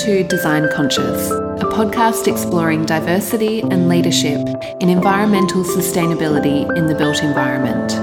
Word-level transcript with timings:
To 0.00 0.22
Design 0.22 0.68
Conscious, 0.72 1.30
a 1.30 1.64
podcast 1.72 2.28
exploring 2.28 2.84
diversity 2.84 3.60
and 3.60 3.88
leadership 3.88 4.38
in 4.80 4.90
environmental 4.90 5.64
sustainability 5.64 6.64
in 6.76 6.86
the 6.86 6.94
built 6.94 7.22
environment. 7.22 7.94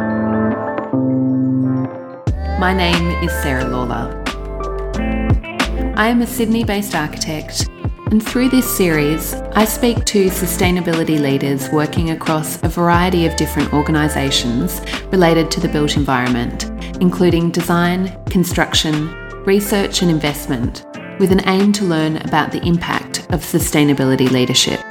My 2.59 2.73
name 2.73 3.23
is 3.23 3.31
Sarah 3.43 3.65
Lawlor. 3.65 4.11
I 5.95 6.07
am 6.07 6.21
a 6.21 6.27
Sydney 6.27 6.63
based 6.63 6.95
architect, 6.95 7.69
and 8.11 8.21
through 8.21 8.49
this 8.49 8.75
series, 8.75 9.35
I 9.53 9.63
speak 9.63 10.03
to 10.05 10.25
sustainability 10.25 11.19
leaders 11.19 11.69
working 11.69 12.09
across 12.09 12.61
a 12.63 12.69
variety 12.69 13.27
of 13.27 13.35
different 13.35 13.71
organisations 13.71 14.81
related 15.11 15.51
to 15.51 15.59
the 15.59 15.69
built 15.69 15.95
environment, 15.95 16.65
including 16.99 17.51
design, 17.51 18.11
construction, 18.25 19.13
research, 19.45 20.01
and 20.01 20.09
investment 20.09 20.85
with 21.23 21.31
an 21.31 21.47
aim 21.47 21.71
to 21.71 21.85
learn 21.85 22.17
about 22.17 22.51
the 22.51 22.61
impact 22.67 23.19
of 23.29 23.39
sustainability 23.39 24.29
leadership. 24.29 24.81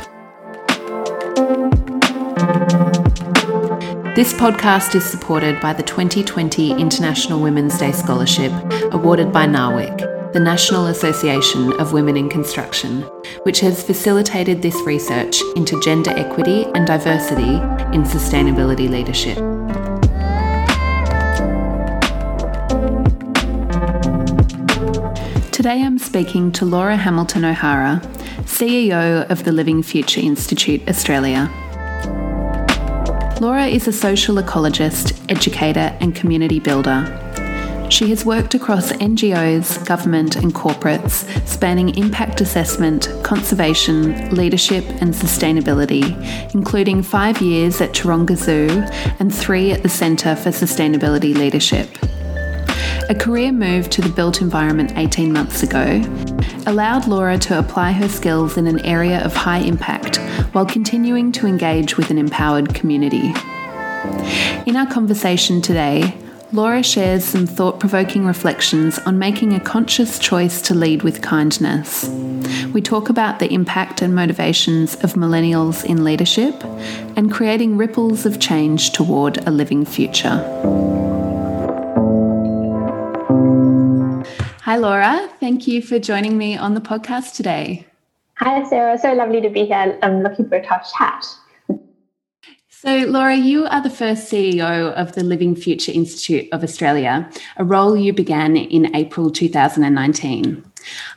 This 4.16 4.32
podcast 4.32 4.94
is 4.94 5.04
supported 5.04 5.60
by 5.60 5.74
the 5.74 5.82
2020 5.82 6.72
International 6.80 7.38
Women's 7.38 7.76
Day 7.78 7.92
Scholarship 7.92 8.50
awarded 8.94 9.30
by 9.30 9.44
NAWIC, 9.44 10.32
the 10.32 10.40
National 10.40 10.86
Association 10.86 11.78
of 11.78 11.92
Women 11.92 12.16
in 12.16 12.30
Construction, 12.30 13.02
which 13.42 13.60
has 13.60 13.82
facilitated 13.82 14.62
this 14.62 14.76
research 14.86 15.38
into 15.54 15.78
gender 15.82 16.12
equity 16.12 16.64
and 16.74 16.86
diversity 16.86 17.56
in 17.94 18.04
sustainability 18.04 18.88
leadership. 18.88 19.51
Today 25.62 25.84
I'm 25.84 25.96
speaking 25.96 26.50
to 26.54 26.64
Laura 26.64 26.96
Hamilton 26.96 27.44
O'Hara, 27.44 28.00
CEO 28.46 29.30
of 29.30 29.44
the 29.44 29.52
Living 29.52 29.80
Future 29.80 30.20
Institute 30.20 30.82
Australia. 30.88 31.48
Laura 33.40 33.66
is 33.66 33.86
a 33.86 33.92
social 33.92 34.34
ecologist, 34.38 35.24
educator, 35.30 35.96
and 36.00 36.16
community 36.16 36.58
builder. 36.58 37.06
She 37.92 38.10
has 38.10 38.24
worked 38.24 38.56
across 38.56 38.90
NGOs, 38.90 39.86
government, 39.86 40.34
and 40.34 40.52
corporates, 40.52 41.24
spanning 41.46 41.96
impact 41.96 42.40
assessment, 42.40 43.08
conservation, 43.22 44.34
leadership, 44.34 44.82
and 45.00 45.14
sustainability, 45.14 46.10
including 46.56 47.04
five 47.04 47.40
years 47.40 47.80
at 47.80 47.92
Taronga 47.92 48.36
Zoo 48.36 48.66
and 49.20 49.32
three 49.32 49.70
at 49.70 49.84
the 49.84 49.88
Centre 49.88 50.34
for 50.34 50.50
Sustainability 50.50 51.36
Leadership. 51.36 51.86
A 53.08 53.14
career 53.14 53.52
move 53.52 53.90
to 53.90 54.00
the 54.00 54.08
built 54.08 54.40
environment 54.40 54.92
18 54.96 55.32
months 55.32 55.62
ago 55.62 56.00
allowed 56.66 57.08
Laura 57.08 57.36
to 57.38 57.58
apply 57.58 57.92
her 57.92 58.08
skills 58.08 58.56
in 58.56 58.66
an 58.66 58.78
area 58.80 59.22
of 59.24 59.34
high 59.34 59.58
impact 59.58 60.16
while 60.52 60.64
continuing 60.64 61.32
to 61.32 61.46
engage 61.46 61.96
with 61.96 62.10
an 62.10 62.18
empowered 62.18 62.74
community. 62.74 63.34
In 64.66 64.76
our 64.76 64.86
conversation 64.86 65.60
today, 65.60 66.14
Laura 66.52 66.82
shares 66.82 67.24
some 67.24 67.46
thought 67.46 67.80
provoking 67.80 68.26
reflections 68.26 68.98
on 69.00 69.18
making 69.18 69.54
a 69.54 69.60
conscious 69.60 70.18
choice 70.18 70.60
to 70.62 70.74
lead 70.74 71.02
with 71.02 71.22
kindness. 71.22 72.08
We 72.72 72.82
talk 72.82 73.08
about 73.08 73.38
the 73.38 73.52
impact 73.52 74.02
and 74.02 74.14
motivations 74.14 74.94
of 74.96 75.14
millennials 75.14 75.84
in 75.84 76.04
leadership 76.04 76.62
and 77.16 77.32
creating 77.32 77.78
ripples 77.78 78.26
of 78.26 78.38
change 78.38 78.92
toward 78.92 79.38
a 79.46 79.50
living 79.50 79.84
future. 79.84 80.38
Hi, 84.62 84.76
Laura. 84.76 85.28
Thank 85.40 85.66
you 85.66 85.82
for 85.82 85.98
joining 85.98 86.38
me 86.38 86.56
on 86.56 86.74
the 86.74 86.80
podcast 86.80 87.34
today. 87.34 87.84
Hi, 88.36 88.62
Sarah. 88.68 88.96
So 88.96 89.12
lovely 89.12 89.40
to 89.40 89.50
be 89.50 89.66
here. 89.66 89.98
I'm 90.04 90.22
looking 90.22 90.48
for 90.48 90.54
a 90.54 90.64
tough 90.64 90.88
chat. 90.96 91.26
So, 92.68 92.98
Laura, 93.08 93.34
you 93.34 93.66
are 93.66 93.82
the 93.82 93.90
first 93.90 94.30
CEO 94.30 94.92
of 94.92 95.16
the 95.16 95.24
Living 95.24 95.56
Future 95.56 95.90
Institute 95.90 96.48
of 96.52 96.62
Australia, 96.62 97.28
a 97.56 97.64
role 97.64 97.96
you 97.96 98.12
began 98.12 98.56
in 98.56 98.94
April 98.94 99.32
2019. 99.32 100.64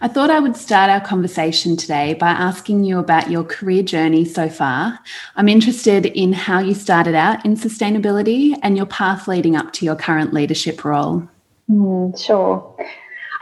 I 0.02 0.08
thought 0.08 0.32
I 0.32 0.40
would 0.40 0.56
start 0.56 0.90
our 0.90 1.02
conversation 1.02 1.78
today 1.78 2.16
by 2.16 2.32
asking 2.32 2.84
you 2.84 2.98
about 2.98 3.30
your 3.30 3.44
career 3.44 3.84
journey 3.84 4.26
so 4.26 4.50
far. 4.50 5.00
I'm 5.36 5.50
interested 5.50 6.08
in 6.08 6.34
how 6.34 6.58
you 6.62 6.74
started 6.74 7.14
out 7.14 7.46
in 7.46 7.58
sustainability 7.58 8.58
and 8.64 8.76
your 8.76 8.88
path 8.88 9.28
leading 9.28 9.56
up 9.56 9.72
to 9.74 9.86
your 9.86 9.96
current 9.96 10.34
leadership 10.34 10.84
role. 10.84 11.30
Mm, 11.70 12.20
sure. 12.20 12.76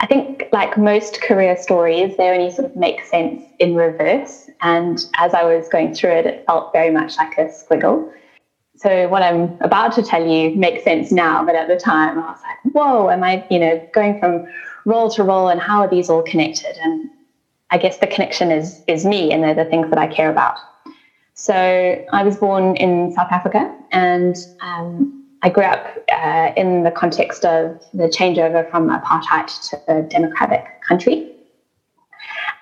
I 0.04 0.06
think, 0.06 0.44
like 0.52 0.76
most 0.76 1.22
career 1.22 1.56
stories, 1.56 2.14
they 2.18 2.28
only 2.28 2.50
sort 2.50 2.70
of 2.70 2.76
make 2.76 3.02
sense 3.06 3.42
in 3.58 3.74
reverse. 3.74 4.50
And 4.60 5.02
as 5.16 5.32
I 5.32 5.44
was 5.44 5.66
going 5.70 5.94
through 5.94 6.10
it, 6.10 6.26
it 6.26 6.44
felt 6.46 6.74
very 6.74 6.90
much 6.90 7.16
like 7.16 7.38
a 7.38 7.46
squiggle. 7.46 8.12
So 8.76 9.08
what 9.08 9.22
I'm 9.22 9.56
about 9.62 9.94
to 9.94 10.02
tell 10.02 10.26
you 10.26 10.54
makes 10.56 10.84
sense 10.84 11.10
now, 11.10 11.42
but 11.42 11.54
at 11.54 11.68
the 11.68 11.78
time 11.78 12.18
I 12.18 12.32
was 12.32 12.40
like, 12.42 12.74
whoa, 12.74 13.08
am 13.08 13.24
I, 13.24 13.46
you 13.50 13.58
know, 13.58 13.88
going 13.94 14.20
from 14.20 14.46
role 14.84 15.08
to 15.12 15.22
role 15.22 15.48
and 15.48 15.58
how 15.58 15.80
are 15.80 15.88
these 15.88 16.10
all 16.10 16.22
connected? 16.22 16.76
And 16.82 17.08
I 17.70 17.78
guess 17.78 17.96
the 17.96 18.06
connection 18.06 18.50
is 18.50 18.82
is 18.86 19.06
me 19.06 19.32
and 19.32 19.42
they're 19.42 19.54
the 19.54 19.64
things 19.64 19.88
that 19.88 19.98
I 19.98 20.06
care 20.06 20.30
about. 20.30 20.58
So 21.32 21.54
I 22.12 22.22
was 22.22 22.36
born 22.36 22.76
in 22.76 23.10
South 23.14 23.32
Africa 23.32 23.74
and 23.90 24.36
um, 24.60 25.23
I 25.44 25.50
grew 25.50 25.64
up 25.64 25.86
uh, 26.10 26.52
in 26.56 26.84
the 26.84 26.90
context 26.90 27.44
of 27.44 27.78
the 27.92 28.04
changeover 28.04 28.68
from 28.70 28.88
apartheid 28.88 29.68
to 29.68 29.80
a 29.88 30.02
democratic 30.02 30.64
country. 30.80 31.30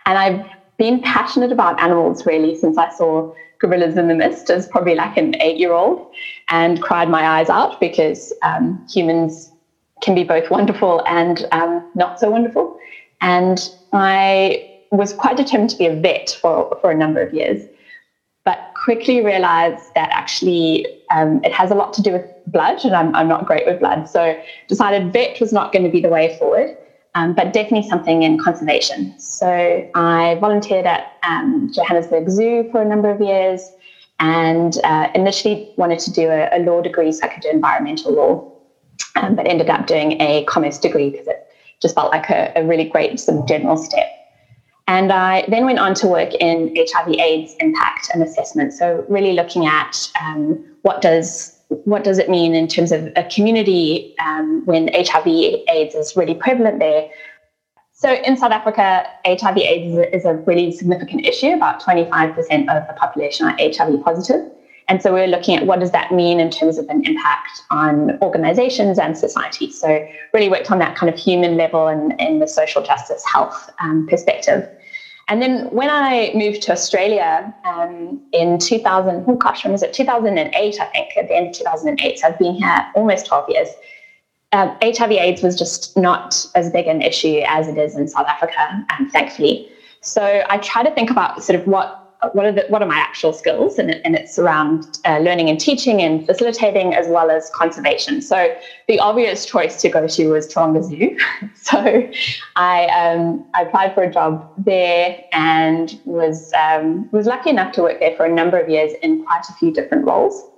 And 0.05 0.19
I've 0.19 0.45
been 0.79 1.01
passionate 1.01 1.53
about 1.53 1.81
animals 1.81 2.27
really 2.27 2.57
since 2.57 2.77
I 2.77 2.91
saw 2.91 3.33
Gorillas 3.61 3.97
in 3.97 4.09
the 4.09 4.17
Mist 4.17 4.51
as 4.51 4.67
probably 4.67 4.97
like 4.97 5.17
an 5.17 5.41
eight 5.41 5.59
year 5.59 5.73
old 5.73 6.05
and 6.49 6.83
cried 6.83 7.09
my 7.09 7.39
eyes 7.39 7.49
out 7.49 7.79
because 7.79 8.33
um, 8.43 8.85
humans 8.93 9.53
can 10.03 10.17
be 10.17 10.25
both 10.25 10.51
wonderful 10.51 11.05
and 11.07 11.47
um, 11.53 11.89
not 11.95 12.19
so 12.19 12.29
wonderful. 12.31 12.77
And 13.21 13.61
I 13.93 14.69
was 14.91 15.13
quite 15.13 15.37
determined 15.37 15.71
to 15.71 15.77
be 15.77 15.87
a 15.87 15.95
vet 15.95 16.37
for, 16.41 16.77
for 16.81 16.91
a 16.91 16.97
number 16.97 17.23
of 17.23 17.33
years 17.33 17.65
quickly 18.83 19.25
realized 19.25 19.95
that 19.95 20.11
actually 20.11 20.85
um, 21.11 21.41
it 21.45 21.53
has 21.53 21.71
a 21.71 21.75
lot 21.75 21.93
to 21.95 22.03
do 22.03 22.13
with 22.13 22.27
blood, 22.49 22.85
and 22.85 22.97
I'm, 22.97 23.15
I'm 23.15 23.29
not 23.29 23.47
great 23.47 23.65
with 23.65 23.79
blood. 23.79 24.09
So 24.09 24.37
decided 24.67 25.13
vet 25.13 25.41
was 25.41 25.53
not 25.53 25.73
going 25.73 25.85
to 25.85 25.91
be 25.91 26.01
the 26.01 26.09
way 26.09 26.37
forward, 26.39 26.77
um, 27.15 27.33
but 27.33 27.53
definitely 27.53 27.89
something 27.89 28.25
in 28.25 28.39
conservation. 28.39 29.19
So 29.21 29.89
I 29.95 30.37
volunteered 30.41 30.87
at 30.87 31.13
um, 31.23 31.71
Johannesburg 31.73 32.29
Zoo 32.29 32.69
for 32.73 32.83
a 32.83 32.85
number 32.85 33.09
of 33.09 33.21
years, 33.21 33.71
and 34.19 34.77
uh, 34.83 35.09
initially 35.15 35.73
wanted 35.77 36.01
to 36.01 36.13
do 36.13 36.29
a, 36.29 36.49
a, 36.53 36.59
law 36.61 36.81
degree 36.81 37.13
so 37.13 37.25
I 37.25 37.29
could 37.29 37.43
do 37.43 37.51
environmental 37.51 38.13
law, 38.13 38.53
um, 39.17 39.37
but 39.37 39.47
ended 39.47 39.71
up 39.71 39.87
doing 39.87 40.21
a 40.21 40.45
commerce 40.45 40.79
degree 40.79 41.11
because 41.11 41.29
it 41.29 41.47
just 41.81 41.95
felt 41.95 42.11
like 42.11 42.31
a, 42.31 42.53
a 42.57 42.65
really 42.65 42.85
great 42.89 43.21
sort 43.21 43.39
of 43.39 43.47
general 43.47 43.77
step. 43.77 44.22
And 44.89 45.13
I 45.13 45.45
then 45.49 45.65
went 45.65 45.79
on 45.79 45.95
to 45.95 46.09
work 46.09 46.35
in 46.35 46.75
HIV 46.77 47.15
AIDS 47.15 47.55
impact 47.61 48.11
and 48.13 48.23
assessment. 48.23 48.73
So 48.73 49.05
really 49.09 49.33
looking 49.33 49.67
at 49.67 50.11
um, 50.21 50.65
what 50.83 51.01
does 51.01 51.59
what 51.85 52.05
does 52.05 52.19
it 52.19 52.29
mean 52.29 52.55
in 52.55 52.69
terms 52.69 52.93
of 52.93 53.11
a 53.17 53.25
community 53.25 54.15
um, 54.19 54.63
when 54.67 54.91
HIV 54.93 55.27
AIDS 55.27 55.95
is 55.95 56.15
really 56.17 56.35
prevalent 56.35 56.79
there. 56.79 57.09
So 57.93 58.13
in 58.13 58.37
South 58.37 58.53
Africa, 58.53 59.07
HIV 59.25 59.57
AIDS 59.57 60.09
is 60.13 60.25
a 60.25 60.35
really 60.35 60.73
significant 60.73 61.25
issue. 61.25 61.55
About 61.55 61.81
25% 61.81 62.37
of 62.69 62.87
the 62.87 62.95
population 62.99 63.47
are 63.47 63.57
HIV 63.59 64.03
positive. 64.05 64.51
And 64.93 65.01
so 65.01 65.11
we're 65.11 65.27
looking 65.27 65.57
at 65.57 65.65
what 65.65 65.81
does 65.81 65.91
that 65.93 66.13
mean 66.13 66.39
in 66.39 66.51
terms 66.51 66.77
of 66.77 66.87
an 66.91 67.03
impact 67.07 67.63
on 67.71 68.19
organizations 68.21 68.99
and 68.99 69.17
society. 69.17 69.71
So 69.71 70.07
really 70.35 70.51
worked 70.51 70.71
on 70.71 70.81
that 70.81 70.97
kind 70.97 71.09
of 71.09 71.19
human 71.19 71.57
level 71.57 71.89
and 71.89 72.13
in 72.21 72.41
the 72.41 72.47
social 72.47 72.83
justice 72.83 73.25
health 73.25 73.71
um, 73.79 74.07
perspective. 74.07 74.69
And 75.29 75.41
then 75.41 75.71
when 75.71 75.89
I 75.89 76.31
moved 76.35 76.61
to 76.65 76.73
Australia 76.73 77.55
um, 77.65 78.21
in 78.35 78.59
2000, 78.59 79.25
oh 79.27 79.35
gosh, 79.37 79.65
when 79.65 79.73
was 79.73 79.83
it? 79.83 79.95
2008, 79.95 80.79
I 80.79 80.85
think, 80.85 81.17
at 81.17 81.27
the 81.27 81.37
end 81.37 81.47
of 81.47 81.55
2008. 81.55 82.19
So 82.19 82.29
I've 82.29 82.39
been 82.39 82.57
here 82.57 82.87
almost 82.95 83.25
12 83.25 83.49
years. 83.49 83.69
Um, 84.53 84.77
HIV 84.83 85.13
AIDS 85.13 85.43
was 85.43 85.57
just 85.57 85.97
not 85.97 86.45
as 86.55 86.69
big 86.69 86.87
an 86.87 87.01
issue 87.01 87.41
as 87.47 87.67
it 87.67 87.79
is 87.79 87.97
in 87.97 88.09
South 88.09 88.27
Africa, 88.27 88.85
um, 88.91 89.09
thankfully. 89.09 89.71
So 90.03 90.45
I 90.51 90.59
try 90.59 90.83
to 90.83 90.91
think 90.91 91.09
about 91.09 91.43
sort 91.43 91.59
of 91.59 91.67
what 91.67 92.02
what 92.33 92.47
are 92.47 92.53
the, 92.53 92.65
what 92.69 92.83
are 92.83 92.89
my 92.89 92.97
actual 92.97 93.33
skills? 93.33 93.79
And, 93.79 93.91
and 94.05 94.15
it's 94.15 94.39
around 94.39 94.99
uh, 95.05 95.19
learning 95.19 95.51
and 95.51 95.59
teaching 95.59 96.01
and 96.01 96.25
facilitating 96.25 96.95
as 96.95 97.09
well 97.09 97.31
as 97.31 97.51
conservation. 97.51 98.23
So 98.23 98.55
the 98.89 98.99
obvious 99.01 99.45
choice 99.45 99.81
to 99.83 99.89
go 99.89 100.07
to 100.07 100.29
was 100.29 100.53
Taronga 100.53 100.85
Zoo 100.85 101.17
so 101.55 102.09
I, 102.57 102.87
um, 102.87 103.45
I 103.55 103.63
applied 103.63 103.95
for 103.95 104.03
a 104.05 104.13
job 104.13 104.53
there 104.57 105.25
and 105.33 106.01
was 106.05 106.53
um, 106.53 107.09
was 107.11 107.27
lucky 107.27 107.51
enough 107.51 107.73
to 107.73 107.83
work 107.83 108.01
there 108.01 108.17
for 108.17 108.25
a 108.25 108.33
number 108.33 108.59
of 108.59 108.69
years 108.69 108.93
in 109.03 109.25
quite 109.25 109.45
a 109.49 109.53
few 109.55 109.73
different 109.73 110.05
roles. 110.05 110.49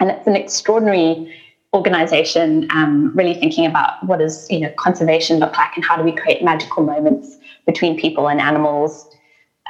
And 0.00 0.10
it's 0.10 0.26
an 0.26 0.36
extraordinary 0.36 1.34
organization 1.74 2.68
um, 2.70 3.14
really 3.14 3.34
thinking 3.34 3.66
about 3.66 4.02
what 4.06 4.18
does 4.18 4.50
you 4.50 4.60
know 4.60 4.72
conservation 4.78 5.38
look 5.38 5.56
like 5.56 5.76
and 5.76 5.84
how 5.84 5.96
do 5.96 6.02
we 6.02 6.12
create 6.12 6.42
magical 6.42 6.82
moments 6.82 7.36
between 7.66 7.98
people 7.98 8.28
and 8.28 8.40
animals. 8.40 9.06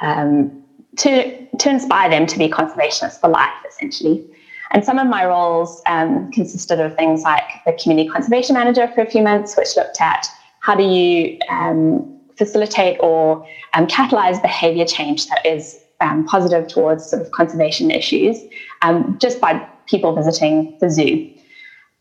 Um, 0.01 0.63
to, 0.97 1.47
to 1.57 1.69
inspire 1.69 2.09
them 2.09 2.25
to 2.25 2.37
be 2.37 2.47
conservationists 2.49 3.19
for 3.19 3.29
life, 3.29 3.53
essentially. 3.67 4.25
And 4.71 4.83
some 4.83 4.99
of 4.99 5.07
my 5.07 5.25
roles 5.25 5.81
um, 5.85 6.31
consisted 6.31 6.79
of 6.79 6.95
things 6.95 7.21
like 7.23 7.43
the 7.65 7.73
community 7.81 8.09
conservation 8.09 8.53
manager 8.53 8.87
for 8.93 9.01
a 9.01 9.09
few 9.09 9.21
months, 9.21 9.55
which 9.55 9.75
looked 9.77 10.01
at 10.01 10.27
how 10.59 10.75
do 10.75 10.83
you 10.83 11.39
um, 11.49 12.19
facilitate 12.35 12.97
or 12.99 13.47
um, 13.73 13.87
catalyze 13.87 14.41
behavior 14.41 14.85
change 14.85 15.27
that 15.27 15.45
is 15.45 15.79
um, 16.01 16.25
positive 16.25 16.67
towards 16.67 17.09
sort 17.09 17.21
of 17.21 17.31
conservation 17.31 17.89
issues 17.89 18.37
um, 18.81 19.17
just 19.19 19.39
by 19.39 19.53
people 19.87 20.13
visiting 20.13 20.77
the 20.79 20.89
zoo. 20.89 21.31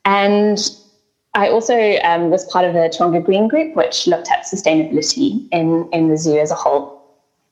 And 0.04 0.58
I 1.34 1.48
also 1.48 1.98
um, 2.02 2.30
was 2.30 2.44
part 2.46 2.64
of 2.64 2.74
the 2.74 2.92
Taronga 2.96 3.24
Green 3.24 3.48
Group, 3.48 3.76
which 3.76 4.06
looked 4.06 4.30
at 4.30 4.44
sustainability 4.44 5.46
in, 5.52 5.88
in 5.92 6.08
the 6.08 6.16
zoo 6.16 6.38
as 6.38 6.50
a 6.50 6.54
whole. 6.54 6.95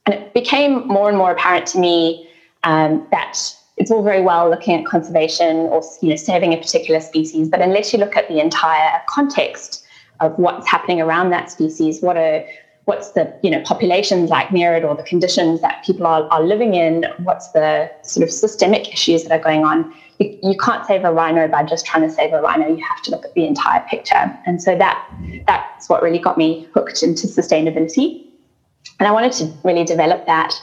And 0.07 0.15
it 0.15 0.35
became 0.35 0.87
more 0.87 1.09
and 1.09 1.17
more 1.17 1.31
apparent 1.33 1.67
to 1.69 1.79
me 1.79 2.29
um, 2.63 3.07
that 3.11 3.39
it's 3.77 3.91
all 3.91 4.03
very 4.03 4.21
well 4.21 4.49
looking 4.49 4.79
at 4.79 4.87
conservation 4.87 5.57
or 5.67 5.83
you 6.01 6.11
know 6.11 6.17
saving 6.17 6.53
a 6.53 6.57
particular 6.57 7.01
species, 7.01 7.49
but 7.49 7.61
unless 7.61 7.93
you 7.93 7.99
look 7.99 8.17
at 8.17 8.29
the 8.29 8.41
entire 8.41 9.03
context 9.09 9.85
of 10.21 10.39
what's 10.39 10.69
happening 10.69 11.01
around 11.01 11.31
that 11.31 11.51
species, 11.51 12.01
what 12.01 12.17
are 12.17 12.45
what's 12.85 13.13
the 13.13 13.35
you 13.43 13.51
know 13.51 13.61
populations 13.63 14.31
like 14.31 14.53
near 14.53 14.75
it 14.75 14.85
or 14.85 14.95
the 14.95 15.03
conditions 15.03 15.61
that 15.61 15.83
people 15.85 16.07
are, 16.07 16.29
are 16.31 16.43
living 16.43 16.75
in, 16.75 17.05
what's 17.23 17.49
the 17.53 17.91
sort 18.03 18.23
of 18.23 18.31
systemic 18.31 18.93
issues 18.93 19.25
that 19.25 19.33
are 19.33 19.43
going 19.43 19.65
on. 19.65 19.93
You, 20.19 20.39
you 20.43 20.57
can't 20.57 20.87
save 20.87 21.05
a 21.05 21.13
rhino 21.13 21.49
by 21.49 21.65
just 21.65 21.85
trying 21.85 22.03
to 22.03 22.11
save 22.11 22.33
a 22.33 22.41
rhino. 22.41 22.69
You 22.69 22.85
have 22.85 23.03
to 23.03 23.11
look 23.11 23.25
at 23.25 23.35
the 23.35 23.45
entire 23.47 23.81
picture. 23.89 24.39
And 24.47 24.63
so 24.63 24.77
that 24.77 25.05
that's 25.47 25.89
what 25.89 26.03
really 26.03 26.21
got 26.21 26.39
me 26.39 26.69
hooked 26.75 27.03
into 27.03 27.27
sustainability. 27.27 28.24
And 29.05 29.11
I 29.11 29.13
wanted 29.13 29.33
to 29.33 29.53
really 29.65 29.85
develop 29.85 30.25
that 30.25 30.55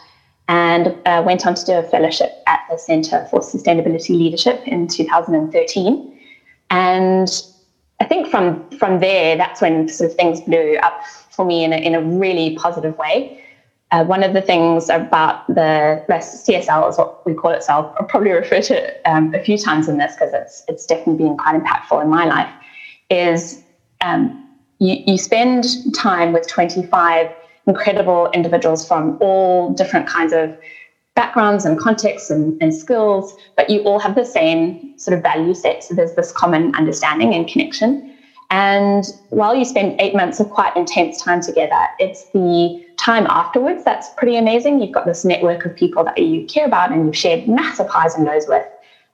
and 0.48 0.98
uh, 1.06 1.22
went 1.24 1.46
on 1.46 1.54
to 1.54 1.64
do 1.64 1.74
a 1.74 1.84
fellowship 1.84 2.42
at 2.48 2.62
the 2.72 2.78
Centre 2.80 3.28
for 3.30 3.40
Sustainability 3.40 4.18
Leadership 4.18 4.64
in 4.66 4.88
2013. 4.88 6.20
And 6.72 7.30
I 8.00 8.06
think 8.06 8.32
from 8.32 8.68
from 8.80 9.00
there, 9.00 9.38
that's 9.38 9.62
when 9.62 9.88
sort 9.88 10.10
of 10.10 10.18
things 10.18 10.42
blew 10.42 10.78
up 10.78 11.06
for 11.30 11.46
me 11.46 11.64
in 11.64 11.72
a, 11.72 11.76
in 11.76 11.94
a 11.94 12.02
really 12.02 12.56
positive 12.56 12.98
way. 12.98 13.44
Uh, 13.92 14.06
one 14.06 14.24
of 14.24 14.34
the 14.34 14.42
things 14.42 14.90
about 14.90 15.46
the 15.46 16.04
CSL 16.10 16.90
is 16.90 16.98
what 16.98 17.24
we 17.28 17.36
call 17.36 17.52
it, 17.52 17.62
so 17.62 17.74
I'll 17.74 18.08
probably 18.08 18.32
refer 18.32 18.60
to 18.60 18.74
it 18.74 19.02
um, 19.06 19.36
a 19.36 19.44
few 19.44 19.56
times 19.60 19.88
in 19.88 20.00
this 20.00 20.16
because 20.16 20.34
it's 20.34 20.64
it's 20.68 20.88
definitely 20.88 21.26
been 21.26 21.38
quite 21.38 21.62
impactful 21.62 22.02
in 22.02 22.10
my 22.10 22.26
life. 22.26 22.52
Is 23.12 23.62
um, 24.04 24.50
you, 24.80 24.96
you 25.06 25.20
spend 25.20 25.94
time 25.94 26.34
with 26.34 26.48
25 26.48 27.30
incredible 27.68 28.30
individuals 28.34 28.88
from 28.88 29.18
all 29.22 29.70
different 29.74 30.08
kinds 30.08 30.34
of 30.34 30.58
backgrounds 31.16 31.66
and 31.66 31.78
contexts 31.80 32.30
and, 32.30 32.58
and, 32.62 32.74
skills, 32.74 33.36
but 33.58 33.70
you 33.70 33.82
all 33.82 34.00
have 34.00 34.16
the 34.16 34.24
same 34.26 34.98
sort 34.98 35.16
of 35.16 35.22
value 35.22 35.54
set. 35.54 35.84
So 35.84 35.94
there's 35.94 36.14
this 36.14 36.32
common 36.32 36.74
understanding 36.76 37.34
and 37.34 37.48
connection. 37.48 38.16
And 38.50 39.06
while 39.30 39.56
you 39.56 39.66
spend 39.66 40.00
eight 40.00 40.16
months 40.16 40.40
of 40.40 40.50
quite 40.50 40.76
intense 40.76 41.22
time 41.22 41.42
together, 41.42 41.80
it's 42.00 42.26
the 42.32 42.82
time 42.98 43.26
afterwards 43.30 43.84
that's 43.84 44.10
pretty 44.18 44.38
amazing. 44.38 44.82
You've 44.82 44.92
got 44.92 45.06
this 45.06 45.26
network 45.26 45.66
of 45.66 45.76
people 45.76 46.04
that 46.04 46.18
you 46.18 46.46
care 46.46 46.66
about 46.66 46.92
and 46.92 47.06
you've 47.06 47.18
shared 47.18 47.48
massive 47.48 47.88
highs 47.88 48.16
and 48.16 48.26
lows 48.26 48.46
with, 48.48 48.66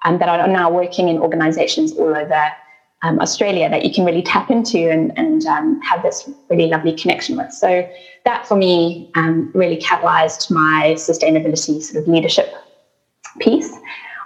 um, 0.05 0.17
that 0.19 0.29
are 0.29 0.47
now 0.47 0.69
working 0.69 1.09
in 1.09 1.17
organizations 1.19 1.93
all 1.93 2.15
over 2.15 2.51
um, 3.03 3.19
Australia 3.19 3.69
that 3.69 3.85
you 3.85 3.93
can 3.93 4.05
really 4.05 4.23
tap 4.23 4.49
into 4.49 4.89
and, 4.89 5.17
and 5.17 5.45
um, 5.45 5.79
have 5.81 6.01
this 6.01 6.29
really 6.49 6.67
lovely 6.67 6.93
connection 6.95 7.37
with. 7.37 7.51
So 7.51 7.87
that 8.25 8.47
for 8.47 8.55
me 8.55 9.11
um, 9.15 9.51
really 9.53 9.77
catalyzed 9.77 10.49
my 10.49 10.95
sustainability 10.97 11.81
sort 11.81 12.03
of 12.03 12.07
leadership 12.07 12.53
piece. 13.39 13.71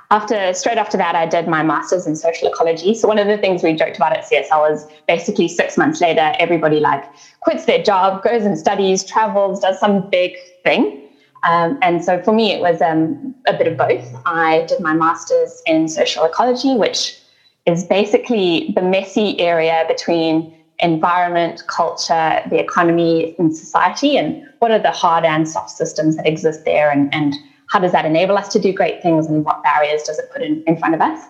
After 0.10 0.54
straight 0.54 0.78
after 0.78 0.98
that, 0.98 1.16
I 1.16 1.26
did 1.26 1.48
my 1.48 1.64
master's 1.64 2.06
in 2.06 2.18
social 2.18 2.50
ecology. 2.50 2.94
So 2.96 3.08
one 3.08 3.18
of 3.18 3.28
the 3.28 3.38
things 3.38 3.64
we 3.64 3.74
joked 3.74 3.96
about 3.96 4.12
at 4.12 4.26
CSL 4.26 4.74
is 4.74 4.86
basically 5.08 5.48
six 5.48 5.78
months 5.78 6.02
later, 6.02 6.34
everybody 6.38 6.82
like 6.82 7.06
quits 7.40 7.64
their 7.66 7.82
job, 7.82 8.22
goes 8.22 8.44
and 8.44 8.58
studies, 8.58 9.06
travels, 9.06 9.62
does 9.62 9.80
some 9.80 10.10
big 10.10 10.36
thing. 10.64 11.08
Um, 11.44 11.80
and 11.82 12.04
so 12.04 12.22
for 12.24 12.34
me, 12.34 12.52
it 12.52 12.60
was 12.60 12.82
um, 12.82 13.34
a 13.48 13.54
bit 13.54 13.68
of 13.68 13.78
both. 13.78 14.06
I 14.26 14.66
did 14.68 14.82
my 14.82 14.94
master's 14.94 15.62
in 15.66 15.88
social 15.88 16.26
ecology, 16.26 16.76
which 16.76 17.21
is 17.66 17.84
basically 17.84 18.72
the 18.76 18.82
messy 18.82 19.40
area 19.40 19.86
between 19.88 20.56
environment, 20.80 21.64
culture, 21.68 22.42
the 22.50 22.60
economy, 22.60 23.36
and 23.38 23.56
society, 23.56 24.18
and 24.18 24.44
what 24.60 24.72
are 24.72 24.80
the 24.80 24.92
hard 24.92 25.24
and 25.26 25.48
soft 25.48 25.70
systems 25.70 26.16
that 26.18 26.28
exist 26.28 26.66
there, 26.66 26.90
and, 26.90 27.14
and 27.14 27.36
how 27.70 27.80
does 27.80 27.92
that 27.92 28.06
enable 28.06 28.38
us 28.38 28.48
to 28.50 28.60
do 28.60 28.74
great 28.74 29.02
things, 29.02 29.28
and 29.28 29.46
what 29.46 29.64
barriers 29.64 30.04
does 30.04 30.18
it 30.18 30.32
put 30.32 30.42
in, 30.42 30.64
in 30.66 30.78
front 30.78 30.96
of 30.96 31.02
us? 31.02 31.26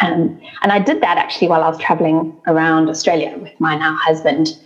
Um, 0.00 0.40
and 0.62 0.72
I 0.72 0.78
did 0.78 1.00
that 1.02 1.18
actually 1.18 1.48
while 1.48 1.62
I 1.62 1.68
was 1.68 1.78
traveling 1.78 2.36
around 2.46 2.88
Australia 2.88 3.36
with 3.38 3.58
my 3.60 3.76
now 3.76 3.96
husband. 3.96 4.58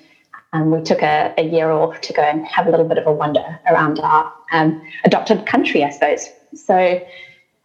Um, 0.54 0.70
we 0.70 0.80
took 0.82 1.02
a, 1.02 1.34
a, 1.36 1.42
year 1.42 1.70
off 1.70 2.00
to 2.00 2.12
go 2.14 2.22
and 2.22 2.46
have 2.46 2.66
a 2.66 2.70
little 2.70 2.88
bit 2.88 2.96
of 2.96 3.06
a 3.06 3.12
wander 3.12 3.60
around 3.68 4.00
our 4.00 4.32
um, 4.52 4.80
adopted 5.04 5.44
country, 5.44 5.84
I 5.84 5.90
suppose. 5.90 6.30
So 6.54 7.04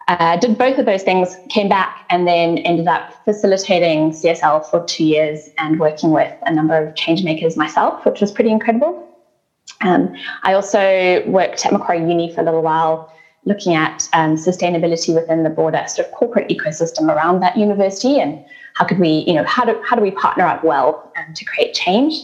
uh, 0.07 0.37
did 0.37 0.57
both 0.57 0.77
of 0.77 0.85
those 0.85 1.03
things, 1.03 1.37
came 1.49 1.69
back, 1.69 2.05
and 2.09 2.27
then 2.27 2.57
ended 2.59 2.87
up 2.87 3.13
facilitating 3.23 4.11
CSL 4.11 4.69
for 4.69 4.83
two 4.85 5.05
years 5.05 5.49
and 5.57 5.79
working 5.79 6.11
with 6.11 6.33
a 6.45 6.53
number 6.53 6.75
of 6.75 6.95
change 6.95 7.23
makers 7.23 7.55
myself, 7.55 8.05
which 8.05 8.19
was 8.19 8.31
pretty 8.31 8.51
incredible. 8.51 9.09
Um, 9.81 10.15
I 10.43 10.53
also 10.53 11.23
worked 11.25 11.65
at 11.65 11.71
Macquarie 11.71 11.99
Uni 11.99 12.33
for 12.33 12.41
a 12.41 12.43
little 12.43 12.61
while, 12.61 13.13
looking 13.45 13.75
at 13.75 14.07
um, 14.13 14.35
sustainability 14.35 15.13
within 15.13 15.43
the 15.43 15.49
broader 15.49 15.83
sort 15.87 16.07
of 16.07 16.13
corporate 16.13 16.49
ecosystem 16.49 17.13
around 17.13 17.39
that 17.41 17.57
university, 17.57 18.19
and 18.19 18.43
how 18.75 18.85
could 18.85 18.99
we, 18.99 19.23
you 19.27 19.33
know, 19.33 19.43
how 19.45 19.63
do 19.63 19.81
how 19.85 19.95
do 19.95 20.01
we 20.01 20.11
partner 20.11 20.45
up 20.45 20.63
well 20.63 21.11
um, 21.17 21.33
to 21.33 21.45
create 21.45 21.73
change? 21.73 22.15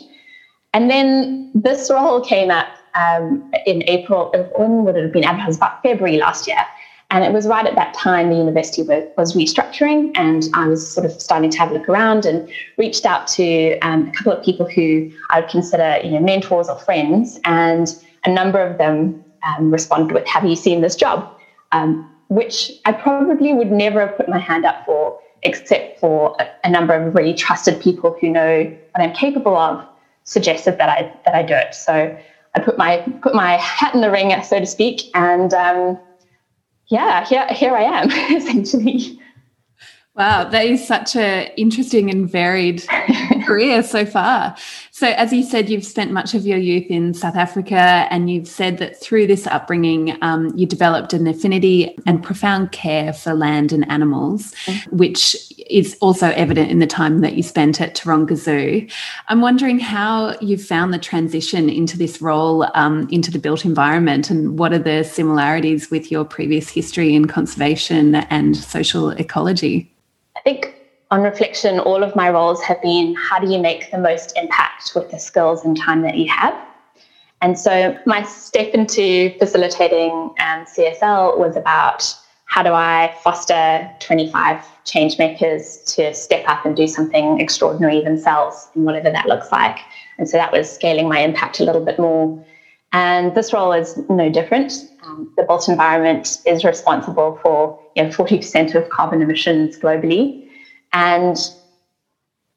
And 0.73 0.89
then 0.89 1.51
this 1.55 1.89
role 1.89 2.21
came 2.21 2.51
up 2.51 2.67
um, 2.95 3.51
in 3.65 3.83
April. 3.87 4.31
When 4.57 4.83
would 4.83 4.95
it 4.95 5.03
have 5.03 5.13
been 5.13 5.23
advertised? 5.23 5.57
About 5.57 5.81
February 5.81 6.17
last 6.17 6.47
year. 6.47 6.63
And 7.11 7.23
it 7.23 7.33
was 7.33 7.47
right 7.47 7.65
at 7.65 7.75
that 7.75 7.93
time 7.95 8.29
the 8.29 8.35
university 8.35 8.83
was 8.83 9.33
restructuring, 9.33 10.11
and 10.15 10.47
I 10.53 10.67
was 10.67 10.87
sort 10.87 11.05
of 11.05 11.19
starting 11.19 11.49
to 11.49 11.57
have 11.57 11.71
a 11.71 11.73
look 11.73 11.89
around 11.89 12.25
and 12.25 12.47
reached 12.77 13.05
out 13.05 13.25
to 13.29 13.79
um, 13.79 14.07
a 14.07 14.11
couple 14.11 14.31
of 14.31 14.43
people 14.43 14.67
who 14.67 15.09
I 15.31 15.39
would 15.39 15.49
consider, 15.49 15.99
you 16.03 16.11
know, 16.11 16.19
mentors 16.19 16.69
or 16.69 16.77
friends, 16.77 17.39
and 17.45 17.95
a 18.25 18.31
number 18.31 18.59
of 18.61 18.77
them 18.77 19.23
um, 19.43 19.71
responded 19.71 20.13
with, 20.13 20.27
"Have 20.27 20.45
you 20.45 20.55
seen 20.55 20.81
this 20.81 20.95
job?" 20.95 21.27
Um, 21.71 22.07
which 22.27 22.71
I 22.85 22.91
probably 22.91 23.53
would 23.53 23.71
never 23.71 24.01
have 24.05 24.15
put 24.15 24.29
my 24.29 24.37
hand 24.37 24.63
up 24.65 24.85
for, 24.85 25.19
except 25.41 25.99
for 25.99 26.35
a, 26.39 26.47
a, 26.63 26.69
number 26.69 26.93
of 26.93 27.15
really 27.15 27.33
trusted 27.33 27.81
people 27.81 28.15
who 28.21 28.29
know 28.29 28.63
what 28.91 29.03
I'm 29.03 29.13
capable 29.13 29.55
of, 29.55 29.83
suggested 30.25 30.77
that 30.77 30.89
I 30.89 31.11
that 31.25 31.33
I 31.33 31.41
do 31.41 31.55
it. 31.55 31.73
So 31.73 32.15
I 32.53 32.59
put 32.59 32.77
my 32.77 32.97
put 33.23 33.33
my 33.33 33.57
hat 33.57 33.95
in 33.95 34.01
the 34.01 34.11
ring, 34.11 34.31
so 34.43 34.59
to 34.59 34.65
speak, 34.67 35.09
and 35.15 35.53
um, 35.55 35.99
yeah, 36.89 37.25
here, 37.25 37.47
here 37.51 37.75
I 37.75 37.83
am, 37.83 38.11
essentially. 38.35 39.19
Wow, 40.15 40.43
that 40.49 40.65
is 40.65 40.85
such 40.85 41.15
an 41.15 41.49
interesting 41.55 42.09
and 42.09 42.29
varied 42.29 42.83
career 43.49 43.83
so 43.83 44.05
far. 44.05 44.55
So, 44.91 45.07
as 45.07 45.33
you 45.33 45.43
said, 45.43 45.69
you've 45.69 45.85
spent 45.85 46.11
much 46.11 46.33
of 46.33 46.45
your 46.45 46.57
youth 46.57 46.87
in 46.89 47.13
South 47.13 47.35
Africa, 47.35 48.07
and 48.09 48.29
you've 48.29 48.47
said 48.47 48.77
that 48.77 48.99
through 49.01 49.27
this 49.27 49.47
upbringing, 49.47 50.17
um, 50.21 50.51
you 50.55 50.65
developed 50.65 51.13
an 51.13 51.25
affinity 51.27 51.97
and 52.05 52.23
profound 52.23 52.71
care 52.71 53.13
for 53.13 53.33
land 53.33 53.71
and 53.71 53.89
animals, 53.89 54.53
mm-hmm. 54.65 54.97
which 54.97 55.35
is 55.69 55.97
also 56.01 56.27
evident 56.31 56.69
in 56.69 56.79
the 56.79 56.87
time 56.87 57.21
that 57.21 57.33
you 57.33 57.43
spent 57.43 57.79
at 57.81 57.95
Taronga 57.95 58.35
Zoo. 58.35 58.87
I'm 59.27 59.41
wondering 59.41 59.79
how 59.79 60.37
you 60.41 60.57
found 60.57 60.93
the 60.93 60.99
transition 60.99 61.69
into 61.69 61.97
this 61.97 62.21
role 62.21 62.67
um, 62.75 63.07
into 63.09 63.31
the 63.31 63.39
built 63.39 63.65
environment, 63.65 64.29
and 64.29 64.59
what 64.59 64.73
are 64.73 64.79
the 64.79 65.03
similarities 65.03 65.89
with 65.89 66.11
your 66.11 66.25
previous 66.25 66.69
history 66.69 67.15
in 67.15 67.25
conservation 67.25 68.15
and 68.15 68.57
social 68.57 69.11
ecology? 69.11 69.91
I 70.35 70.41
think 70.41 70.78
on 71.11 71.21
reflection, 71.21 71.79
all 71.79 72.03
of 72.03 72.15
my 72.15 72.29
roles 72.29 72.61
have 72.61 72.81
been 72.81 73.15
how 73.15 73.39
do 73.39 73.51
you 73.51 73.59
make 73.59 73.89
the 73.91 73.97
most 73.97 74.33
impact 74.35 74.91
with 74.95 75.09
the 75.09 75.19
skills 75.19 75.65
and 75.65 75.75
time 75.77 76.01
that 76.03 76.15
you 76.15 76.29
have? 76.29 76.53
And 77.41 77.57
so 77.57 77.97
my 78.05 78.23
step 78.23 78.73
into 78.73 79.33
facilitating 79.39 80.11
um, 80.11 80.65
CSL 80.65 81.37
was 81.37 81.55
about 81.55 82.03
how 82.45 82.63
do 82.63 82.73
I 82.73 83.15
foster 83.23 83.89
25 83.99 84.65
change 84.83 85.17
makers 85.17 85.77
to 85.95 86.13
step 86.13 86.43
up 86.47 86.65
and 86.65 86.75
do 86.75 86.87
something 86.87 87.39
extraordinary 87.39 88.03
themselves 88.03 88.69
and 88.73 88.85
whatever 88.85 89.09
that 89.11 89.27
looks 89.27 89.51
like. 89.51 89.77
And 90.17 90.27
so 90.27 90.37
that 90.37 90.51
was 90.51 90.69
scaling 90.69 91.07
my 91.07 91.19
impact 91.19 91.59
a 91.59 91.63
little 91.63 91.83
bit 91.83 91.99
more. 91.99 92.43
And 92.91 93.35
this 93.35 93.53
role 93.53 93.71
is 93.71 93.99
no 94.09 94.29
different. 94.29 94.73
Um, 95.03 95.31
the 95.37 95.43
built 95.43 95.69
environment 95.69 96.39
is 96.45 96.65
responsible 96.65 97.39
for 97.41 97.79
you 97.95 98.03
know, 98.03 98.09
40% 98.09 98.73
of 98.75 98.89
carbon 98.89 99.21
emissions 99.21 99.77
globally. 99.77 100.48
And 100.93 101.37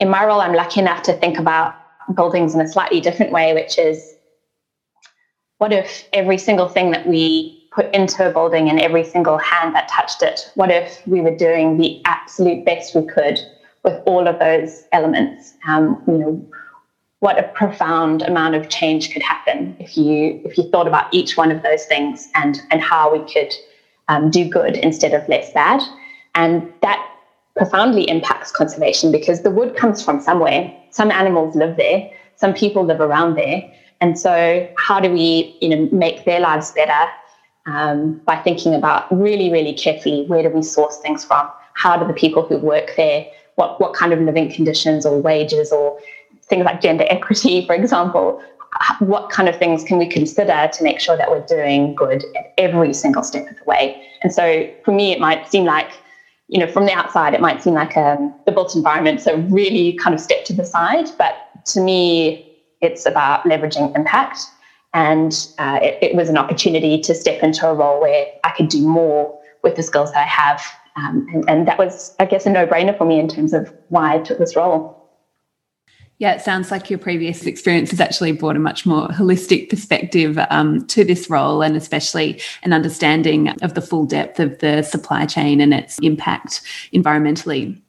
in 0.01 0.09
my 0.09 0.25
role, 0.25 0.41
I'm 0.41 0.55
lucky 0.55 0.81
enough 0.81 1.03
to 1.03 1.15
think 1.15 1.39
about 1.39 1.75
buildings 2.15 2.55
in 2.55 2.61
a 2.61 2.69
slightly 2.69 3.01
different 3.01 3.33
way, 3.33 3.55
which 3.55 3.79
is 3.79 4.15
what 5.59 5.73
if 5.73 6.09
every 6.13 6.39
single 6.39 6.69
thing 6.69 6.91
that 6.91 7.07
we 7.07 7.57
put 7.71 7.95
into 7.95 8.29
a 8.29 8.33
building 8.33 8.69
and 8.69 8.81
every 8.81 9.05
single 9.05 9.39
hand 9.39 9.75
that 9.75 9.89
touched 9.89 10.23
it, 10.23 10.51
what 10.55 10.71
if 10.71 11.01
we 11.07 11.21
were 11.21 11.35
doing 11.35 11.79
the 11.79 12.03
absolute 12.05 12.65
best 12.65 12.95
we 12.95 13.03
could 13.03 13.39
with 13.85 14.01
all 14.07 14.27
of 14.27 14.39
those 14.39 14.85
elements? 14.93 15.55
Um, 15.67 16.03
you 16.07 16.19
know, 16.19 16.49
what 17.21 17.39
a 17.39 17.45
profound 17.45 18.23
amount 18.23 18.57
of 18.57 18.69
change 18.69 19.13
could 19.13 19.23
happen 19.23 19.77
if 19.79 19.97
you 19.97 20.41
if 20.45 20.59
you 20.59 20.65
thought 20.71 20.89
about 20.89 21.07
each 21.15 21.37
one 21.37 21.53
of 21.53 21.63
those 21.63 21.85
things 21.85 22.29
and 22.35 22.61
and 22.73 22.83
how 22.83 23.13
we 23.13 23.21
could 23.33 23.55
um, 24.09 24.29
do 24.29 24.49
good 24.49 24.77
instead 24.77 25.15
of 25.15 25.27
less 25.29 25.53
bad, 25.53 25.81
and 26.35 26.69
that 26.83 27.12
profoundly 27.57 28.09
impacts 28.09 28.51
conservation 28.51 29.13
because 29.13 29.43
the 29.43 29.51
wood 29.51 29.77
comes 29.77 30.03
from 30.03 30.21
somewhere. 30.21 30.73
Some 30.91 31.11
animals 31.11 31.55
live 31.57 31.77
there, 31.77 32.11
some 32.37 32.55
people 32.55 32.85
live 32.85 33.01
around 33.01 33.35
there, 33.35 33.63
and 34.01 34.19
so 34.19 34.69
how 34.77 35.01
do 35.01 35.11
we 35.11 35.57
you 35.61 35.69
know 35.69 35.89
make 35.93 36.25
their 36.25 36.41
lives 36.41 36.73
better 36.73 37.11
um, 37.67 38.21
by 38.25 38.37
thinking 38.37 38.75
about 38.75 39.11
really 39.17 39.51
really 39.51 39.75
carefully 39.75 40.25
where 40.27 40.43
do 40.43 40.51
we 40.51 40.63
source 40.63 40.99
things 40.99 41.25
from? 41.25 41.49
How 41.75 41.97
do 41.97 42.07
the 42.07 42.13
people 42.15 42.43
who 42.47 42.59
work 42.59 42.93
there 42.97 43.27
what 43.57 43.81
what 43.81 43.95
kind 43.95 44.13
of 44.13 44.21
living 44.21 44.51
conditions 44.53 45.05
or 45.05 45.21
wages 45.21 45.73
or 45.73 45.99
things 46.43 46.65
like 46.65 46.81
gender 46.81 47.05
equity, 47.09 47.67
for 47.67 47.75
example, 47.75 48.43
what 49.01 49.31
kind 49.31 49.49
of 49.49 49.57
things 49.59 49.85
can 49.85 49.99
we 49.99 50.09
consider 50.09 50.71
to 50.73 50.83
make 50.83 50.99
sure 50.99 51.17
that 51.17 51.31
we're 51.31 51.47
doing 51.47 51.95
good 51.95 52.25
at 52.37 52.53
every 52.59 52.95
single 52.95 53.23
step 53.23 53.51
of 53.51 53.57
the 53.57 53.65
way? 53.65 54.03
And 54.23 54.33
so 54.33 54.69
for 54.85 54.93
me, 54.93 55.13
it 55.13 55.21
might 55.21 55.49
seem 55.49 55.65
like 55.65 55.91
you 56.53 56.59
know, 56.59 56.67
from 56.67 56.85
the 56.85 56.93
outside, 56.93 57.33
it 57.33 57.41
might 57.41 57.63
seem 57.63 57.73
like 57.73 57.97
um, 57.97 58.33
the 58.45 58.53
built 58.53 58.77
environment, 58.77 59.23
so 59.23 59.39
really 59.49 59.95
kind 59.95 60.15
of 60.15 60.21
step 60.21 60.45
to 60.45 60.53
the 60.53 60.67
side. 60.67 61.09
But 61.17 61.35
to 61.65 61.81
me, 61.81 62.47
it's 62.83 63.07
about 63.07 63.45
leveraging 63.45 63.97
impact. 63.97 64.39
And 64.93 65.33
uh, 65.57 65.79
it, 65.81 65.97
it, 66.03 66.15
was 66.15 66.29
an 66.29 66.37
opportunity 66.37 67.01
to 67.01 67.15
step 67.15 67.43
into 67.43 67.67
a 67.67 67.73
role 67.73 67.99
where 67.99 68.27
I 68.45 68.51
could 68.51 68.69
do 68.69 68.87
more 68.87 69.35
with 69.63 69.77
the 69.77 69.83
skills 69.83 70.13
that 70.13 70.19
I 70.19 70.27
have. 70.27 70.63
Um, 70.97 71.27
and, 71.33 71.45
and 71.49 71.69
that 71.69 71.79
was, 71.79 72.15
I 72.19 72.27
guess, 72.27 72.45
a 72.45 72.51
no 72.51 72.67
brainer 72.67 72.97
for 72.99 73.07
me 73.07 73.19
in 73.19 73.29
terms 73.29 73.55
of 73.55 73.73
why 73.89 74.17
I 74.17 74.19
took 74.19 74.37
this 74.37 74.55
role. 74.55 75.02
Yeah, 76.19 76.35
it 76.35 76.41
sounds 76.41 76.71
like 76.71 76.89
your 76.89 77.01
previous 77.01 77.47
experience 77.47 77.91
has 77.91 78.01
actually 78.01 78.31
brought 78.33 78.55
a 78.55 78.61
much 78.61 78.87
more 78.87 79.09
holistic 79.09 79.69
perspective 79.69 80.39
um, 80.51 80.87
to 80.87 81.05
this 81.05 81.29
role, 81.29 81.63
and 81.63 81.77
especially 81.77 82.41
an 82.63 82.73
understanding 82.73 83.49
of 83.63 83.75
the 83.75 83.83
full 83.83 84.05
depth 84.05 84.39
of 84.39 84.59
the 84.61 84.83
supply 84.83 85.27
chain 85.27 85.61
and 85.61 85.75
its 85.75 85.99
impact 85.99 86.63
environmentally. 86.93 87.81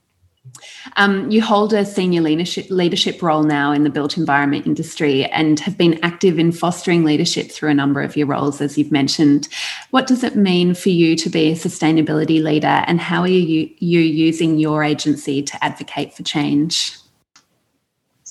Um, 0.97 1.29
you 1.31 1.41
hold 1.41 1.73
a 1.73 1.85
senior 1.85 2.21
leadership 2.21 2.67
leadership 2.69 3.21
role 3.21 3.43
now 3.43 3.71
in 3.71 3.83
the 3.83 3.89
built 3.89 4.17
environment 4.17 4.65
industry 4.65 5.25
and 5.25 5.59
have 5.61 5.77
been 5.77 5.99
active 6.03 6.37
in 6.37 6.51
fostering 6.51 7.03
leadership 7.03 7.51
through 7.51 7.69
a 7.69 7.73
number 7.73 8.01
of 8.01 8.17
your 8.17 8.27
roles, 8.27 8.61
as 8.61 8.77
you've 8.77 8.91
mentioned. 8.91 9.47
What 9.91 10.07
does 10.07 10.23
it 10.23 10.35
mean 10.35 10.73
for 10.73 10.89
you 10.89 11.15
to 11.17 11.29
be 11.29 11.51
a 11.51 11.55
sustainability 11.55 12.41
leader, 12.41 12.83
and 12.87 12.99
how 12.99 13.21
are 13.21 13.27
you, 13.27 13.69
you 13.79 13.99
using 13.99 14.57
your 14.57 14.83
agency 14.83 15.41
to 15.43 15.63
advocate 15.63 16.13
for 16.13 16.23
change? 16.23 16.97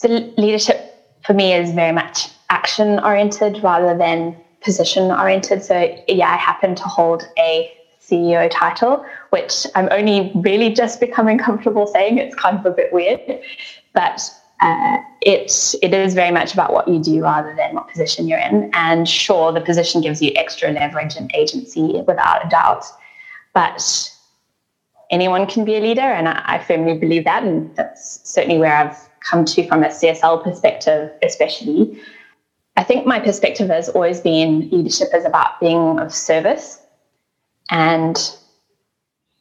So 0.02 0.08
leadership 0.36 0.96
for 1.24 1.32
me 1.32 1.54
is 1.54 1.70
very 1.70 1.92
much 1.92 2.28
action 2.50 2.98
oriented 2.98 3.62
rather 3.62 3.96
than 3.96 4.36
position 4.60 5.12
oriented. 5.12 5.62
So 5.62 5.96
yeah, 6.08 6.32
I 6.32 6.36
happen 6.36 6.74
to 6.74 6.82
hold 6.82 7.22
a 7.38 7.72
CEO 8.00 8.50
title, 8.50 9.06
which 9.30 9.64
I'm 9.76 9.88
only 9.92 10.32
really 10.34 10.72
just 10.72 10.98
becoming 10.98 11.38
comfortable 11.38 11.86
saying. 11.86 12.18
It's 12.18 12.34
kind 12.34 12.58
of 12.58 12.66
a 12.66 12.72
bit 12.72 12.92
weird, 12.92 13.20
but 13.94 14.20
uh, 14.60 14.98
it 15.20 15.52
it 15.82 15.94
is 15.94 16.14
very 16.14 16.32
much 16.32 16.52
about 16.52 16.72
what 16.72 16.88
you 16.88 17.00
do 17.00 17.22
rather 17.22 17.54
than 17.54 17.76
what 17.76 17.88
position 17.88 18.26
you're 18.26 18.40
in. 18.40 18.70
And 18.72 19.08
sure, 19.08 19.52
the 19.52 19.60
position 19.60 20.00
gives 20.00 20.20
you 20.20 20.32
extra 20.34 20.72
leverage 20.72 21.14
and 21.14 21.30
agency 21.32 22.02
without 22.08 22.44
a 22.44 22.48
doubt, 22.48 22.86
but 23.54 24.10
anyone 25.12 25.46
can 25.46 25.64
be 25.64 25.76
a 25.76 25.80
leader, 25.80 26.00
and 26.00 26.28
I, 26.28 26.42
I 26.44 26.58
firmly 26.58 26.98
believe 26.98 27.22
that, 27.24 27.44
and 27.44 27.74
that's 27.76 28.20
certainly 28.28 28.58
where 28.58 28.74
I've 28.74 29.11
come 29.24 29.44
to 29.44 29.66
from 29.66 29.82
a 29.82 29.88
CSL 29.88 30.42
perspective, 30.42 31.10
especially. 31.22 32.00
I 32.76 32.84
think 32.84 33.06
my 33.06 33.20
perspective 33.20 33.68
has 33.68 33.88
always 33.90 34.20
been 34.20 34.70
leadership 34.70 35.08
is 35.14 35.24
about 35.24 35.60
being 35.60 35.98
of 35.98 36.12
service. 36.12 36.80
And 37.70 38.16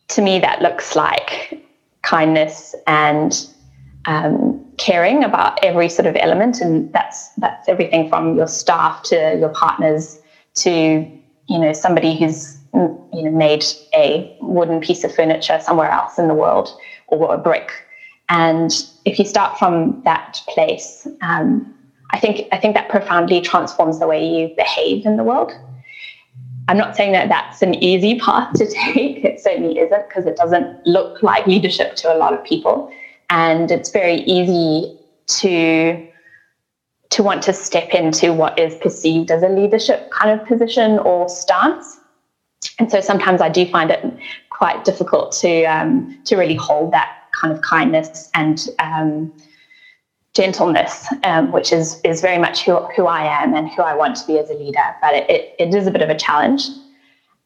to 0.09 0.21
me, 0.21 0.39
that 0.39 0.61
looks 0.61 0.95
like 0.95 1.65
kindness 2.01 2.75
and 2.87 3.47
um, 4.05 4.65
caring 4.77 5.23
about 5.23 5.63
every 5.63 5.87
sort 5.87 6.07
of 6.07 6.15
element. 6.17 6.59
And 6.59 6.91
that's, 6.91 7.29
that's 7.37 7.69
everything 7.69 8.09
from 8.09 8.35
your 8.35 8.47
staff 8.47 9.03
to 9.03 9.37
your 9.39 9.49
partners 9.49 10.19
to, 10.55 10.71
you 11.47 11.59
know, 11.59 11.71
somebody 11.73 12.17
who's 12.17 12.57
you 12.73 12.99
know, 13.13 13.31
made 13.31 13.63
a 13.93 14.35
wooden 14.41 14.81
piece 14.81 15.03
of 15.03 15.13
furniture 15.13 15.59
somewhere 15.61 15.91
else 15.91 16.17
in 16.17 16.27
the 16.27 16.33
world 16.33 16.69
or 17.07 17.33
a 17.33 17.37
brick 17.37 17.71
and 18.31 18.71
if 19.03 19.19
you 19.19 19.25
start 19.25 19.59
from 19.59 20.01
that 20.05 20.41
place, 20.47 21.05
um, 21.21 21.75
I 22.11 22.17
think 22.17 22.47
I 22.53 22.57
think 22.57 22.75
that 22.75 22.87
profoundly 22.87 23.41
transforms 23.41 23.99
the 23.99 24.07
way 24.07 24.25
you 24.25 24.53
behave 24.55 25.05
in 25.05 25.17
the 25.17 25.23
world. 25.23 25.51
I'm 26.69 26.77
not 26.77 26.95
saying 26.95 27.11
that 27.11 27.27
that's 27.27 27.61
an 27.61 27.75
easy 27.83 28.17
path 28.19 28.53
to 28.53 28.65
take. 28.71 29.25
It 29.25 29.41
certainly 29.41 29.77
isn't 29.79 30.07
because 30.07 30.25
it 30.25 30.37
doesn't 30.37 30.87
look 30.87 31.21
like 31.21 31.45
leadership 31.45 31.95
to 31.97 32.13
a 32.13 32.15
lot 32.15 32.33
of 32.33 32.41
people, 32.45 32.89
and 33.29 33.69
it's 33.69 33.89
very 33.89 34.21
easy 34.21 34.97
to 35.41 36.07
to 37.09 37.23
want 37.23 37.43
to 37.43 37.51
step 37.51 37.89
into 37.89 38.31
what 38.31 38.57
is 38.57 38.75
perceived 38.75 39.29
as 39.29 39.43
a 39.43 39.49
leadership 39.49 40.09
kind 40.11 40.39
of 40.39 40.47
position 40.47 40.99
or 40.99 41.27
stance. 41.27 41.99
And 42.79 42.89
so 42.89 43.01
sometimes 43.01 43.41
I 43.41 43.49
do 43.49 43.69
find 43.69 43.91
it 43.91 44.05
quite 44.51 44.85
difficult 44.85 45.33
to 45.41 45.65
um, 45.65 46.17
to 46.23 46.37
really 46.37 46.55
hold 46.55 46.93
that 46.93 47.17
kind 47.41 47.53
of 47.53 47.61
kindness 47.61 48.29
and 48.33 48.67
um, 48.79 49.33
gentleness, 50.33 51.07
um, 51.23 51.51
which 51.51 51.73
is 51.73 51.99
is 52.03 52.21
very 52.21 52.37
much 52.37 52.63
who, 52.63 52.77
who 52.95 53.05
I 53.07 53.23
am 53.43 53.53
and 53.55 53.69
who 53.69 53.81
I 53.81 53.95
want 53.95 54.15
to 54.17 54.27
be 54.27 54.37
as 54.37 54.49
a 54.49 54.53
leader. 54.53 54.95
But 55.01 55.15
it, 55.15 55.29
it, 55.29 55.55
it 55.59 55.75
is 55.75 55.87
a 55.87 55.91
bit 55.91 56.01
of 56.01 56.09
a 56.09 56.17
challenge. 56.17 56.69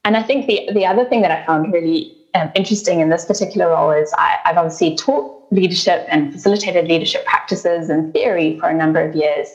And 0.03 0.15
I 0.15 0.23
think 0.23 0.47
the 0.47 0.69
the 0.73 0.85
other 0.85 1.05
thing 1.05 1.21
that 1.21 1.31
I 1.31 1.45
found 1.45 1.73
really 1.73 2.15
um, 2.35 2.51
interesting 2.55 2.99
in 2.99 3.09
this 3.09 3.25
particular 3.25 3.69
role 3.69 3.91
is 3.91 4.13
I, 4.17 4.39
I've 4.45 4.57
obviously 4.57 4.95
taught 4.95 5.31
leadership 5.51 6.05
and 6.09 6.33
facilitated 6.33 6.87
leadership 6.87 7.25
practices 7.25 7.89
and 7.89 8.11
theory 8.13 8.59
for 8.59 8.67
a 8.69 8.73
number 8.73 9.01
of 9.01 9.15
years 9.15 9.47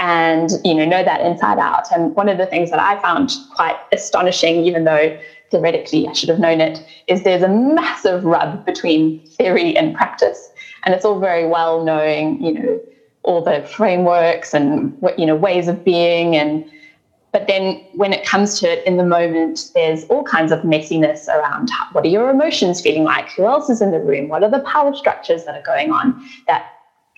and 0.00 0.50
you 0.64 0.72
know 0.74 0.84
know 0.84 1.04
that 1.04 1.20
inside 1.20 1.58
out 1.58 1.92
and 1.92 2.14
one 2.16 2.28
of 2.28 2.38
the 2.38 2.46
things 2.46 2.70
that 2.70 2.78
i 2.78 3.00
found 3.02 3.32
quite 3.54 3.76
astonishing 3.92 4.64
even 4.64 4.84
though 4.84 5.18
theoretically 5.50 6.06
I 6.06 6.12
should 6.12 6.28
have 6.28 6.38
known 6.38 6.60
it, 6.60 6.84
is 7.06 7.22
there's 7.22 7.42
a 7.42 7.48
massive 7.48 8.24
rub 8.24 8.64
between 8.64 9.24
theory 9.26 9.76
and 9.76 9.94
practice. 9.94 10.50
And 10.84 10.94
it's 10.94 11.04
all 11.04 11.20
very 11.20 11.46
well 11.46 11.84
knowing, 11.84 12.42
you 12.42 12.52
know, 12.52 12.80
all 13.22 13.42
the 13.42 13.62
frameworks 13.62 14.54
and 14.54 14.98
what, 15.00 15.18
you 15.18 15.26
know, 15.26 15.36
ways 15.36 15.68
of 15.68 15.84
being 15.84 16.36
and 16.36 16.64
but 17.32 17.46
then 17.46 17.80
when 17.94 18.12
it 18.12 18.26
comes 18.26 18.58
to 18.60 18.68
it 18.68 18.84
in 18.84 18.96
the 18.96 19.04
moment, 19.04 19.70
there's 19.74 20.04
all 20.06 20.24
kinds 20.24 20.50
of 20.50 20.60
messiness 20.60 21.28
around 21.28 21.70
what 21.92 22.04
are 22.04 22.08
your 22.08 22.28
emotions 22.28 22.80
feeling 22.80 23.04
like? 23.04 23.30
Who 23.32 23.46
else 23.46 23.70
is 23.70 23.80
in 23.80 23.92
the 23.92 24.00
room? 24.00 24.28
What 24.28 24.42
are 24.42 24.50
the 24.50 24.60
power 24.60 24.94
structures 24.94 25.44
that 25.44 25.54
are 25.54 25.62
going 25.62 25.92
on 25.92 26.28
that 26.48 26.66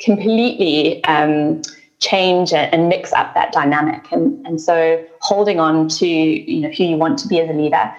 completely 0.01 1.03
um, 1.05 1.63
change 2.01 2.53
and 2.53 2.89
mix 2.91 3.13
up 3.15 3.33
that 3.35 3.53
dynamic? 3.53 4.05
And, 4.13 4.47
and 4.47 4.61
so 4.61 5.03
holding 5.21 5.59
on 5.59 5.89
to 5.89 6.07
you 6.07 6.61
know 6.61 6.71
who 6.71 6.85
you 6.85 6.97
want 6.97 7.19
to 7.21 7.29
be 7.29 7.41
as 7.41 7.49
a 7.49 7.55
leader 7.55 7.95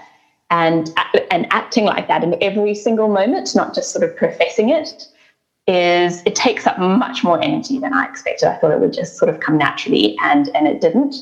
and 0.54 0.94
and 1.32 1.48
acting 1.52 1.86
like 1.86 2.08
that 2.08 2.24
in 2.24 2.36
every 2.42 2.76
single 2.76 3.08
moment, 3.08 3.56
not 3.56 3.74
just 3.74 3.92
sort 3.92 4.08
of 4.08 4.16
professing 4.16 4.70
it, 4.70 5.08
is 5.68 6.22
it 6.28 6.36
takes 6.36 6.68
up 6.68 6.78
much 6.78 7.24
more 7.24 7.42
energy 7.42 7.80
than 7.80 7.92
I 7.92 8.06
expected. 8.06 8.48
I 8.48 8.58
thought 8.58 8.72
it 8.72 8.80
would 8.80 8.94
just 8.94 9.18
sort 9.18 9.30
of 9.34 9.40
come 9.40 9.58
naturally, 9.58 10.16
and 10.22 10.50
and 10.56 10.68
it 10.68 10.80
didn't. 10.80 11.16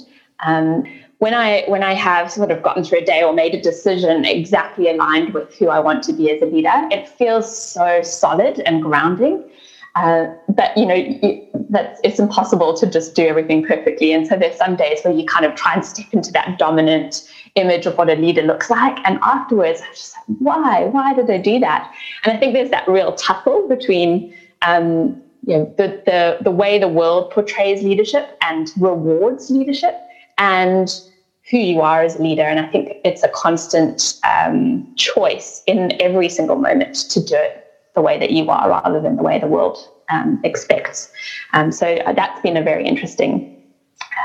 Um, 0.45 0.83
when 1.19 1.33
I 1.33 1.63
when 1.67 1.81
I 1.81 1.93
have 1.93 2.29
sort 2.29 2.51
of 2.51 2.61
gotten 2.61 2.83
through 2.83 2.99
a 2.99 3.05
day 3.05 3.23
or 3.23 3.31
made 3.31 3.55
a 3.55 3.61
decision 3.61 4.25
exactly 4.25 4.89
aligned 4.89 5.33
with 5.33 5.55
who 5.57 5.69
I 5.69 5.79
want 5.79 6.03
to 6.05 6.13
be 6.13 6.29
as 6.31 6.41
a 6.41 6.45
leader, 6.45 6.77
it 6.91 7.07
feels 7.07 7.47
so 7.55 8.01
solid 8.01 8.59
and 8.65 8.83
grounding. 8.83 9.49
Uh, 9.95 10.27
but 10.47 10.75
you 10.77 10.85
know 10.85 10.95
that 11.69 11.99
it's 12.03 12.17
impossible 12.17 12.73
to 12.77 12.89
just 12.89 13.13
do 13.13 13.25
everything 13.27 13.65
perfectly, 13.65 14.13
and 14.13 14.25
so 14.25 14.37
there's 14.37 14.57
some 14.57 14.75
days 14.75 14.99
where 15.03 15.13
you 15.13 15.25
kind 15.25 15.45
of 15.45 15.55
try 15.55 15.73
and 15.73 15.83
step 15.83 16.05
into 16.13 16.31
that 16.31 16.57
dominant 16.57 17.29
image 17.55 17.85
of 17.85 17.97
what 17.97 18.09
a 18.09 18.15
leader 18.15 18.41
looks 18.41 18.69
like. 18.69 18.97
And 19.05 19.19
afterwards, 19.21 19.81
I 19.81 19.89
was 19.89 19.97
just 19.97 20.15
like, 20.15 20.37
why? 20.39 20.83
Why 20.85 21.13
did 21.13 21.27
they 21.27 21.39
do 21.39 21.59
that? 21.59 21.93
And 22.23 22.35
I 22.35 22.39
think 22.39 22.53
there's 22.53 22.69
that 22.69 22.87
real 22.87 23.13
tussle 23.15 23.67
between 23.67 24.33
um, 24.61 25.21
you 25.45 25.57
know, 25.57 25.73
the, 25.77 26.01
the, 26.05 26.37
the 26.41 26.51
way 26.51 26.77
the 26.77 26.87
world 26.87 27.31
portrays 27.31 27.83
leadership 27.83 28.37
and 28.41 28.71
rewards 28.77 29.49
leadership 29.49 29.99
and 30.37 31.01
who 31.49 31.57
you 31.57 31.81
are 31.81 32.03
as 32.03 32.15
a 32.15 32.21
leader. 32.21 32.43
And 32.43 32.59
I 32.59 32.67
think 32.67 32.91
it's 33.03 33.23
a 33.23 33.29
constant 33.29 34.19
um, 34.23 34.87
choice 34.95 35.63
in 35.65 35.99
every 36.01 36.29
single 36.29 36.57
moment 36.57 36.95
to 37.09 37.23
do 37.23 37.35
it 37.35 37.60
the 37.95 38.01
way 38.01 38.19
that 38.19 38.31
you 38.31 38.49
are 38.49 38.69
rather 38.69 39.01
than 39.01 39.15
the 39.15 39.23
way 39.23 39.39
the 39.39 39.47
world 39.47 39.77
um, 40.09 40.39
expects. 40.43 41.11
Um, 41.53 41.71
so 41.71 41.97
that's 42.15 42.41
been 42.41 42.57
a 42.57 42.63
very 42.63 42.85
interesting 42.87 43.61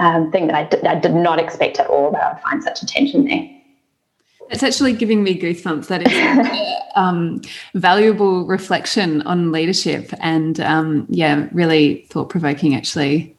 um, 0.01 0.31
thing 0.31 0.47
that 0.49 0.57
I 0.57 0.65
did, 0.65 1.03
did 1.03 1.15
not 1.15 1.39
expect 1.39 1.79
at 1.79 1.87
all 1.89 2.11
that 2.13 2.23
I 2.23 2.33
would 2.33 2.43
find 2.43 2.63
such 2.63 2.83
attention 2.83 3.25
there. 3.25 3.51
It's 4.51 4.63
actually 4.63 4.93
giving 4.93 5.25
me 5.25 5.39
goosebumps. 5.41 5.89
That 5.89 6.07
is 6.07 6.13
a 6.13 6.83
um, 7.01 7.41
valuable 7.75 8.47
reflection 8.47 9.23
on 9.23 9.51
leadership 9.51 10.13
and, 10.21 10.61
um, 10.61 11.07
yeah, 11.09 11.49
really 11.53 12.07
thought 12.11 12.29
provoking, 12.29 12.75
actually. 12.75 13.37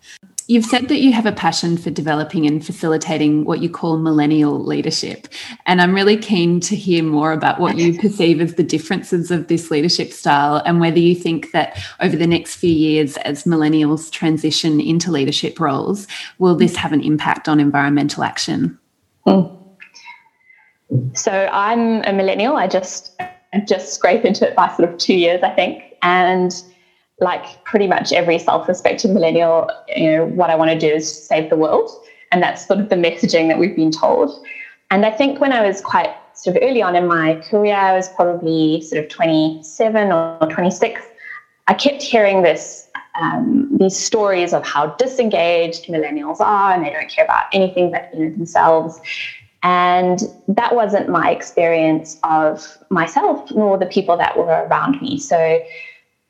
You've 0.50 0.64
said 0.64 0.88
that 0.88 1.00
you 1.00 1.12
have 1.12 1.26
a 1.26 1.34
passion 1.34 1.78
for 1.78 1.90
developing 1.90 2.46
and 2.48 2.66
facilitating 2.66 3.44
what 3.44 3.62
you 3.62 3.70
call 3.70 3.98
millennial 3.98 4.64
leadership. 4.64 5.28
And 5.66 5.82
I'm 5.82 5.94
really 5.94 6.16
keen 6.16 6.62
to 6.62 6.76
hear 6.76 7.04
more 7.04 7.34
about 7.34 7.60
what 7.60 7.78
you 7.78 8.00
perceive 8.00 8.40
as 8.40 8.56
the 8.56 8.64
differences 8.64 9.30
of 9.30 9.48
this 9.48 9.70
leadership 9.70 10.14
style 10.14 10.62
and 10.66 10.80
whether 10.80 11.00
you 11.00 11.16
think 11.16 11.52
that 11.52 11.78
over 12.00 12.16
the 12.16 12.28
next 12.28 12.56
few 12.56 12.72
years, 12.72 13.18
as 13.18 13.44
millennials 13.44 14.10
transition 14.10 14.80
into 14.80 15.12
leadership 15.12 15.60
roles, 15.60 16.08
will 16.40 16.56
this 16.56 16.78
have 16.78 16.94
an 16.94 17.02
impact 17.02 17.50
on 17.50 17.60
environmental 17.60 18.24
action? 18.24 18.80
Mm. 19.26 19.54
So 21.14 21.32
I'm 21.52 22.04
a 22.04 22.14
millennial. 22.14 22.56
I 22.56 22.68
just 22.68 23.20
just 23.66 23.94
scrape 23.94 24.24
into 24.24 24.48
it 24.48 24.56
by 24.56 24.74
sort 24.76 24.90
of 24.90 24.98
two 24.98 25.16
years, 25.16 25.42
I 25.44 25.50
think. 25.50 25.84
And 26.02 26.54
like 27.20 27.64
pretty 27.64 27.88
much 27.88 28.12
every 28.14 28.38
self-respecting 28.38 29.14
millennial, 29.14 29.70
you 29.88 30.12
know, 30.12 30.26
what 30.26 30.50
I 30.50 30.56
want 30.56 30.72
to 30.72 30.80
do 30.80 30.94
is 30.96 31.12
save 31.12 31.50
the 31.50 31.56
world. 31.56 31.90
And 32.32 32.44
that's 32.44 32.68
sort 32.68 32.80
of 32.80 32.90
the 32.90 32.96
messaging 32.96 33.48
that 33.48 33.58
we've 33.58 33.76
been 33.76 33.92
told. 33.92 34.46
And 34.92 35.06
I 35.06 35.12
think 35.12 35.40
when 35.40 35.52
I 35.52 35.66
was 35.66 35.82
quite 35.82 36.14
sort 36.34 36.56
of 36.56 36.64
early 36.64 36.82
on 36.82 36.96
in 36.96 37.08
my 37.08 37.36
career, 37.50 37.76
I 37.76 37.96
was 37.96 38.10
probably 38.10 38.82
sort 38.82 39.04
of 39.04 39.10
27 39.10 40.12
or 40.12 40.48
26, 40.50 41.02
I 41.68 41.74
kept 41.74 42.02
hearing 42.02 42.44
this 42.44 42.88
um, 43.20 43.76
these 43.80 43.98
stories 43.98 44.54
of 44.54 44.66
how 44.66 44.88
disengaged 44.98 45.86
millennials 45.88 46.40
are 46.40 46.72
and 46.72 46.86
they 46.86 46.92
don't 46.92 47.10
care 47.10 47.26
about 47.26 47.46
anything 47.52 47.92
but 47.92 48.14
you 48.14 48.26
know, 48.26 48.36
themselves. 48.36 49.00
And 49.64 50.20
that 50.48 50.76
wasn't 50.76 51.10
my 51.10 51.32
experience 51.32 52.20
of 52.24 52.78
myself 52.90 53.50
nor 53.52 53.78
the 53.78 53.88
people 53.88 54.18
that 54.18 54.38
were 54.38 54.46
around 54.46 55.02
me. 55.02 55.18
So 55.18 55.60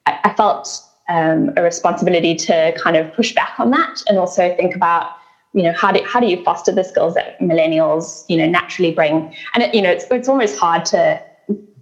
I, 0.08 0.20
I 0.24 0.34
felt 0.34 0.82
um, 1.10 1.52
a 1.58 1.62
responsibility 1.62 2.36
to 2.36 2.74
kind 2.78 2.98
of 2.98 3.14
push 3.14 3.34
back 3.34 3.60
on 3.60 3.72
that 3.72 4.02
and 4.08 4.18
also 4.18 4.56
think 4.56 4.76
about 4.76 5.12
you 5.54 5.64
know 5.64 5.74
how 5.74 5.92
do, 5.92 6.04
how 6.06 6.20
do 6.20 6.28
you 6.28 6.44
foster 6.44 6.72
the 6.72 6.84
skills 6.84 7.14
that 7.16 7.40
millennials 7.40 8.26
you 8.28 8.38
know 8.38 8.48
naturally 8.48 8.94
bring? 8.94 9.34
And 9.54 9.64
it, 9.64 9.74
you 9.76 9.82
know 9.82 9.92
it's, 9.92 10.06
it's 10.12 10.30
almost 10.30 10.58
hard 10.58 10.86
to 10.86 11.22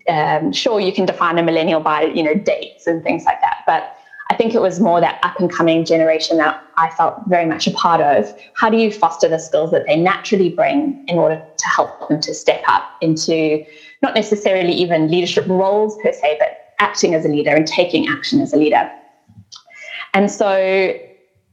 um, 0.08 0.52
sure 0.52 0.80
you 0.80 0.94
can 0.94 1.06
define 1.06 1.38
a 1.38 1.44
millennial 1.44 1.80
by 1.80 2.04
you 2.04 2.24
know 2.24 2.36
dates 2.36 2.88
and 2.88 3.04
things 3.04 3.26
like 3.26 3.42
that 3.42 3.64
but 3.66 3.98
i 4.30 4.36
think 4.36 4.54
it 4.54 4.62
was 4.62 4.80
more 4.80 5.02
that 5.02 5.20
up 5.24 5.40
and 5.40 5.52
coming 5.52 5.84
generation 5.84 6.38
that 6.38 6.64
i 6.78 6.92
felt 6.92 7.16
very 7.26 7.48
much 7.48 7.66
a 7.66 7.72
part 7.72 8.02
of. 8.02 8.32
How 8.54 8.70
do 8.70 8.78
you 8.78 8.92
foster 8.92 9.28
the 9.28 9.40
skills 9.40 9.72
that 9.72 9.88
they 9.88 9.96
naturally 9.96 10.50
bring 10.50 11.04
in 11.08 11.18
order 11.18 11.44
to 11.58 11.68
help 11.68 12.08
them 12.08 12.22
to 12.22 12.34
step 12.36 12.62
up 12.68 12.84
into 13.02 13.66
not 14.04 14.14
necessarily 14.14 14.74
even 14.74 15.10
leadership 15.10 15.48
roles 15.48 15.98
per 16.04 16.12
se 16.12 16.38
but 16.40 16.65
acting 16.80 17.14
as 17.14 17.26
a 17.26 17.30
leader 17.30 17.52
and 17.52 17.68
taking 17.68 18.08
action 18.08 18.42
as 18.42 18.54
a 18.54 18.58
leader. 18.58 18.90
And 20.14 20.32
so 20.32 20.94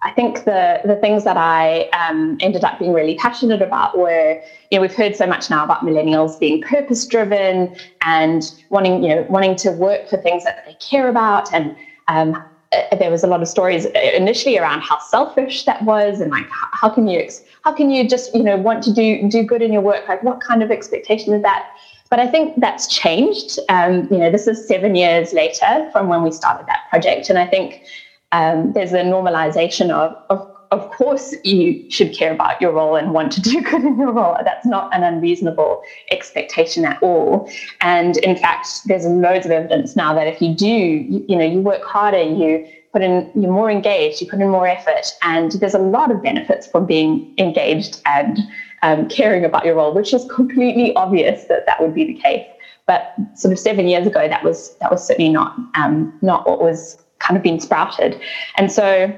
I 0.02 0.10
think 0.10 0.44
the 0.44 0.80
the 0.84 0.96
things 0.96 1.22
that 1.24 1.36
I 1.36 1.88
um, 1.92 2.36
ended 2.40 2.64
up 2.64 2.78
being 2.78 2.92
really 2.92 3.14
passionate 3.14 3.62
about 3.62 3.96
were, 3.96 4.40
you 4.70 4.78
know, 4.78 4.82
we've 4.82 4.94
heard 4.94 5.14
so 5.14 5.26
much 5.26 5.48
now 5.48 5.62
about 5.64 5.82
millennials 5.82 6.38
being 6.38 6.60
purpose 6.60 7.06
driven 7.06 7.74
and 8.02 8.52
wanting, 8.68 9.02
you 9.02 9.14
know, 9.14 9.26
wanting 9.28 9.54
to 9.56 9.70
work 9.70 10.08
for 10.08 10.16
things 10.16 10.42
that 10.44 10.64
they 10.66 10.74
care 10.74 11.08
about. 11.08 11.52
And 11.52 11.76
um, 12.08 12.36
uh, 12.72 12.96
there 12.96 13.10
was 13.10 13.22
a 13.22 13.28
lot 13.28 13.42
of 13.42 13.48
stories 13.48 13.86
initially 14.14 14.58
around 14.58 14.80
how 14.80 14.98
selfish 14.98 15.64
that 15.64 15.82
was, 15.82 16.20
and 16.20 16.32
like 16.32 16.46
how 16.50 16.88
can 16.88 17.06
you 17.06 17.28
how 17.62 17.72
can 17.72 17.88
you 17.88 18.08
just 18.08 18.34
you 18.34 18.42
know 18.42 18.56
want 18.56 18.82
to 18.82 18.92
do 18.92 19.28
do 19.28 19.44
good 19.44 19.62
in 19.62 19.72
your 19.72 19.82
work? 19.82 20.08
Like 20.08 20.22
what 20.24 20.40
kind 20.40 20.64
of 20.64 20.72
expectation 20.72 21.32
is 21.32 21.42
that? 21.42 21.68
But 22.12 22.20
I 22.20 22.26
think 22.26 22.60
that's 22.60 22.88
changed. 22.88 23.58
Um, 23.70 24.06
you 24.10 24.18
know, 24.18 24.30
this 24.30 24.46
is 24.46 24.68
seven 24.68 24.94
years 24.94 25.32
later 25.32 25.88
from 25.92 26.08
when 26.08 26.22
we 26.22 26.30
started 26.30 26.66
that 26.66 26.80
project, 26.90 27.30
and 27.30 27.38
I 27.38 27.46
think 27.46 27.84
um, 28.32 28.74
there's 28.74 28.92
a 28.92 28.98
normalization 28.98 29.88
of, 29.88 30.14
of 30.28 30.46
of 30.72 30.90
course 30.90 31.34
you 31.42 31.90
should 31.90 32.14
care 32.14 32.34
about 32.34 32.60
your 32.60 32.72
role 32.72 32.96
and 32.96 33.12
want 33.12 33.32
to 33.32 33.40
do 33.40 33.62
good 33.70 33.82
in 33.82 33.96
your 33.96 34.12
role. 34.12 34.36
That's 34.44 34.66
not 34.66 34.94
an 34.94 35.02
unreasonable 35.02 35.82
expectation 36.10 36.84
at 36.84 37.02
all. 37.02 37.50
And 37.80 38.18
in 38.18 38.36
fact, 38.36 38.68
there's 38.84 39.06
loads 39.06 39.46
of 39.46 39.52
evidence 39.52 39.96
now 39.96 40.12
that 40.12 40.26
if 40.26 40.42
you 40.42 40.54
do, 40.54 40.66
you, 40.66 41.24
you 41.26 41.36
know, 41.36 41.46
you 41.46 41.60
work 41.60 41.82
harder, 41.82 42.22
you 42.22 42.68
put 42.92 43.00
in, 43.00 43.30
you're 43.34 43.50
more 43.50 43.70
engaged, 43.70 44.20
you 44.20 44.28
put 44.28 44.38
in 44.38 44.50
more 44.50 44.66
effort, 44.66 45.06
and 45.22 45.52
there's 45.52 45.72
a 45.72 45.78
lot 45.78 46.10
of 46.10 46.22
benefits 46.22 46.66
from 46.66 46.84
being 46.84 47.32
engaged 47.38 48.02
and 48.04 48.38
um, 48.82 49.08
caring 49.08 49.44
about 49.44 49.64
your 49.64 49.76
role, 49.76 49.94
which 49.94 50.12
is 50.12 50.24
completely 50.30 50.94
obvious 50.96 51.44
that 51.44 51.66
that 51.66 51.80
would 51.80 51.94
be 51.94 52.04
the 52.04 52.14
case. 52.14 52.46
But 52.86 53.14
sort 53.34 53.52
of 53.52 53.58
seven 53.58 53.86
years 53.86 54.06
ago, 54.06 54.28
that 54.28 54.42
was 54.42 54.76
that 54.80 54.90
was 54.90 55.06
certainly 55.06 55.30
not 55.30 55.56
um, 55.76 56.12
not 56.20 56.48
what 56.48 56.60
was 56.60 56.98
kind 57.20 57.36
of 57.36 57.42
being 57.42 57.60
sprouted. 57.60 58.20
And 58.56 58.70
so, 58.70 59.16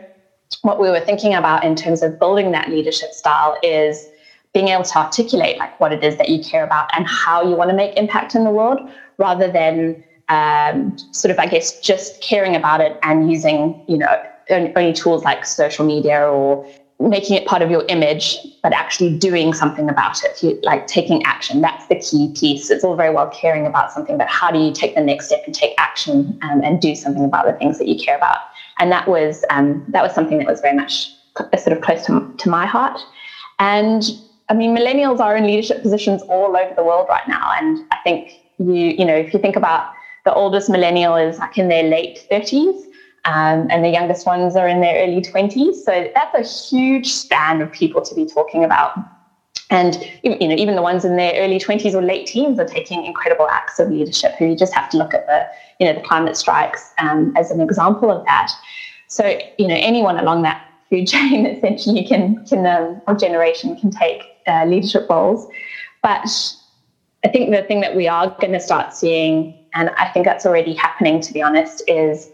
what 0.63 0.81
we 0.81 0.91
were 0.91 1.01
thinking 1.01 1.35
about 1.35 1.65
in 1.65 1.75
terms 1.75 2.03
of 2.03 2.19
building 2.19 2.53
that 2.53 2.69
leadership 2.69 3.13
style 3.13 3.59
is 3.63 4.07
being 4.53 4.69
able 4.69 4.85
to 4.85 4.99
articulate 4.99 5.59
like 5.59 5.79
what 5.81 5.93
it 5.93 6.05
is 6.05 6.17
that 6.17 6.29
you 6.29 6.43
care 6.43 6.63
about 6.63 6.89
and 6.97 7.07
how 7.07 7.43
you 7.43 7.57
want 7.57 7.71
to 7.71 7.77
make 7.77 7.97
impact 7.97 8.35
in 8.35 8.45
the 8.45 8.51
world, 8.51 8.79
rather 9.19 9.51
than 9.51 10.05
um, 10.29 10.97
sort 11.13 11.31
of, 11.31 11.39
I 11.39 11.47
guess, 11.47 11.81
just 11.81 12.21
caring 12.21 12.55
about 12.55 12.81
it 12.81 12.99
and 13.03 13.31
using, 13.31 13.83
you 13.89 13.99
know, 13.99 14.23
only 14.51 14.93
tools 14.93 15.25
like 15.25 15.45
social 15.47 15.85
media 15.87 16.27
or 16.27 16.67
making 17.09 17.37
it 17.37 17.47
part 17.47 17.63
of 17.63 17.71
your 17.71 17.85
image, 17.89 18.39
but 18.63 18.73
actually 18.73 19.17
doing 19.17 19.53
something 19.53 19.89
about 19.89 20.23
it, 20.25 20.43
you, 20.43 20.59
like 20.63 20.87
taking 20.87 21.23
action. 21.25 21.61
That's 21.61 21.87
the 21.87 21.97
key 21.97 22.33
piece. 22.39 22.71
It's 22.71 22.85
all 22.85 22.97
very 22.97 23.15
well 23.15 23.29
caring 23.29 23.67
about 23.67 23.93
something, 23.93 24.19
but 24.19 24.29
how 24.29 24.51
do 24.51 24.59
you 24.59 24.73
take 24.73 24.95
the 24.95 25.03
next 25.03 25.27
step 25.27 25.43
and 25.47 25.55
take 25.55 25.75
action 25.79 26.39
um, 26.43 26.63
and 26.63 26.81
do 26.81 26.95
something 26.95 27.25
about 27.25 27.47
the 27.47 27.53
things 27.55 27.79
that 27.79 27.89
you 27.89 28.03
care 28.03 28.17
about? 28.17 28.39
And 28.79 28.91
that 28.91 29.07
was 29.07 29.45
um, 29.51 29.85
that 29.89 30.03
was 30.03 30.15
something 30.15 30.39
that 30.39 30.47
was 30.47 30.61
very 30.61 30.77
much 30.77 31.13
sort 31.59 31.77
of 31.77 31.83
close 31.83 32.05
to, 32.07 32.33
to 32.37 32.49
my 32.49 32.67
heart. 32.67 33.01
And 33.59 34.03
I 34.49 34.55
mean, 34.55 34.77
millennials 34.77 35.21
are 35.21 35.37
in 35.37 35.47
leadership 35.47 35.83
positions 35.83 36.23
all 36.23 36.57
over 36.57 36.75
the 36.75 36.85
world 36.85 37.07
right 37.09 37.27
now, 37.29 37.53
and 37.59 37.85
I 37.93 37.97
think 38.03 38.33
you 38.59 38.75
you 38.75 39.05
know 39.05 39.15
if 39.15 39.33
you 39.33 39.41
think 39.41 39.57
about 39.57 39.93
the 40.25 40.33
oldest 40.33 40.71
millennial 40.71 41.17
is 41.17 41.39
like 41.39 41.59
in 41.59 41.69
their 41.69 41.83
late 41.83 42.27
30s 42.31 42.87
um, 43.25 43.69
and 43.71 43.85
the 43.85 43.89
youngest 43.89 44.27
ones 44.27 44.55
are 44.57 44.69
in 44.69 44.81
their 44.81 45.03
early 45.03 45.23
20s. 45.23 45.77
So 45.77 46.11
that's 46.15 46.35
a 46.35 46.69
huge 46.69 47.13
span 47.13 47.63
of 47.63 47.73
people 47.73 48.03
to 48.03 48.15
be 48.15 48.27
talking 48.27 48.65
about. 48.65 48.93
And 49.71 49.99
you 50.23 50.47
know, 50.47 50.55
even 50.55 50.77
the 50.77 50.83
ones 50.83 51.05
in 51.05 51.17
their 51.17 51.35
early 51.43 51.59
20s 51.59 51.95
or 51.95 52.03
late 52.03 52.27
teens 52.27 52.59
are 52.59 52.67
taking 52.67 53.05
incredible 53.05 53.49
acts 53.49 53.79
of 53.79 53.91
leadership. 53.91 54.35
Who 54.39 54.47
you 54.47 54.57
just 54.57 54.75
have 54.75 54.91
to 54.91 54.99
look 54.99 55.15
at 55.15 55.27
the, 55.27 55.47
you 55.81 55.87
know, 55.87 55.99
the 55.99 56.07
climate 56.07 56.37
strikes 56.37 56.93
um, 56.99 57.33
as 57.37 57.51
an 57.51 57.61
example 57.61 58.11
of 58.11 58.25
that. 58.27 58.53
So 59.09 59.39
you 59.59 59.67
know, 59.67 59.77
anyone 59.77 60.19
along 60.19 60.43
that 60.43 60.67
food 60.91 61.07
chain 61.09 61.47
essentially 61.47 62.05
can 62.05 62.45
can 62.47 62.67
um, 62.67 63.01
or 63.07 63.15
generation 63.15 63.77
can 63.77 63.91
take 63.91 64.23
uh, 64.47 64.65
leadership 64.67 65.07
roles. 65.09 65.49
But 66.03 66.29
I 67.25 67.29
think 67.29 67.51
the 67.51 67.63
thing 67.63 67.81
that 67.81 67.97
we 67.97 68.07
are 68.07 68.37
going 68.41 68.53
to 68.53 68.61
start 68.61 68.93
seeing, 68.93 69.59
and 69.73 69.89
I 69.91 70.09
think 70.09 70.27
that's 70.27 70.45
already 70.45 70.75
happening, 70.75 71.23
to 71.23 71.33
be 71.33 71.41
honest, 71.41 71.83
is 71.89 72.31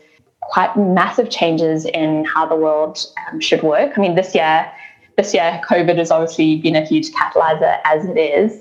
quite 0.50 0.76
massive 0.76 1.30
changes 1.30 1.86
in 1.86 2.24
how 2.24 2.44
the 2.44 2.56
world 2.56 2.98
um, 3.28 3.40
should 3.40 3.62
work. 3.62 3.96
I 3.96 4.00
mean, 4.00 4.16
this 4.16 4.34
year, 4.34 4.70
this 5.16 5.32
year, 5.32 5.60
COVID 5.68 5.96
has 5.96 6.10
obviously 6.10 6.56
been 6.56 6.74
a 6.74 6.84
huge 6.84 7.10
catalyzer 7.12 7.80
as 7.84 8.04
it 8.04 8.18
is, 8.18 8.60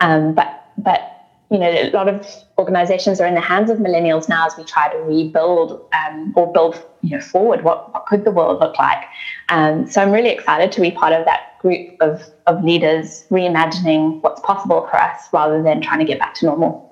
um, 0.00 0.34
but 0.34 0.66
but 0.78 1.16
you 1.50 1.58
know, 1.58 1.68
a 1.68 1.90
lot 1.90 2.08
of 2.08 2.26
organizations 2.58 3.20
are 3.20 3.26
in 3.26 3.34
the 3.34 3.40
hands 3.40 3.70
of 3.70 3.78
millennials 3.78 4.28
now 4.28 4.46
as 4.46 4.56
we 4.56 4.64
try 4.64 4.88
to 4.92 4.98
rebuild 4.98 5.84
um, 5.92 6.32
or 6.36 6.52
build 6.52 6.84
you 7.02 7.16
know 7.16 7.20
forward 7.20 7.62
what, 7.64 7.92
what 7.92 8.06
could 8.06 8.24
the 8.24 8.30
world 8.30 8.60
look 8.60 8.78
like. 8.78 9.04
Um, 9.48 9.88
so 9.88 10.02
I'm 10.02 10.10
really 10.10 10.30
excited 10.30 10.72
to 10.72 10.80
be 10.80 10.90
part 10.90 11.12
of 11.12 11.24
that 11.26 11.58
group 11.60 11.96
of 12.00 12.22
of 12.46 12.64
leaders 12.64 13.24
reimagining 13.30 14.20
what's 14.22 14.40
possible 14.40 14.88
for 14.90 14.96
us 14.96 15.28
rather 15.32 15.62
than 15.62 15.80
trying 15.80 16.00
to 16.00 16.04
get 16.04 16.18
back 16.18 16.34
to 16.34 16.46
normal. 16.46 16.89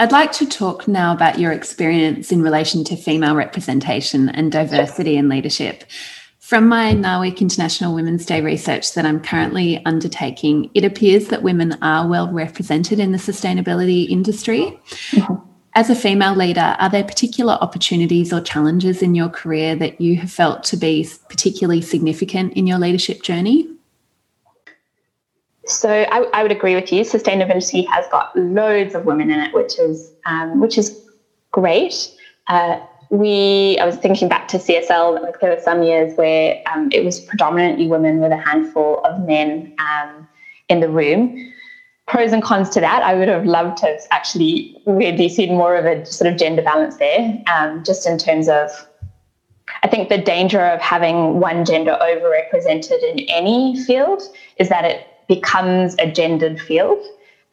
I'd 0.00 0.12
like 0.12 0.32
to 0.32 0.46
talk 0.46 0.86
now 0.86 1.12
about 1.12 1.38
your 1.38 1.52
experience 1.52 2.30
in 2.30 2.42
relation 2.42 2.84
to 2.84 2.96
female 2.96 3.34
representation 3.34 4.28
and 4.28 4.52
diversity 4.52 5.16
in 5.16 5.28
leadership. 5.28 5.84
From 6.38 6.68
my 6.68 6.94
NAWIC 6.94 7.40
International 7.40 7.94
Women's 7.94 8.24
Day 8.24 8.40
research 8.40 8.94
that 8.94 9.04
I'm 9.04 9.20
currently 9.20 9.84
undertaking, 9.84 10.70
it 10.72 10.84
appears 10.84 11.28
that 11.28 11.42
women 11.42 11.76
are 11.82 12.08
well 12.08 12.32
represented 12.32 12.98
in 12.98 13.12
the 13.12 13.18
sustainability 13.18 14.08
industry. 14.08 14.80
Mm-hmm. 15.10 15.34
As 15.74 15.90
a 15.90 15.94
female 15.94 16.34
leader, 16.34 16.74
are 16.78 16.88
there 16.88 17.04
particular 17.04 17.58
opportunities 17.60 18.32
or 18.32 18.40
challenges 18.40 19.02
in 19.02 19.14
your 19.14 19.28
career 19.28 19.76
that 19.76 20.00
you 20.00 20.16
have 20.16 20.30
felt 20.32 20.64
to 20.64 20.76
be 20.76 21.06
particularly 21.28 21.82
significant 21.82 22.54
in 22.54 22.66
your 22.66 22.78
leadership 22.78 23.22
journey? 23.22 23.68
So 25.68 25.90
I, 25.90 26.26
I, 26.32 26.42
would 26.42 26.52
agree 26.52 26.74
with 26.74 26.90
you. 26.92 27.02
Sustainability 27.02 27.86
has 27.88 28.06
got 28.10 28.34
loads 28.36 28.94
of 28.94 29.04
women 29.04 29.30
in 29.30 29.38
it, 29.40 29.54
which 29.54 29.78
is 29.78 30.12
um, 30.24 30.60
which 30.60 30.78
is 30.78 30.98
great. 31.52 32.10
Uh, 32.46 32.80
we, 33.10 33.78
I 33.80 33.86
was 33.86 33.96
thinking 33.96 34.28
back 34.28 34.48
to 34.48 34.58
CSL, 34.58 35.40
there 35.40 35.50
were 35.54 35.60
some 35.62 35.82
years 35.82 36.16
where 36.16 36.62
um, 36.72 36.90
it 36.92 37.04
was 37.04 37.20
predominantly 37.20 37.86
women 37.86 38.20
with 38.20 38.32
a 38.32 38.36
handful 38.36 39.00
of 39.04 39.20
men 39.26 39.74
um, 39.78 40.28
in 40.68 40.80
the 40.80 40.88
room. 40.88 41.52
Pros 42.06 42.32
and 42.32 42.42
cons 42.42 42.70
to 42.70 42.80
that, 42.80 43.02
I 43.02 43.14
would 43.14 43.28
have 43.28 43.44
loved 43.44 43.78
to 43.78 43.86
have 43.86 44.00
actually 44.10 44.76
really 44.86 45.28
seen 45.28 45.50
more 45.50 45.76
of 45.76 45.84
a 45.84 46.04
sort 46.06 46.30
of 46.30 46.38
gender 46.38 46.62
balance 46.62 46.96
there, 46.96 47.42
um, 47.52 47.82
just 47.84 48.06
in 48.06 48.18
terms 48.18 48.48
of, 48.48 48.70
I 49.82 49.88
think 49.88 50.08
the 50.08 50.18
danger 50.18 50.60
of 50.60 50.80
having 50.80 51.40
one 51.40 51.64
gender 51.64 51.98
overrepresented 52.00 53.02
in 53.02 53.20
any 53.28 53.82
field 53.84 54.22
is 54.58 54.68
that 54.70 54.84
it 54.84 55.06
becomes 55.28 55.94
a 55.98 56.10
gendered 56.10 56.60
field. 56.60 57.04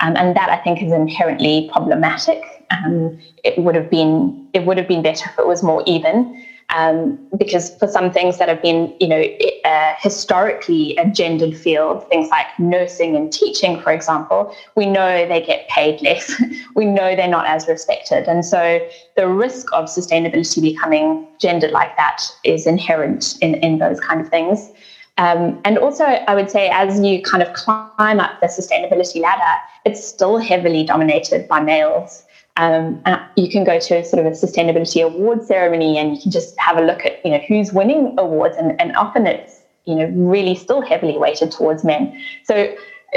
Um, 0.01 0.17
and 0.17 0.35
that 0.35 0.49
I 0.49 0.57
think 0.57 0.81
is 0.81 0.91
inherently 0.91 1.69
problematic 1.71 2.43
um, 2.71 3.19
it 3.43 3.57
would 3.57 3.75
have 3.75 3.89
been 3.89 4.47
it 4.53 4.65
would 4.65 4.77
have 4.77 4.87
been 4.87 5.01
better 5.01 5.29
if 5.29 5.39
it 5.39 5.47
was 5.47 5.63
more 5.63 5.83
even. 5.85 6.43
Um, 6.69 7.19
because 7.37 7.77
for 7.77 7.87
some 7.87 8.11
things 8.11 8.39
that 8.39 8.49
have 8.49 8.59
been, 8.59 8.95
you 8.99 9.07
know, 9.07 9.23
uh, 9.65 9.93
historically 9.99 10.97
a 10.97 11.07
gendered 11.07 11.55
field, 11.55 12.09
things 12.09 12.27
like 12.29 12.47
nursing 12.57 13.15
and 13.15 13.31
teaching, 13.31 13.79
for 13.81 13.91
example, 13.91 14.51
we 14.75 14.87
know 14.87 15.27
they 15.27 15.45
get 15.45 15.67
paid 15.69 16.01
less. 16.01 16.41
we 16.75 16.85
know 16.85 17.15
they're 17.15 17.27
not 17.27 17.45
as 17.45 17.67
respected, 17.67 18.27
and 18.27 18.43
so 18.43 18.79
the 19.15 19.27
risk 19.27 19.67
of 19.73 19.85
sustainability 19.85 20.59
becoming 20.59 21.27
gendered 21.39 21.71
like 21.71 21.95
that 21.97 22.23
is 22.43 22.65
inherent 22.65 23.37
in 23.41 23.53
in 23.55 23.77
those 23.77 23.99
kind 23.99 24.19
of 24.19 24.29
things. 24.29 24.71
Um, 25.17 25.61
and 25.63 25.77
also, 25.77 26.03
I 26.03 26.35
would 26.35 26.49
say, 26.49 26.69
as 26.69 26.99
you 26.99 27.21
kind 27.21 27.41
of 27.41 27.53
climb 27.53 28.19
up 28.19 28.39
the 28.41 28.47
sustainability 28.47 29.21
ladder, 29.21 29.61
it's 29.85 30.05
still 30.05 30.37
heavily 30.37 30.83
dominated 30.83 31.47
by 31.47 31.61
males. 31.61 32.23
Um, 32.57 33.01
and 33.05 33.21
you 33.35 33.49
can 33.49 33.63
go 33.63 33.79
to 33.79 34.05
sort 34.05 34.25
of 34.25 34.31
a 34.31 34.35
sustainability 34.35 35.03
award 35.03 35.45
ceremony 35.45 35.97
and 35.97 36.15
you 36.15 36.21
can 36.21 36.31
just 36.31 36.57
have 36.57 36.77
a 36.77 36.81
look 36.81 37.05
at 37.05 37.23
you 37.25 37.31
know 37.31 37.39
who's 37.49 37.73
winning 37.73 38.15
awards. 38.17 38.55
And, 38.57 38.79
and 38.79 38.95
often 38.95 39.27
it's 39.27 39.61
you 39.85 39.95
know 39.95 40.05
really 40.07 40.55
still 40.55 40.81
heavily 40.81 41.17
weighted 41.17 41.51
towards 41.51 41.83
men. 41.83 42.17
So 42.43 42.73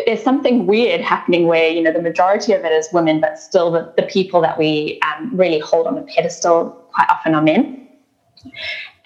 there's 0.07 0.23
something 0.23 0.67
weird 0.67 1.01
happening 1.01 1.47
where 1.47 1.69
you 1.69 1.83
know 1.83 1.93
the 1.93 2.03
majority 2.03 2.53
of 2.53 2.65
it 2.65 2.73
is 2.73 2.89
women 2.93 3.21
but 3.21 3.39
still 3.39 3.71
the, 3.71 3.93
the 3.97 4.05
people 4.05 4.41
that 4.41 4.59
we 4.59 5.01
um, 5.03 5.31
really 5.35 5.59
hold 5.59 5.87
on 5.87 5.99
a 5.99 6.03
pedestal 6.03 6.71
quite 6.93 7.09
often 7.09 7.35
are 7.35 7.43
men 7.43 7.89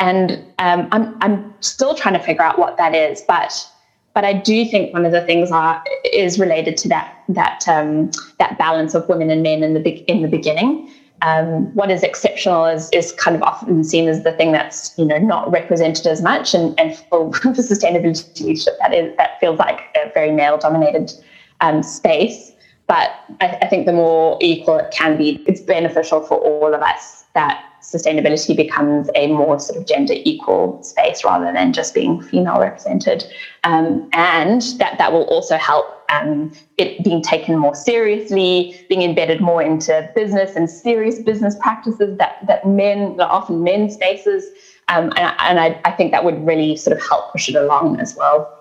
and 0.02 0.32
um, 0.58 0.88
I'm, 0.90 1.16
I'm 1.20 1.54
still 1.60 1.94
trying 1.94 2.14
to 2.14 2.20
figure 2.20 2.42
out 2.42 2.58
what 2.58 2.76
that 2.76 2.94
is 2.94 3.22
but 3.22 3.72
but 4.14 4.24
I 4.24 4.34
do 4.34 4.66
think 4.66 4.92
one 4.92 5.06
of 5.06 5.12
the 5.12 5.22
things 5.22 5.50
are 5.50 5.82
is 6.12 6.38
related 6.38 6.76
to 6.78 6.88
that 6.88 7.16
that 7.30 7.66
um, 7.66 8.10
that 8.38 8.58
balance 8.58 8.94
of 8.94 9.08
women 9.08 9.30
and 9.30 9.42
men 9.42 9.62
in 9.62 9.74
the 9.74 9.80
big 9.80 10.04
in 10.08 10.22
the 10.22 10.28
beginning. 10.28 10.90
Um, 11.22 11.72
what 11.74 11.90
is 11.90 12.02
exceptional 12.02 12.66
is 12.66 12.90
is 12.92 13.12
kind 13.12 13.36
of 13.36 13.42
often 13.42 13.84
seen 13.84 14.08
as 14.08 14.24
the 14.24 14.32
thing 14.32 14.52
that's 14.52 14.92
you 14.98 15.04
know 15.04 15.18
not 15.18 15.50
represented 15.50 16.06
as 16.06 16.20
much, 16.20 16.52
and 16.52 16.78
and 16.78 16.94
for, 17.08 17.32
for 17.32 17.52
sustainability 17.52 18.42
leadership, 18.42 18.74
that 18.80 18.92
is 18.92 19.16
that 19.16 19.40
feels 19.40 19.58
like 19.58 19.80
a 19.96 20.10
very 20.12 20.30
male 20.30 20.58
dominated 20.58 21.12
um, 21.60 21.82
space. 21.82 22.52
But 22.88 23.12
I, 23.40 23.58
I 23.62 23.68
think 23.68 23.86
the 23.86 23.92
more 23.92 24.36
equal 24.42 24.76
it 24.76 24.90
can 24.90 25.16
be, 25.16 25.42
it's 25.46 25.60
beneficial 25.60 26.20
for 26.20 26.36
all 26.36 26.74
of 26.74 26.82
us 26.82 27.21
that 27.34 27.64
sustainability 27.82 28.56
becomes 28.56 29.08
a 29.14 29.26
more 29.28 29.58
sort 29.58 29.78
of 29.78 29.86
gender 29.86 30.14
equal 30.24 30.82
space 30.82 31.24
rather 31.24 31.52
than 31.52 31.72
just 31.72 31.94
being 31.94 32.22
female 32.22 32.60
represented. 32.60 33.24
Um, 33.64 34.08
and 34.12 34.62
that, 34.78 34.98
that 34.98 35.12
will 35.12 35.24
also 35.24 35.56
help 35.56 35.86
um, 36.08 36.52
it 36.78 37.02
being 37.02 37.22
taken 37.22 37.58
more 37.58 37.74
seriously, 37.74 38.84
being 38.88 39.02
embedded 39.02 39.40
more 39.40 39.62
into 39.62 40.08
business 40.14 40.54
and 40.54 40.70
serious 40.70 41.18
business 41.18 41.56
practices 41.58 42.16
that, 42.18 42.46
that 42.46 42.66
men, 42.66 43.16
that 43.16 43.28
often 43.28 43.64
men 43.64 43.90
spaces. 43.90 44.44
Um, 44.88 45.12
and, 45.16 45.34
and 45.38 45.60
I, 45.60 45.80
I 45.84 45.92
think 45.92 46.12
that 46.12 46.24
would 46.24 46.46
really 46.46 46.76
sort 46.76 46.96
of 46.96 47.02
help 47.02 47.32
push 47.32 47.48
it 47.48 47.56
along 47.56 47.98
as 47.98 48.14
well. 48.14 48.58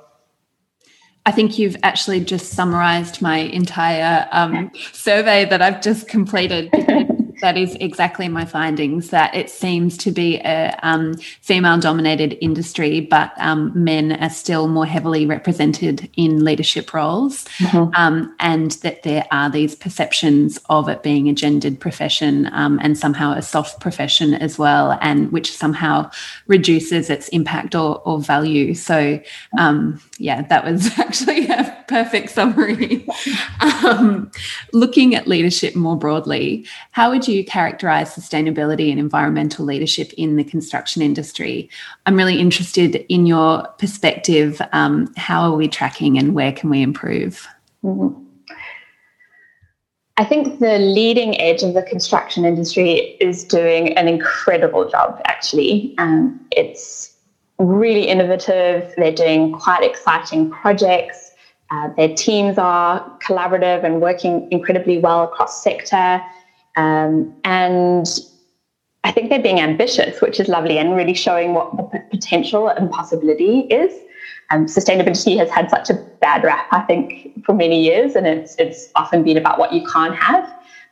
I 1.26 1.32
think 1.32 1.60
you've 1.60 1.78
actually 1.84 2.22
just 2.22 2.54
summarized 2.54 3.22
my 3.22 3.38
entire 3.38 4.28
um, 4.32 4.72
survey 4.92 5.46
that 5.46 5.62
I've 5.62 5.82
just 5.82 6.08
completed 6.08 6.72
that 7.42 7.58
is 7.58 7.76
exactly 7.80 8.28
my 8.28 8.46
findings 8.46 9.10
that 9.10 9.36
it 9.36 9.50
seems 9.50 9.98
to 9.98 10.12
be 10.12 10.38
a 10.40 10.78
um, 10.84 11.16
female 11.42 11.80
dominated 11.80 12.38
industry, 12.42 13.02
but 13.02 13.34
um, 13.38 13.72
men 13.76 14.14
are 14.14 14.30
still 14.30 14.68
more 14.68 14.86
heavily 14.86 15.26
represented 15.26 16.10
in 16.16 16.44
leadership 16.44 16.94
roles. 16.94 17.46
Mm-hmm. 17.58 17.94
Um, 17.96 18.36
and 18.40 18.72
that 18.84 19.04
there 19.04 19.26
are 19.32 19.50
these 19.50 19.76
perceptions 19.76 20.60
of 20.70 20.88
it 20.88 21.04
being 21.04 21.30
a 21.30 21.34
gendered 21.34 21.80
profession 21.80 22.50
um, 22.54 22.80
and 22.82 22.98
somehow 22.98 23.34
a 23.34 23.42
soft 23.42 23.80
profession 23.80 24.34
as 24.36 24.58
well, 24.58 24.98
and 25.02 25.32
which 25.32 25.52
somehow 25.52 26.10
reduces 26.48 27.10
its 27.10 27.28
impact 27.30 27.76
or, 27.76 28.02
or 28.06 28.20
value. 28.20 28.74
So, 28.74 29.20
um, 29.58 30.00
yeah, 30.18 30.44
that 30.44 30.64
was 30.64 30.88
actually 31.00 31.48
a 31.48 31.84
perfect 31.88 32.30
summary. 32.30 33.08
Um, 33.84 34.32
looking 34.74 35.16
at 35.16 35.28
leadership 35.28 35.76
more 35.76 35.96
broadly, 35.96 36.66
how 36.92 37.10
would 37.12 37.28
you 37.28 37.31
characterize 37.44 38.14
sustainability 38.14 38.92
and 38.92 39.00
environmental 39.00 39.66
leadership 39.66 40.12
in 40.14 40.36
the 40.36 40.44
construction 40.44 41.02
industry? 41.02 41.70
I'm 42.06 42.16
really 42.16 42.40
interested 42.40 43.06
in 43.10 43.26
your 43.26 43.68
perspective. 43.78 44.62
Um, 44.74 45.14
how 45.18 45.42
are 45.44 45.56
we 45.56 45.68
tracking 45.68 46.18
and 46.18 46.34
where 46.34 46.52
can 46.52 46.70
we 46.70 46.82
improve? 46.82 47.48
Mm-hmm. 47.84 48.22
I 50.18 50.26
think 50.26 50.60
the 50.60 50.78
leading 50.78 51.40
edge 51.42 51.64
of 51.64 51.74
the 51.74 51.82
construction 51.82 52.46
industry 52.46 53.18
is 53.20 53.44
doing 53.44 53.98
an 53.98 54.08
incredible 54.08 54.88
job, 54.88 55.20
actually. 55.26 55.96
Um, 55.98 56.40
it's 56.52 57.16
really 57.58 58.08
innovative. 58.08 58.94
They're 58.98 59.12
doing 59.14 59.54
quite 59.54 59.84
exciting 59.84 60.52
projects. 60.52 61.32
Uh, 61.72 61.90
their 61.96 62.14
teams 62.14 62.58
are 62.58 63.00
collaborative 63.20 63.84
and 63.84 64.02
working 64.02 64.48
incredibly 64.52 65.00
well 65.00 65.24
across 65.24 65.64
sector. 65.64 66.22
Um, 66.76 67.34
and 67.44 68.08
I 69.04 69.12
think 69.12 69.30
they're 69.30 69.42
being 69.42 69.60
ambitious, 69.60 70.22
which 70.22 70.40
is 70.40 70.48
lovely, 70.48 70.78
and 70.78 70.96
really 70.96 71.14
showing 71.14 71.54
what 71.54 71.76
the 71.76 72.00
potential 72.10 72.68
and 72.68 72.90
possibility 72.90 73.62
is. 73.62 73.94
Um, 74.52 74.66
sustainability 74.66 75.38
has 75.38 75.50
had 75.50 75.70
such 75.70 75.90
a 75.90 75.94
bad 76.22 76.44
rap, 76.44 76.68
I 76.72 76.82
think, 76.82 77.44
for 77.46 77.54
many 77.54 77.82
years, 77.84 78.16
and 78.16 78.28
it's 78.28 78.56
it's 78.58 78.90
often 78.96 79.24
been 79.24 79.38
about 79.38 79.58
what 79.58 79.74
you 79.74 79.86
can't 79.88 80.16
have. 80.16 80.48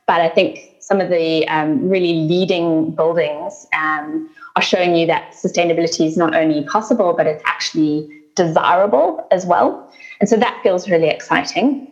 But 0.06 0.20
I 0.20 0.28
think 0.28 0.58
some 0.80 1.00
of 1.00 1.08
the 1.08 1.46
um, 1.48 1.88
really 1.88 2.14
leading 2.14 2.90
buildings 2.92 3.66
um, 3.72 4.28
are 4.56 4.62
showing 4.62 4.96
you 4.96 5.06
that 5.06 5.32
sustainability 5.32 6.06
is 6.06 6.16
not 6.16 6.34
only 6.34 6.64
possible, 6.64 7.14
but 7.16 7.26
it's 7.26 7.42
actually 7.46 8.08
desirable 8.34 9.26
as 9.30 9.46
well. 9.46 9.88
And 10.18 10.28
so 10.28 10.36
that 10.36 10.58
feels 10.62 10.88
really 10.88 11.08
exciting. 11.08 11.86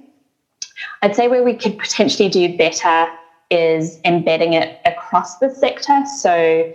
I'd 1.03 1.15
say 1.15 1.29
where 1.29 1.45
we 1.45 1.55
could 1.55 1.79
potentially 1.79 2.29
do 2.29 2.57
better 2.57 3.07
is 3.51 3.99
embedding 4.05 4.53
it 4.53 4.81
across 4.85 5.39
the 5.39 5.51
sector. 5.51 6.05
So 6.19 6.73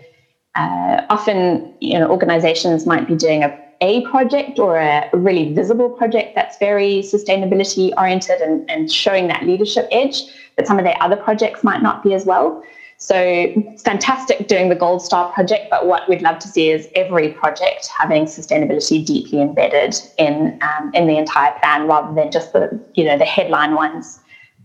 uh, 0.56 1.06
often, 1.10 1.74
you 1.80 2.00
know, 2.00 2.10
organizations 2.10 2.86
might 2.86 3.08
be 3.08 3.16
doing 3.16 3.44
a, 3.44 3.60
a 3.82 4.02
project 4.08 4.60
or 4.60 4.78
a 4.78 5.10
really 5.14 5.54
visible 5.54 5.90
project 5.90 6.36
that's 6.36 6.58
very 6.58 7.00
sustainability 7.00 7.92
oriented 7.98 8.42
and, 8.42 8.70
and 8.70 8.92
showing 8.92 9.28
that 9.28 9.44
leadership 9.44 9.88
edge, 9.92 10.24
but 10.56 10.68
some 10.68 10.78
of 10.78 10.86
their 10.86 10.96
other 11.02 11.16
projects 11.16 11.64
might 11.64 11.82
not 11.82 12.04
be 12.04 12.14
as 12.14 12.26
well. 12.26 12.64
So 12.98 13.54
fantastic 13.84 14.48
doing 14.48 14.70
the 14.70 14.76
Gold 14.76 15.02
Star 15.02 15.30
project, 15.34 15.70
but 15.70 15.88
what 15.88 16.08
we'd 16.08 16.22
love 16.22 16.40
to 16.40 16.48
see 16.48 16.70
is 16.70 16.88
every 16.96 17.34
project 17.34 17.88
having 17.88 18.26
sustainability 18.26 19.06
deeply 19.06 19.42
embedded 19.42 19.96
in 20.18 20.58
um, 20.62 20.92
in 20.94 21.08
the 21.08 21.18
entire 21.18 21.58
plan, 21.60 21.88
rather 21.88 22.14
than 22.14 22.32
just 22.32 22.54
the 22.54 22.80
you 22.94 23.04
know 23.04 23.18
the 23.18 23.26
headline 23.26 23.76
ones. 23.76 24.20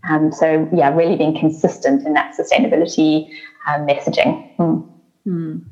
Um, 0.07 0.31
so 0.31 0.69
yeah, 0.73 0.93
really 0.93 1.15
being 1.15 1.37
consistent 1.37 2.05
in 2.05 2.13
that 2.13 2.35
sustainability 2.37 3.29
um, 3.67 3.85
messaging. 3.87 4.55
Mm. 4.57 4.89
Mm. 5.27 5.65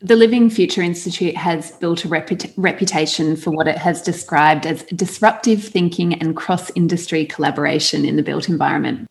The 0.00 0.16
Living 0.16 0.50
Future 0.50 0.82
Institute 0.82 1.36
has 1.36 1.70
built 1.72 2.04
a 2.04 2.08
reput- 2.08 2.52
reputation 2.58 3.36
for 3.36 3.50
what 3.50 3.66
it 3.66 3.78
has 3.78 4.02
described 4.02 4.66
as 4.66 4.82
disruptive 4.84 5.64
thinking 5.64 6.14
and 6.14 6.36
cross 6.36 6.70
industry 6.74 7.24
collaboration 7.24 8.04
in 8.04 8.16
the 8.16 8.22
built 8.22 8.48
environment 8.48 9.08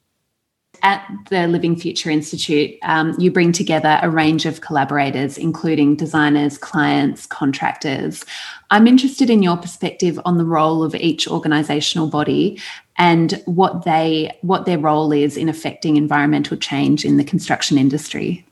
at 0.84 1.08
the 1.30 1.48
Living 1.48 1.78
Future 1.78 2.10
Institute, 2.10 2.78
um, 2.84 3.16
you 3.18 3.32
bring 3.32 3.54
together 3.54 4.00
a 4.02 4.10
range 4.10 4.46
of 4.46 4.60
collaborators, 4.60 5.38
including 5.38 5.96
designers, 5.96 6.58
clients, 6.58 7.26
contractors. 7.26 8.26
I'm 8.70 8.86
interested 8.86 9.30
in 9.30 9.42
your 9.42 9.56
perspective 9.56 10.20
on 10.26 10.38
the 10.38 10.46
role 10.46 10.84
of 10.84 10.94
each 10.94 11.26
organisational 11.26 12.12
body 12.12 12.60
and 12.98 13.42
what 13.46 13.86
they 13.86 14.38
what 14.42 14.66
their 14.66 14.78
role 14.78 15.12
is 15.12 15.38
in 15.38 15.50
affecting 15.50 15.98
environmental 15.98 16.58
change 16.58 17.06
in 17.06 17.18
the 17.18 17.24
construction 17.24 17.78
industry. 17.78 18.46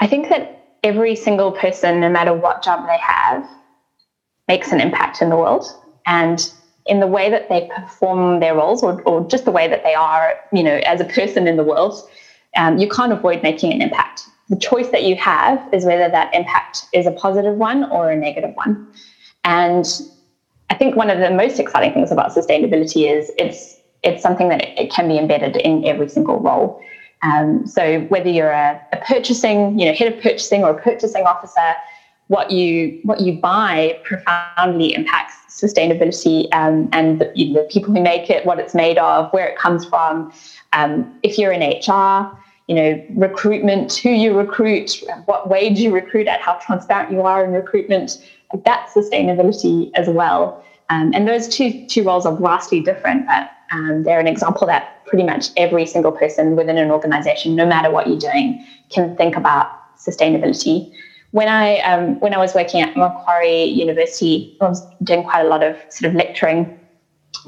I 0.00 0.06
think 0.06 0.28
that 0.28 0.76
every 0.82 1.16
single 1.16 1.52
person, 1.52 2.00
no 2.00 2.10
matter 2.10 2.34
what 2.34 2.62
job 2.62 2.86
they 2.86 2.98
have, 2.98 3.48
makes 4.48 4.72
an 4.72 4.80
impact 4.80 5.22
in 5.22 5.30
the 5.30 5.36
world. 5.36 5.66
And 6.06 6.52
in 6.86 7.00
the 7.00 7.06
way 7.06 7.30
that 7.30 7.48
they 7.48 7.70
perform 7.74 8.40
their 8.40 8.54
roles 8.54 8.82
or, 8.82 9.00
or 9.02 9.26
just 9.26 9.46
the 9.46 9.50
way 9.50 9.68
that 9.68 9.82
they 9.82 9.94
are, 9.94 10.34
you 10.52 10.62
know, 10.62 10.80
as 10.84 11.00
a 11.00 11.04
person 11.04 11.46
in 11.48 11.56
the 11.56 11.64
world, 11.64 11.94
um, 12.56 12.76
you 12.78 12.88
can't 12.88 13.12
avoid 13.12 13.42
making 13.42 13.72
an 13.72 13.80
impact. 13.80 14.28
the 14.50 14.56
choice 14.56 14.90
that 14.90 15.04
you 15.04 15.16
have 15.16 15.66
is 15.72 15.86
whether 15.86 16.08
that 16.10 16.34
impact 16.34 16.86
is 16.92 17.06
a 17.06 17.10
positive 17.12 17.56
one 17.56 17.84
or 17.90 18.10
a 18.10 18.16
negative 18.16 18.54
one. 18.54 18.86
And 19.44 19.86
I 20.70 20.74
think 20.74 20.96
one 20.96 21.10
of 21.10 21.18
the 21.18 21.30
most 21.30 21.60
exciting 21.60 21.92
things 21.92 22.10
about 22.10 22.32
sustainability 22.32 23.10
is 23.10 23.30
it's 23.38 23.76
it's 24.02 24.22
something 24.22 24.48
that 24.50 24.62
it, 24.78 24.90
can 24.90 25.08
be 25.08 25.18
embedded 25.18 25.56
in 25.56 25.84
every 25.86 26.08
single 26.10 26.38
role. 26.38 26.80
Um, 27.22 27.66
so 27.66 28.00
whether 28.02 28.28
you're 28.28 28.50
a, 28.50 28.78
a, 28.92 28.98
purchasing, 28.98 29.78
you 29.78 29.86
know, 29.86 29.94
head 29.94 30.12
of 30.12 30.20
purchasing 30.20 30.62
or 30.62 30.70
a 30.70 30.82
purchasing 30.82 31.24
officer, 31.24 31.74
what 32.28 32.50
you 32.50 33.00
what 33.02 33.20
you 33.20 33.40
buy 33.40 33.98
profoundly 34.04 34.94
impacts 34.94 35.34
sustainability 35.48 36.52
um, 36.52 36.88
and 36.92 37.20
the, 37.20 37.32
you 37.34 37.52
know, 37.52 37.62
the, 37.62 37.68
people 37.68 37.94
who 37.94 38.02
make 38.02 38.28
it, 38.28 38.44
what 38.44 38.58
it's 38.58 38.74
made 38.74 38.98
of, 38.98 39.32
where 39.32 39.46
it 39.46 39.56
comes 39.56 39.84
from. 39.86 40.32
Um, 40.72 41.18
if 41.22 41.38
you're 41.38 41.52
in 41.52 41.60
HR, 41.60 42.36
you 42.66 42.74
know, 42.74 43.06
recruitment, 43.10 43.94
who 43.94 44.10
you 44.10 44.36
recruit, 44.36 45.02
what 45.26 45.48
wage 45.48 45.78
you 45.78 45.92
recruit 45.92 46.26
at, 46.26 46.40
how 46.40 46.54
transparent 46.54 47.12
you 47.12 47.20
are 47.22 47.44
in 47.44 47.52
recruitment, 47.52 48.24
that's 48.64 48.94
sustainability 48.94 49.90
as 49.94 50.08
well. 50.08 50.64
Um, 50.90 51.12
and 51.14 51.26
those 51.26 51.48
two 51.48 51.86
two 51.86 52.04
roles 52.04 52.26
are 52.26 52.36
vastly 52.36 52.80
different, 52.80 53.26
but 53.26 53.50
um, 53.72 54.02
they're 54.02 54.20
an 54.20 54.28
example 54.28 54.66
that 54.66 55.04
pretty 55.06 55.24
much 55.24 55.48
every 55.56 55.86
single 55.86 56.12
person 56.12 56.56
within 56.56 56.78
an 56.78 56.90
organization, 56.90 57.56
no 57.56 57.66
matter 57.66 57.90
what 57.90 58.06
you're 58.06 58.18
doing, 58.18 58.64
can 58.90 59.16
think 59.16 59.36
about 59.36 59.66
sustainability. 59.98 60.92
When 61.30 61.48
I 61.48 61.80
um, 61.80 62.20
when 62.20 62.34
I 62.34 62.38
was 62.38 62.54
working 62.54 62.80
at 62.80 62.96
Macquarie 62.96 63.64
University, 63.64 64.56
I 64.60 64.68
was 64.68 64.82
doing 65.02 65.24
quite 65.24 65.44
a 65.44 65.48
lot 65.48 65.62
of 65.62 65.76
sort 65.88 66.10
of 66.10 66.14
lecturing 66.14 66.78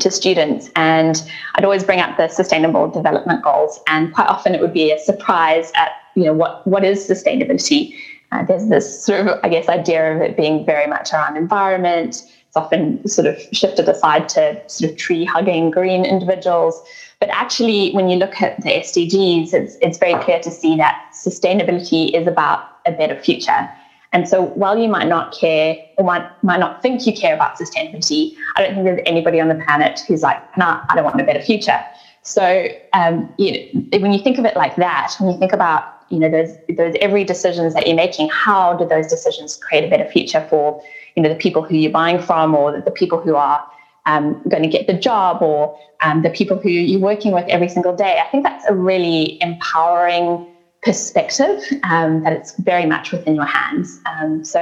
to 0.00 0.10
students, 0.10 0.70
and 0.74 1.22
I'd 1.54 1.64
always 1.64 1.84
bring 1.84 2.00
up 2.00 2.16
the 2.16 2.28
Sustainable 2.28 2.88
Development 2.88 3.42
Goals, 3.42 3.78
and 3.86 4.12
quite 4.12 4.26
often 4.26 4.54
it 4.54 4.60
would 4.60 4.72
be 4.72 4.90
a 4.90 4.98
surprise 4.98 5.70
at 5.74 5.92
you 6.16 6.24
know 6.24 6.32
what 6.32 6.66
what 6.66 6.84
is 6.84 7.08
sustainability. 7.08 7.94
Uh, 8.36 8.44
there's 8.44 8.68
this 8.68 9.04
sort 9.04 9.26
of 9.26 9.40
I 9.42 9.48
guess 9.48 9.68
idea 9.68 10.14
of 10.14 10.20
it 10.20 10.36
being 10.36 10.66
very 10.66 10.86
much 10.86 11.12
around 11.12 11.36
environment 11.36 12.22
It's 12.48 12.56
often 12.56 13.06
sort 13.08 13.26
of 13.26 13.40
shifted 13.52 13.88
aside 13.88 14.28
to 14.30 14.62
sort 14.68 14.90
of 14.90 14.96
tree 14.98 15.24
hugging 15.24 15.70
green 15.70 16.04
individuals. 16.04 16.82
But 17.18 17.30
actually, 17.30 17.92
when 17.92 18.08
you 18.10 18.16
look 18.16 18.42
at 18.42 18.60
the 18.60 18.68
SDGs, 18.68 19.54
it's, 19.54 19.76
it's 19.80 19.96
very 19.96 20.22
clear 20.22 20.38
to 20.40 20.50
see 20.50 20.76
that 20.76 21.12
sustainability 21.14 22.12
is 22.12 22.26
about 22.26 22.68
a 22.84 22.92
better 22.92 23.18
future. 23.18 23.70
And 24.12 24.28
so 24.28 24.42
while 24.42 24.78
you 24.78 24.88
might 24.88 25.08
not 25.08 25.34
care 25.34 25.76
or 25.96 26.04
might, 26.04 26.26
might 26.42 26.60
not 26.60 26.82
think 26.82 27.06
you 27.06 27.14
care 27.14 27.34
about 27.34 27.58
sustainability, 27.58 28.36
I 28.54 28.62
don't 28.62 28.74
think 28.74 28.84
there's 28.84 29.00
anybody 29.06 29.40
on 29.40 29.48
the 29.48 29.54
planet 29.54 30.00
who's 30.06 30.22
like, 30.22 30.40
nah, 30.58 30.84
I 30.90 30.94
don't 30.94 31.04
want 31.04 31.20
a 31.20 31.24
better 31.24 31.42
future. 31.42 31.82
So 32.22 32.68
um, 32.92 33.32
you 33.38 33.52
know, 33.52 33.98
when 33.98 34.12
you 34.12 34.22
think 34.22 34.38
of 34.38 34.44
it 34.44 34.56
like 34.56 34.76
that, 34.76 35.14
when 35.18 35.30
you 35.32 35.38
think 35.38 35.52
about 35.52 35.95
you 36.10 36.18
know 36.18 36.30
those 36.30 36.56
those 36.76 36.94
every 37.00 37.24
decisions 37.24 37.74
that 37.74 37.86
you're 37.86 37.96
making, 37.96 38.28
how 38.28 38.74
do 38.74 38.86
those 38.86 39.06
decisions 39.06 39.56
create 39.56 39.84
a 39.84 39.88
better 39.88 40.08
future 40.10 40.46
for 40.48 40.82
you 41.16 41.22
know 41.22 41.28
the 41.28 41.34
people 41.34 41.62
who 41.62 41.76
you're 41.76 41.92
buying 41.92 42.20
from 42.20 42.54
or 42.54 42.80
the 42.80 42.90
people 42.90 43.20
who 43.20 43.36
are 43.36 43.66
um, 44.06 44.40
going 44.48 44.62
to 44.62 44.68
get 44.68 44.86
the 44.86 44.94
job 44.94 45.42
or 45.42 45.78
um, 46.00 46.22
the 46.22 46.30
people 46.30 46.58
who 46.58 46.70
you're 46.70 47.00
working 47.00 47.32
with 47.32 47.44
every 47.48 47.68
single 47.68 47.94
day. 47.94 48.20
I 48.24 48.30
think 48.30 48.44
that's 48.44 48.64
a 48.66 48.74
really 48.74 49.40
empowering 49.42 50.46
perspective 50.82 51.60
um, 51.82 52.22
that 52.22 52.32
it's 52.32 52.56
very 52.58 52.86
much 52.86 53.12
within 53.12 53.34
your 53.34 53.44
hands. 53.44 54.00
Um, 54.06 54.44
so, 54.44 54.60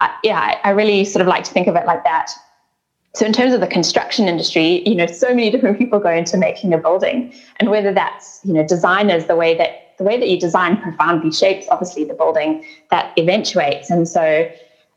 I, 0.00 0.14
yeah, 0.24 0.58
I, 0.64 0.70
really 0.70 1.04
sort 1.04 1.22
of 1.22 1.28
like 1.28 1.44
to 1.44 1.52
think 1.52 1.68
of 1.68 1.76
it 1.76 1.86
like 1.86 2.04
that. 2.04 2.32
So, 3.14 3.24
in 3.24 3.32
terms 3.32 3.54
of 3.54 3.60
the 3.60 3.66
construction 3.66 4.28
industry, 4.28 4.86
you 4.86 4.94
know, 4.94 5.06
so 5.06 5.28
many 5.28 5.50
different 5.50 5.78
people 5.78 6.00
go 6.00 6.10
into 6.10 6.36
making 6.36 6.74
a 6.74 6.78
building, 6.78 7.32
and 7.60 7.70
whether 7.70 7.94
that's 7.94 8.40
you 8.44 8.52
know 8.52 8.66
designers, 8.66 9.26
the 9.26 9.36
way 9.36 9.56
that 9.56 9.85
the 9.98 10.04
way 10.04 10.18
that 10.18 10.28
you 10.28 10.38
design 10.38 10.76
profoundly 10.80 11.32
shapes 11.32 11.66
obviously 11.70 12.04
the 12.04 12.14
building 12.14 12.64
that 12.90 13.12
eventuates, 13.18 13.90
and 13.90 14.08
so 14.08 14.50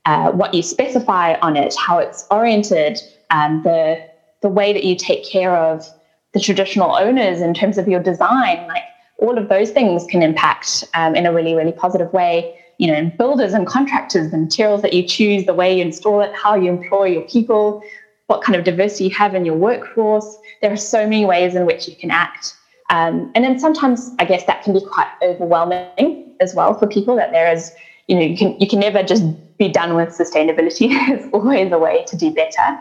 uh, 0.06 0.32
what 0.32 0.54
you 0.54 0.62
specify 0.62 1.36
on 1.42 1.56
it, 1.56 1.76
how 1.76 2.00
it's 2.00 2.26
oriented, 2.32 3.00
um, 3.32 3.62
the 3.64 4.08
the 4.42 4.50
way 4.50 4.72
that 4.74 4.84
you 4.84 4.96
take 4.96 5.30
care 5.30 5.56
of 5.56 5.86
the 6.34 6.40
traditional 6.40 6.96
owners 6.96 7.42
in 7.42 7.54
terms 7.54 7.78
of 7.78 7.88
your 7.88 8.02
design, 8.02 8.66
like 8.68 8.84
all 9.18 9.38
of 9.38 9.50
those 9.50 9.72
things 9.72 10.06
can 10.10 10.24
impact 10.24 10.86
um, 10.94 11.16
in 11.16 11.26
a 11.26 11.34
really 11.34 11.56
really 11.56 11.72
positive 11.72 12.12
way. 12.14 12.56
You 12.78 12.88
know, 12.88 13.12
builders 13.18 13.54
and 13.54 13.68
contractors, 13.68 14.32
the 14.32 14.38
materials 14.38 14.82
that 14.84 14.94
you 14.94 15.04
choose, 15.04 15.46
the 15.46 15.54
way 15.54 15.78
you 15.78 15.84
install 15.84 16.22
it, 16.22 16.34
how 16.34 16.56
you 16.56 16.70
employ 16.70 17.08
your 17.08 17.24
people, 17.24 17.84
what 18.28 18.42
kind 18.42 18.56
of 18.56 18.64
diversity 18.64 19.06
you 19.06 19.10
have 19.16 19.36
in 19.36 19.44
your 19.44 19.56
workforce. 19.56 20.38
There 20.62 20.72
are 20.72 20.78
so 20.78 21.04
many 21.04 21.26
ways 21.26 21.56
in 21.56 21.66
which 21.66 21.90
you 21.90 21.96
can 21.96 22.10
act. 22.10 22.56
Um, 22.90 23.32
and 23.36 23.44
then 23.44 23.60
sometimes 23.60 24.12
I 24.20 24.26
guess 24.26 24.46
that 24.46 24.64
can 24.64 24.74
be 24.74 24.82
quite 24.82 25.08
overwhelming 25.22 26.34
as 26.40 26.56
well 26.56 26.74
for 26.74 26.88
people 26.88 27.16
that 27.16 27.32
there 27.32 27.52
is, 27.52 27.72
you 28.08 28.16
know, 28.16 28.22
you 28.22 28.38
can 28.38 28.60
you 28.60 28.68
can 28.68 28.80
never 28.80 29.04
just 29.04 29.24
be 29.58 29.70
done 29.70 29.96
with 29.96 30.10
sustainability. 30.10 30.90
There's 31.08 31.30
always 31.32 31.72
a 31.72 31.78
way 31.78 32.04
to 32.08 32.18
do 32.18 32.32
better. 32.32 32.80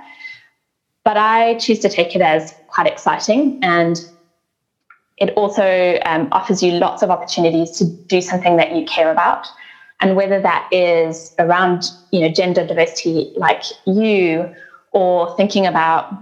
But 1.05 1.17
I 1.17 1.55
choose 1.55 1.79
to 1.81 1.89
take 1.89 2.15
it 2.15 2.23
as 2.23 2.55
quite 2.69 2.87
exciting 2.87 3.59
and 3.63 3.99
it 5.19 5.31
also 5.31 5.99
um, 6.07 6.29
offers 6.33 6.63
you 6.63 6.73
lots 6.73 7.03
of 7.03 7.11
opportunities 7.11 7.73
to 7.73 7.85
do 7.85 8.21
something 8.21 8.57
that 8.57 8.75
you 8.75 8.85
care 8.85 9.11
about. 9.11 9.47
And 10.01 10.15
whether 10.15 10.41
that 10.41 10.69
is 10.71 11.35
around, 11.41 11.91
you 12.13 12.21
know, 12.21 12.29
gender 12.29 12.65
diversity 12.65 13.33
like 13.37 13.65
you, 13.85 14.49
or 14.93 15.37
thinking 15.37 15.67
about, 15.67 16.13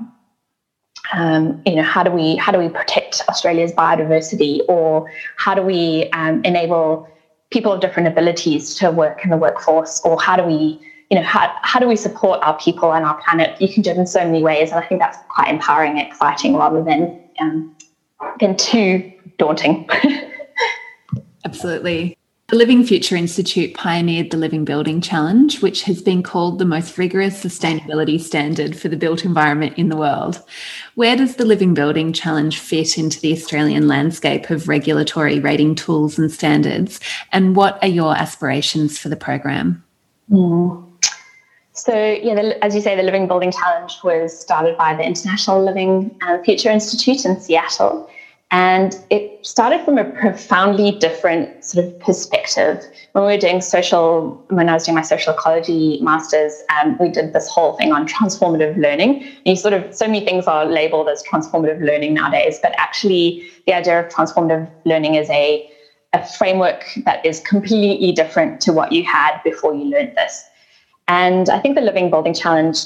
um, 1.12 1.62
you 1.66 1.76
know, 1.76 1.82
how 1.82 2.02
do 2.02 2.10
we 2.10 2.36
how 2.36 2.52
do 2.52 2.58
we 2.58 2.68
protect 2.68 3.22
Australia's 3.28 3.72
biodiversity, 3.72 4.60
or 4.68 5.10
how 5.36 5.54
do 5.54 5.62
we 5.62 6.08
um, 6.10 6.42
enable 6.44 7.08
people 7.50 7.72
of 7.72 7.80
different 7.80 8.08
abilities 8.08 8.74
to 8.74 8.90
work 8.90 9.24
in 9.24 9.30
the 9.30 9.36
workforce 9.36 10.00
or 10.04 10.20
how 10.20 10.36
do 10.36 10.42
we 10.42 10.80
you 11.10 11.16
know 11.16 11.22
how, 11.22 11.54
how 11.62 11.78
do 11.78 11.86
we 11.86 11.94
support 11.94 12.40
our 12.42 12.58
people 12.58 12.92
and 12.92 13.04
our 13.04 13.20
planet? 13.22 13.60
You 13.60 13.72
can 13.72 13.82
do 13.82 13.90
it 13.90 13.96
in 13.96 14.06
so 14.06 14.24
many 14.24 14.42
ways 14.42 14.72
and 14.72 14.82
i 14.82 14.86
think 14.86 15.00
that's 15.00 15.18
quite 15.28 15.48
empowering 15.48 15.98
and 15.98 16.08
exciting 16.08 16.56
rather 16.56 16.82
than 16.82 17.20
um, 17.40 17.76
than 18.40 18.56
too 18.56 19.12
daunting. 19.38 19.88
Absolutely 21.44 22.16
the 22.48 22.56
Living 22.56 22.84
Future 22.84 23.16
Institute 23.16 23.74
pioneered 23.74 24.30
the 24.30 24.36
Living 24.36 24.64
Building 24.64 25.00
Challenge, 25.00 25.60
which 25.62 25.82
has 25.82 26.00
been 26.00 26.22
called 26.22 26.60
the 26.60 26.64
most 26.64 26.96
rigorous 26.96 27.42
sustainability 27.42 28.20
standard 28.20 28.78
for 28.78 28.88
the 28.88 28.96
built 28.96 29.24
environment 29.24 29.76
in 29.76 29.88
the 29.88 29.96
world. 29.96 30.40
Where 30.94 31.16
does 31.16 31.36
the 31.36 31.44
Living 31.44 31.74
Building 31.74 32.12
Challenge 32.12 32.56
fit 32.56 32.98
into 32.98 33.20
the 33.20 33.32
Australian 33.32 33.88
landscape 33.88 34.48
of 34.48 34.68
regulatory 34.68 35.40
rating 35.40 35.74
tools 35.74 36.20
and 36.20 36.30
standards? 36.30 37.00
And 37.32 37.56
what 37.56 37.82
are 37.82 37.88
your 37.88 38.16
aspirations 38.16 38.96
for 38.96 39.08
the 39.08 39.16
program? 39.16 39.82
Mm. 40.30 40.84
So, 41.72 41.94
yeah, 41.94 42.36
the, 42.36 42.64
as 42.64 42.76
you 42.76 42.80
say, 42.80 42.94
the 42.94 43.02
Living 43.02 43.26
Building 43.26 43.50
Challenge 43.50 43.92
was 44.04 44.38
started 44.38 44.78
by 44.78 44.94
the 44.94 45.02
International 45.02 45.64
Living 45.64 46.16
uh, 46.22 46.40
Future 46.44 46.70
Institute 46.70 47.24
in 47.24 47.40
Seattle. 47.40 48.08
And 48.52 48.94
it 49.10 49.44
started 49.44 49.84
from 49.84 49.98
a 49.98 50.04
profoundly 50.04 50.92
different 50.92 51.64
sort 51.64 51.84
of 51.84 51.98
perspective. 51.98 52.84
When 53.12 53.24
we 53.24 53.32
were 53.32 53.40
doing 53.40 53.60
social, 53.60 54.40
when 54.50 54.68
I 54.68 54.74
was 54.74 54.84
doing 54.84 54.94
my 54.94 55.02
social 55.02 55.34
ecology 55.34 55.98
masters, 56.00 56.62
um, 56.70 56.96
we 57.00 57.08
did 57.08 57.32
this 57.32 57.48
whole 57.48 57.76
thing 57.76 57.92
on 57.92 58.06
transformative 58.06 58.76
learning. 58.76 59.22
And 59.24 59.46
you 59.46 59.56
sort 59.56 59.74
of, 59.74 59.92
so 59.92 60.06
many 60.06 60.24
things 60.24 60.46
are 60.46 60.64
labeled 60.64 61.08
as 61.08 61.24
transformative 61.24 61.80
learning 61.84 62.14
nowadays, 62.14 62.60
but 62.62 62.72
actually, 62.78 63.44
the 63.66 63.74
idea 63.74 63.98
of 63.98 64.12
transformative 64.12 64.70
learning 64.84 65.16
is 65.16 65.28
a, 65.30 65.68
a 66.12 66.24
framework 66.24 66.84
that 67.04 67.26
is 67.26 67.40
completely 67.40 68.12
different 68.12 68.60
to 68.60 68.72
what 68.72 68.92
you 68.92 69.02
had 69.02 69.40
before 69.42 69.74
you 69.74 69.86
learned 69.86 70.16
this. 70.16 70.44
And 71.08 71.48
I 71.48 71.58
think 71.58 71.74
the 71.74 71.82
Living 71.82 72.10
Building 72.10 72.34
Challenge 72.34 72.78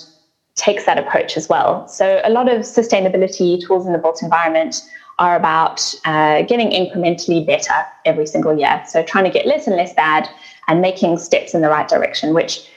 takes 0.55 0.85
that 0.87 0.99
approach 0.99 1.37
as 1.37 1.49
well. 1.49 1.87
So, 1.87 2.21
a 2.25 2.31
lot 2.31 2.49
of 2.49 2.63
sustainability 2.63 3.65
tools 3.65 3.87
in 3.87 3.93
the 3.93 3.99
built 3.99 4.23
environment 4.23 4.83
are 5.21 5.37
about 5.37 5.95
uh, 6.07 6.43
getting 6.43 6.71
incrementally 6.71 7.47
better 7.47 7.75
every 8.05 8.27
single 8.27 8.59
year. 8.59 8.83
So 8.89 9.03
trying 9.05 9.25
to 9.25 9.31
get 9.31 9.47
less 9.47 9.67
and 9.67 9.77
less 9.77 9.95
bad 9.95 10.29
and 10.67 10.81
making 10.81 11.19
steps 11.19 11.55
in 11.55 11.61
the 11.61 11.69
right 11.69 11.87
direction, 11.87 12.35
which 12.35 12.69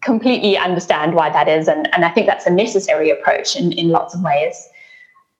completely 0.00 0.56
understand 0.56 1.14
why 1.14 1.30
that 1.30 1.48
is. 1.48 1.68
And, 1.68 1.92
and 1.92 2.04
I 2.04 2.10
think 2.10 2.26
that's 2.26 2.46
a 2.46 2.50
necessary 2.50 3.10
approach 3.10 3.56
in, 3.56 3.72
in 3.72 3.88
lots 3.88 4.14
of 4.14 4.22
ways. 4.22 4.68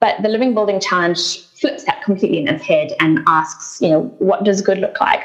But 0.00 0.22
the 0.22 0.28
Living 0.28 0.52
Building 0.52 0.80
Challenge 0.80 1.40
flips 1.60 1.84
that 1.84 2.02
completely 2.02 2.38
in 2.38 2.48
its 2.48 2.64
head 2.64 2.92
and 3.00 3.20
asks, 3.26 3.80
you 3.80 3.90
know, 3.90 4.02
what 4.18 4.44
does 4.44 4.60
good 4.60 4.78
look 4.78 5.00
like? 5.00 5.22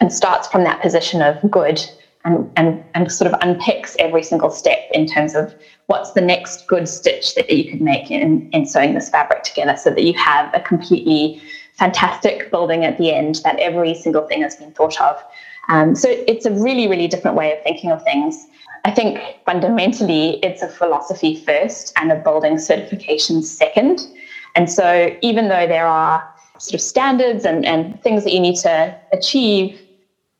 And 0.00 0.12
starts 0.12 0.48
from 0.48 0.64
that 0.64 0.80
position 0.80 1.20
of 1.20 1.38
good 1.50 1.84
and, 2.24 2.50
and, 2.56 2.82
and 2.94 3.10
sort 3.12 3.32
of 3.32 3.38
unpicks 3.40 3.96
every 3.98 4.22
single 4.22 4.50
step 4.50 4.78
in 4.92 5.06
terms 5.06 5.34
of 5.34 5.54
what's 5.86 6.12
the 6.12 6.20
next 6.20 6.66
good 6.66 6.88
stitch 6.88 7.34
that 7.34 7.50
you 7.50 7.70
could 7.70 7.80
make 7.80 8.10
in, 8.10 8.48
in 8.52 8.66
sewing 8.66 8.94
this 8.94 9.10
fabric 9.10 9.42
together 9.42 9.76
so 9.76 9.90
that 9.90 10.02
you 10.02 10.14
have 10.14 10.52
a 10.54 10.60
completely 10.60 11.42
fantastic 11.74 12.50
building 12.50 12.84
at 12.84 12.96
the 12.98 13.12
end 13.12 13.40
that 13.44 13.58
every 13.58 13.94
single 13.94 14.26
thing 14.26 14.42
has 14.42 14.56
been 14.56 14.72
thought 14.72 14.98
of. 15.00 15.22
Um, 15.68 15.94
so 15.94 16.08
it's 16.10 16.46
a 16.46 16.52
really, 16.52 16.86
really 16.86 17.08
different 17.08 17.36
way 17.36 17.52
of 17.52 17.62
thinking 17.62 17.90
of 17.90 18.02
things. 18.04 18.46
I 18.84 18.90
think 18.90 19.18
fundamentally 19.44 20.38
it's 20.42 20.62
a 20.62 20.68
philosophy 20.68 21.42
first 21.44 21.92
and 21.96 22.12
a 22.12 22.16
building 22.16 22.58
certification 22.58 23.42
second. 23.42 24.00
And 24.54 24.70
so 24.70 25.16
even 25.20 25.48
though 25.48 25.66
there 25.66 25.86
are 25.86 26.26
sort 26.58 26.74
of 26.74 26.80
standards 26.80 27.44
and, 27.44 27.64
and 27.66 28.00
things 28.02 28.24
that 28.24 28.32
you 28.32 28.40
need 28.40 28.56
to 28.56 28.96
achieve 29.12 29.80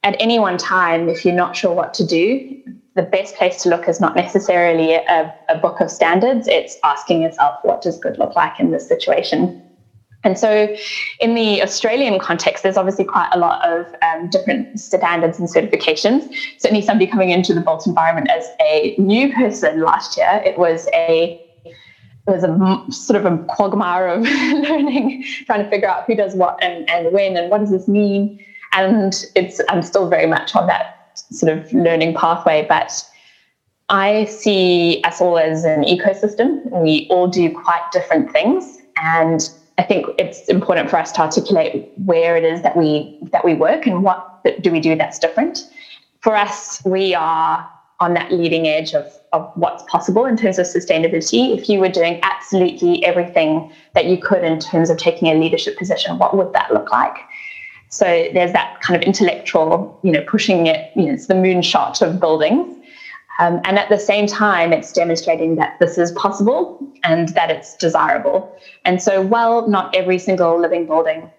at 0.04 0.16
any 0.20 0.38
one 0.38 0.58
time, 0.58 1.08
if 1.08 1.24
you're 1.24 1.34
not 1.34 1.56
sure 1.56 1.72
what 1.72 1.94
to 1.94 2.06
do, 2.06 2.62
the 2.94 3.02
best 3.02 3.34
place 3.34 3.62
to 3.62 3.70
look 3.70 3.88
is 3.88 4.00
not 4.00 4.14
necessarily 4.14 4.94
a, 4.94 5.34
a 5.48 5.56
book 5.56 5.80
of 5.80 5.90
standards, 5.90 6.46
it's 6.46 6.76
asking 6.84 7.22
yourself, 7.22 7.58
what 7.62 7.82
does 7.82 7.98
good 7.98 8.18
look 8.18 8.36
like 8.36 8.60
in 8.60 8.70
this 8.70 8.86
situation? 8.86 9.60
And 10.22 10.38
so, 10.38 10.74
in 11.20 11.34
the 11.34 11.62
Australian 11.62 12.18
context, 12.18 12.62
there's 12.62 12.78
obviously 12.78 13.04
quite 13.04 13.28
a 13.32 13.38
lot 13.38 13.62
of 13.68 13.86
um, 14.00 14.30
different 14.30 14.80
standards 14.80 15.38
and 15.38 15.48
certifications. 15.48 16.34
Certainly, 16.58 16.82
somebody 16.82 17.10
coming 17.10 17.30
into 17.30 17.52
the 17.52 17.60
built 17.60 17.86
environment 17.86 18.30
as 18.30 18.46
a 18.60 18.94
new 18.96 19.34
person 19.34 19.82
last 19.82 20.16
year, 20.16 20.42
it 20.44 20.56
was 20.56 20.88
a 20.94 21.40
it 21.66 22.30
was 22.30 22.42
a 22.42 22.90
sort 22.90 23.22
of 23.22 23.30
a 23.30 23.36
quagmire 23.48 24.06
of 24.08 24.22
learning, 24.22 25.24
trying 25.44 25.62
to 25.62 25.68
figure 25.68 25.88
out 25.88 26.04
who 26.06 26.14
does 26.14 26.34
what 26.34 26.62
and, 26.62 26.88
and 26.88 27.12
when 27.12 27.36
and 27.36 27.50
what 27.50 27.58
does 27.58 27.70
this 27.70 27.86
mean. 27.86 28.42
And 28.74 29.24
it's 29.34 29.60
I'm 29.68 29.82
still 29.82 30.08
very 30.08 30.26
much 30.26 30.54
on 30.54 30.66
that 30.66 30.94
sort 31.14 31.56
of 31.56 31.72
learning 31.72 32.14
pathway, 32.14 32.66
but 32.68 32.92
I 33.88 34.24
see 34.24 35.00
us 35.04 35.20
all 35.20 35.38
as 35.38 35.64
an 35.64 35.82
ecosystem. 35.84 36.68
We 36.70 37.06
all 37.10 37.28
do 37.28 37.50
quite 37.50 37.82
different 37.92 38.32
things, 38.32 38.78
and 38.96 39.48
I 39.78 39.82
think 39.82 40.06
it's 40.18 40.48
important 40.48 40.90
for 40.90 40.98
us 40.98 41.12
to 41.12 41.20
articulate 41.20 41.90
where 42.04 42.36
it 42.36 42.44
is 42.44 42.62
that 42.62 42.76
we 42.76 43.18
that 43.32 43.44
we 43.44 43.54
work 43.54 43.86
and 43.86 44.02
what 44.02 44.42
do 44.60 44.70
we 44.70 44.80
do 44.80 44.96
that's 44.96 45.18
different. 45.18 45.70
For 46.20 46.34
us, 46.34 46.82
we 46.84 47.14
are 47.14 47.68
on 48.00 48.14
that 48.14 48.32
leading 48.32 48.66
edge 48.66 48.92
of, 48.92 49.06
of 49.32 49.50
what's 49.54 49.84
possible 49.84 50.24
in 50.24 50.36
terms 50.36 50.58
of 50.58 50.66
sustainability. 50.66 51.56
If 51.56 51.68
you 51.68 51.78
were 51.80 51.88
doing 51.88 52.18
absolutely 52.22 53.04
everything 53.04 53.70
that 53.94 54.06
you 54.06 54.18
could 54.18 54.42
in 54.42 54.58
terms 54.58 54.90
of 54.90 54.96
taking 54.96 55.28
a 55.28 55.34
leadership 55.34 55.78
position, 55.78 56.18
what 56.18 56.36
would 56.36 56.52
that 56.52 56.72
look 56.72 56.90
like? 56.90 57.16
So 57.94 58.28
there's 58.34 58.52
that 58.52 58.80
kind 58.80 59.00
of 59.00 59.06
intellectual, 59.06 60.00
you 60.02 60.10
know, 60.10 60.24
pushing 60.26 60.66
it, 60.66 60.90
you 60.96 61.06
know, 61.06 61.12
it's 61.12 61.28
the 61.28 61.34
moonshot 61.34 62.02
of 62.02 62.18
buildings. 62.18 62.76
Um, 63.38 63.60
and 63.62 63.78
at 63.78 63.88
the 63.88 64.00
same 64.00 64.26
time, 64.26 64.72
it's 64.72 64.92
demonstrating 64.92 65.54
that 65.56 65.78
this 65.78 65.96
is 65.96 66.10
possible 66.12 66.84
and 67.04 67.28
that 67.30 67.50
it's 67.50 67.76
desirable. 67.76 68.52
And 68.84 69.00
so, 69.00 69.22
while 69.22 69.68
not 69.68 69.94
every 69.94 70.18
single 70.18 70.60
living 70.60 70.86
building, 70.86 71.30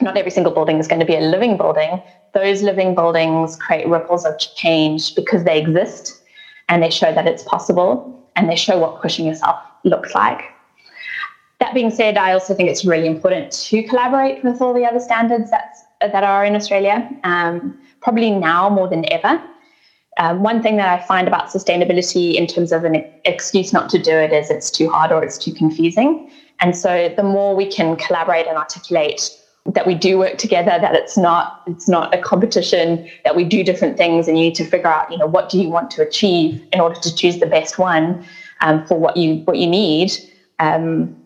not 0.00 0.16
every 0.16 0.30
single 0.30 0.52
building 0.52 0.78
is 0.78 0.86
going 0.86 1.00
to 1.00 1.06
be 1.06 1.16
a 1.16 1.20
living 1.20 1.56
building, 1.56 2.00
those 2.32 2.62
living 2.62 2.94
buildings 2.94 3.56
create 3.56 3.88
ripples 3.88 4.24
of 4.24 4.38
change 4.38 5.16
because 5.16 5.42
they 5.42 5.60
exist 5.60 6.22
and 6.68 6.80
they 6.80 6.90
show 6.90 7.12
that 7.12 7.26
it's 7.26 7.42
possible 7.42 8.24
and 8.36 8.48
they 8.48 8.56
show 8.56 8.78
what 8.78 9.02
pushing 9.02 9.26
yourself 9.26 9.56
looks 9.82 10.14
like. 10.14 10.42
That 11.62 11.74
being 11.74 11.92
said, 11.92 12.18
I 12.18 12.32
also 12.32 12.56
think 12.56 12.68
it's 12.68 12.84
really 12.84 13.06
important 13.06 13.52
to 13.52 13.84
collaborate 13.84 14.42
with 14.42 14.60
all 14.60 14.74
the 14.74 14.84
other 14.84 14.98
standards 14.98 15.48
that's, 15.48 15.84
that 16.00 16.24
are 16.24 16.44
in 16.44 16.56
Australia, 16.56 17.08
um, 17.22 17.78
probably 18.00 18.32
now 18.32 18.68
more 18.68 18.88
than 18.88 19.04
ever. 19.12 19.40
Um, 20.18 20.42
one 20.42 20.60
thing 20.60 20.76
that 20.78 20.88
I 20.88 21.06
find 21.06 21.28
about 21.28 21.50
sustainability 21.50 22.34
in 22.34 22.48
terms 22.48 22.72
of 22.72 22.82
an 22.82 23.08
excuse 23.24 23.72
not 23.72 23.88
to 23.90 24.02
do 24.02 24.10
it 24.10 24.32
is 24.32 24.50
it's 24.50 24.72
too 24.72 24.90
hard 24.90 25.12
or 25.12 25.22
it's 25.22 25.38
too 25.38 25.52
confusing. 25.52 26.28
And 26.58 26.76
so 26.76 27.14
the 27.16 27.22
more 27.22 27.54
we 27.54 27.70
can 27.70 27.94
collaborate 27.94 28.48
and 28.48 28.58
articulate 28.58 29.30
that 29.64 29.86
we 29.86 29.94
do 29.94 30.18
work 30.18 30.38
together, 30.38 30.76
that 30.80 30.96
it's 30.96 31.16
not 31.16 31.62
it's 31.68 31.88
not 31.88 32.12
a 32.12 32.20
competition, 32.20 33.08
that 33.24 33.36
we 33.36 33.44
do 33.44 33.62
different 33.62 33.96
things 33.96 34.26
and 34.26 34.36
you 34.36 34.46
need 34.46 34.56
to 34.56 34.64
figure 34.64 34.88
out, 34.88 35.12
you 35.12 35.16
know, 35.16 35.26
what 35.28 35.48
do 35.48 35.62
you 35.62 35.68
want 35.68 35.92
to 35.92 36.02
achieve 36.02 36.60
in 36.72 36.80
order 36.80 36.98
to 36.98 37.14
choose 37.14 37.38
the 37.38 37.46
best 37.46 37.78
one 37.78 38.26
um, 38.62 38.84
for 38.84 38.98
what 38.98 39.16
you 39.16 39.36
what 39.44 39.58
you 39.58 39.68
need. 39.68 40.10
Um, 40.58 41.21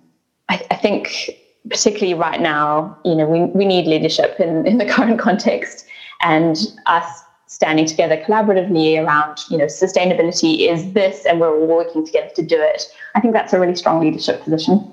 I, 0.49 0.65
I 0.71 0.77
think 0.77 1.31
particularly 1.69 2.15
right 2.15 2.41
now, 2.41 2.97
you 3.05 3.15
know, 3.15 3.27
we, 3.27 3.45
we 3.47 3.65
need 3.65 3.87
leadership 3.87 4.39
in, 4.39 4.67
in 4.67 4.79
the 4.79 4.87
current 4.89 5.19
context 5.19 5.87
and 6.23 6.57
us 6.87 7.23
standing 7.49 7.87
together 7.87 8.17
collaboratively 8.17 9.03
around, 9.03 9.39
you 9.51 9.57
know, 9.57 9.67
sustainability 9.67 10.69
is 10.69 10.93
this, 10.93 11.25
and 11.27 11.41
we're 11.41 11.57
all 11.57 11.67
working 11.67 12.05
together 12.05 12.31
to 12.35 12.43
do 12.43 12.57
it. 12.59 12.85
I 13.15 13.21
think 13.21 13.35
that's 13.35 13.53
a 13.53 13.61
really 13.61 13.77
strong 13.77 14.01
leadership 14.01 14.43
position. 14.43 14.93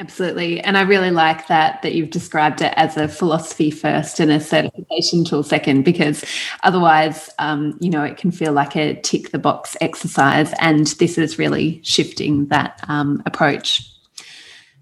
Absolutely. 0.00 0.60
And 0.60 0.78
I 0.78 0.82
really 0.82 1.10
like 1.10 1.48
that 1.48 1.82
that 1.82 1.92
you've 1.94 2.10
described 2.10 2.62
it 2.62 2.72
as 2.76 2.96
a 2.96 3.08
philosophy 3.08 3.72
first 3.72 4.20
and 4.20 4.30
a 4.30 4.38
certification 4.38 5.24
tool 5.24 5.42
second, 5.42 5.84
because 5.84 6.24
otherwise, 6.62 7.30
um, 7.40 7.76
you 7.80 7.90
know, 7.90 8.04
it 8.04 8.16
can 8.16 8.30
feel 8.30 8.52
like 8.52 8.76
a 8.76 8.94
tick 9.00 9.32
the 9.32 9.40
box 9.40 9.76
exercise. 9.80 10.54
And 10.60 10.86
this 10.86 11.18
is 11.18 11.36
really 11.36 11.80
shifting 11.82 12.46
that 12.46 12.80
um, 12.86 13.24
approach. 13.26 13.90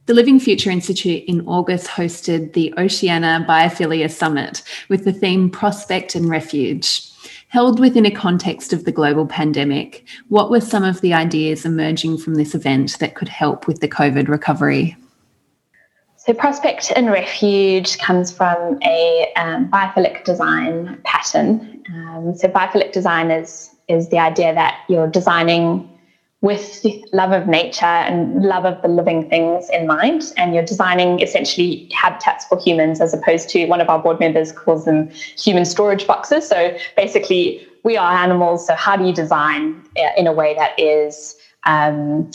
The 0.06 0.14
Living 0.14 0.38
Future 0.38 0.70
Institute 0.70 1.24
in 1.26 1.44
August 1.48 1.88
hosted 1.88 2.52
the 2.52 2.72
Oceania 2.78 3.44
Biophilia 3.48 4.08
Summit 4.08 4.62
with 4.88 5.04
the 5.04 5.12
theme 5.12 5.50
Prospect 5.50 6.14
and 6.14 6.30
Refuge. 6.30 7.02
Held 7.48 7.80
within 7.80 8.06
a 8.06 8.10
context 8.12 8.72
of 8.72 8.84
the 8.84 8.92
global 8.92 9.26
pandemic, 9.26 10.04
what 10.28 10.48
were 10.48 10.60
some 10.60 10.84
of 10.84 11.00
the 11.00 11.12
ideas 11.12 11.64
emerging 11.64 12.18
from 12.18 12.36
this 12.36 12.54
event 12.54 13.00
that 13.00 13.16
could 13.16 13.28
help 13.28 13.66
with 13.66 13.80
the 13.80 13.88
COVID 13.88 14.28
recovery? 14.28 14.96
So, 16.14 16.32
prospect 16.32 16.92
and 16.94 17.10
refuge 17.10 17.98
comes 17.98 18.30
from 18.30 18.78
a 18.84 19.32
um, 19.34 19.68
biophilic 19.68 20.22
design 20.22 21.00
pattern. 21.02 21.82
Um, 21.92 22.32
so, 22.36 22.46
biophilic 22.46 22.92
design 22.92 23.32
is, 23.32 23.74
is 23.88 24.08
the 24.10 24.20
idea 24.20 24.54
that 24.54 24.84
you're 24.88 25.08
designing 25.08 25.90
with 26.46 26.86
love 27.12 27.32
of 27.32 27.48
nature 27.48 27.84
and 27.84 28.40
love 28.44 28.64
of 28.64 28.80
the 28.80 28.88
living 28.88 29.28
things 29.28 29.68
in 29.70 29.84
mind. 29.84 30.32
And 30.36 30.54
you're 30.54 30.64
designing 30.64 31.18
essentially 31.20 31.90
habitats 31.92 32.46
for 32.46 32.56
humans 32.58 33.00
as 33.00 33.12
opposed 33.12 33.48
to 33.50 33.66
one 33.66 33.80
of 33.80 33.88
our 33.88 33.98
board 33.98 34.20
members 34.20 34.52
calls 34.52 34.84
them 34.84 35.10
human 35.36 35.64
storage 35.64 36.06
boxes. 36.06 36.48
So 36.48 36.76
basically, 36.96 37.66
we 37.82 37.96
are 37.96 38.12
animals. 38.12 38.64
So, 38.64 38.76
how 38.76 38.96
do 38.96 39.04
you 39.04 39.12
design 39.12 39.84
uh, 39.98 40.10
in 40.16 40.28
a 40.28 40.32
way 40.32 40.54
that 40.54 40.78
is 40.78 41.36
um, 41.64 42.30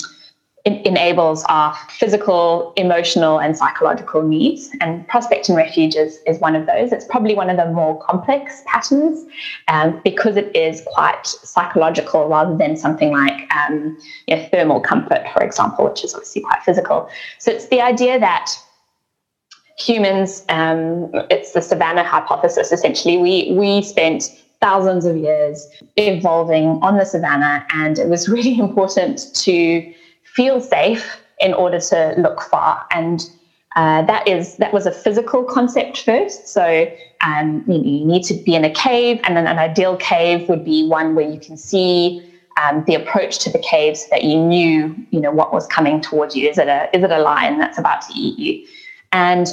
enables 0.65 1.43
our 1.45 1.75
physical, 1.89 2.73
emotional, 2.75 3.39
and 3.39 3.57
psychological 3.57 4.21
needs. 4.21 4.69
And 4.79 5.07
prospect 5.07 5.49
and 5.49 5.57
refuge 5.57 5.95
is, 5.95 6.19
is 6.27 6.39
one 6.39 6.55
of 6.55 6.67
those. 6.67 6.91
It's 6.91 7.05
probably 7.05 7.33
one 7.33 7.49
of 7.49 7.57
the 7.57 7.71
more 7.71 7.99
complex 8.03 8.61
patterns 8.67 9.25
um, 9.67 9.99
because 10.03 10.37
it 10.37 10.55
is 10.55 10.83
quite 10.85 11.25
psychological 11.25 12.27
rather 12.27 12.55
than 12.55 12.77
something 12.77 13.11
like 13.11 13.51
um, 13.55 13.97
you 14.27 14.35
know, 14.35 14.47
thermal 14.51 14.79
comfort, 14.79 15.25
for 15.33 15.41
example, 15.43 15.85
which 15.85 16.03
is 16.03 16.13
obviously 16.13 16.43
quite 16.43 16.61
physical. 16.63 17.09
So 17.39 17.51
it's 17.51 17.67
the 17.67 17.81
idea 17.81 18.19
that 18.19 18.51
humans, 19.79 20.45
um, 20.49 21.09
it's 21.31 21.53
the 21.53 21.61
savannah 21.61 22.03
hypothesis 22.03 22.71
essentially. 22.71 23.17
We, 23.17 23.53
we 23.53 23.81
spent 23.81 24.29
thousands 24.59 25.05
of 25.05 25.17
years 25.17 25.67
evolving 25.97 26.79
on 26.83 26.97
the 26.97 27.05
savannah, 27.05 27.65
and 27.73 27.97
it 27.97 28.07
was 28.07 28.29
really 28.29 28.59
important 28.59 29.33
to 29.35 29.93
feel 30.33 30.61
safe 30.61 31.21
in 31.39 31.53
order 31.53 31.79
to 31.79 32.13
look 32.17 32.41
far. 32.41 32.85
And 32.91 33.21
uh, 33.75 34.01
that 34.03 34.27
is 34.27 34.57
that 34.57 34.73
was 34.73 34.85
a 34.85 34.91
physical 34.91 35.43
concept 35.43 36.01
first. 36.01 36.47
So 36.47 36.91
um, 37.21 37.63
you, 37.67 37.81
you, 37.81 38.05
need 38.05 38.23
to 38.23 38.33
be 38.33 38.53
in 38.55 38.65
a 38.65 38.69
cave, 38.69 39.21
and 39.23 39.37
then 39.37 39.47
an 39.47 39.59
ideal 39.59 39.95
cave 39.95 40.49
would 40.49 40.65
be 40.65 40.87
one 40.87 41.15
where 41.15 41.29
you 41.29 41.39
can 41.39 41.55
see 41.55 42.21
um, 42.61 42.83
the 42.85 42.95
approach 42.95 43.39
to 43.39 43.49
the 43.49 43.59
cave, 43.59 43.95
so 43.95 44.07
that 44.11 44.25
you 44.25 44.37
knew 44.37 44.93
you 45.11 45.21
know 45.21 45.31
what 45.31 45.53
was 45.53 45.67
coming 45.67 46.01
towards 46.01 46.35
you. 46.35 46.49
Is 46.49 46.57
it 46.57 46.67
a 46.67 46.89
is 46.93 47.01
it 47.03 47.11
a 47.11 47.19
lion 47.19 47.59
that's 47.59 47.77
about 47.77 48.01
to 48.01 48.13
eat 48.13 48.37
you? 48.37 48.67
And 49.13 49.47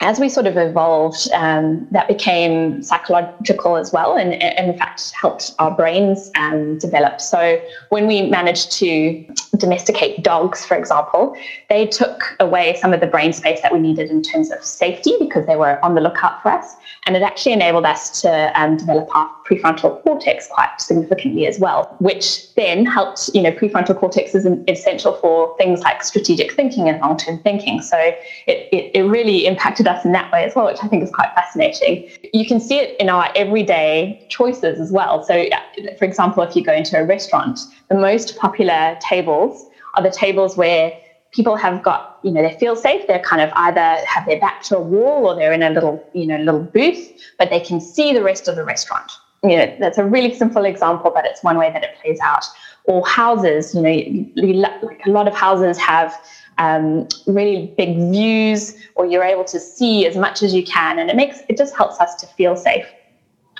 as 0.00 0.20
we 0.20 0.28
sort 0.28 0.46
of 0.46 0.56
evolved, 0.56 1.28
um, 1.32 1.86
that 1.90 2.06
became 2.06 2.82
psychological 2.82 3.76
as 3.76 3.92
well, 3.92 4.16
and, 4.16 4.34
and 4.34 4.70
in 4.70 4.78
fact 4.78 5.10
helped 5.10 5.54
our 5.58 5.72
brains 5.72 6.30
um, 6.36 6.78
develop. 6.78 7.20
So 7.20 7.60
when 7.88 8.06
we 8.06 8.22
managed 8.22 8.70
to 8.72 9.26
domesticate 9.56 10.22
dogs, 10.22 10.64
for 10.64 10.76
example, 10.76 11.36
they 11.68 11.84
took 11.86 12.36
away 12.38 12.76
some 12.80 12.92
of 12.92 13.00
the 13.00 13.08
brain 13.08 13.32
space 13.32 13.60
that 13.62 13.72
we 13.72 13.80
needed 13.80 14.08
in 14.08 14.22
terms 14.22 14.52
of 14.52 14.62
safety 14.62 15.14
because 15.18 15.46
they 15.46 15.56
were 15.56 15.84
on 15.84 15.96
the 15.96 16.00
lookout 16.00 16.42
for 16.42 16.52
us, 16.52 16.76
and 17.06 17.16
it 17.16 17.22
actually 17.22 17.52
enabled 17.52 17.84
us 17.84 18.20
to 18.20 18.52
um, 18.60 18.76
develop 18.76 19.08
our 19.16 19.28
prefrontal 19.48 20.02
cortex 20.02 20.46
quite 20.48 20.68
significantly 20.78 21.46
as 21.46 21.58
well, 21.58 21.96
which 21.98 22.54
then 22.54 22.84
helped. 22.84 23.30
You 23.34 23.42
know, 23.42 23.52
prefrontal 23.52 23.98
cortex 23.98 24.34
is 24.34 24.46
essential 24.68 25.14
for 25.14 25.56
things 25.56 25.80
like 25.80 26.02
strategic 26.02 26.52
thinking 26.52 26.88
and 26.88 27.00
long-term 27.00 27.38
thinking. 27.40 27.80
So 27.80 27.96
it, 27.98 28.18
it, 28.46 28.90
it 28.94 29.02
really 29.02 29.46
impacted 29.46 29.86
us 29.86 30.04
in 30.04 30.12
that 30.12 30.30
way 30.32 30.44
as 30.44 30.54
well, 30.54 30.66
which 30.66 30.82
I 30.82 30.88
think 30.88 31.02
is 31.02 31.10
quite 31.10 31.32
fascinating. 31.34 32.08
You 32.32 32.46
can 32.46 32.60
see 32.60 32.78
it 32.78 32.96
in 33.00 33.08
our 33.08 33.30
everyday 33.34 34.26
choices 34.28 34.80
as 34.80 34.92
well. 34.92 35.22
So, 35.22 35.34
uh, 35.34 35.58
for 35.98 36.04
example, 36.04 36.42
if 36.42 36.54
you 36.54 36.64
go 36.64 36.72
into 36.72 36.98
a 36.98 37.04
restaurant, 37.04 37.60
the 37.88 37.94
most 37.94 38.36
popular 38.36 38.98
tables 39.00 39.66
are 39.94 40.02
the 40.02 40.10
tables 40.10 40.56
where 40.56 40.92
people 41.32 41.56
have 41.56 41.82
got, 41.82 42.18
you 42.22 42.30
know, 42.30 42.42
they 42.42 42.56
feel 42.58 42.74
safe. 42.74 43.06
They're 43.06 43.18
kind 43.20 43.42
of 43.42 43.50
either 43.54 44.04
have 44.06 44.26
their 44.26 44.40
back 44.40 44.62
to 44.64 44.78
a 44.78 44.80
wall 44.80 45.26
or 45.26 45.34
they're 45.36 45.52
in 45.52 45.62
a 45.62 45.70
little, 45.70 46.02
you 46.12 46.26
know, 46.26 46.38
little 46.38 46.62
booth, 46.62 47.12
but 47.38 47.50
they 47.50 47.60
can 47.60 47.80
see 47.80 48.12
the 48.12 48.22
rest 48.22 48.48
of 48.48 48.56
the 48.56 48.64
restaurant. 48.64 49.12
You 49.42 49.56
know, 49.56 49.76
that's 49.78 49.98
a 49.98 50.04
really 50.04 50.34
simple 50.34 50.64
example, 50.64 51.10
but 51.14 51.24
it's 51.24 51.42
one 51.42 51.56
way 51.58 51.70
that 51.72 51.84
it 51.84 51.90
plays 52.02 52.18
out. 52.20 52.44
Or 52.84 53.06
houses, 53.06 53.74
you 53.74 53.82
know, 53.82 54.72
like 54.82 55.06
a 55.06 55.10
lot 55.10 55.28
of 55.28 55.34
houses 55.34 55.78
have 55.78 56.18
um, 56.58 57.06
really 57.26 57.72
big 57.78 57.96
views, 57.96 58.76
or 58.96 59.06
you're 59.06 59.24
able 59.24 59.44
to 59.44 59.60
see 59.60 60.06
as 60.06 60.16
much 60.16 60.42
as 60.42 60.52
you 60.52 60.64
can, 60.64 60.98
and 60.98 61.08
it 61.08 61.16
makes 61.16 61.40
it 61.48 61.56
just 61.56 61.76
helps 61.76 62.00
us 62.00 62.14
to 62.16 62.26
feel 62.26 62.56
safe, 62.56 62.86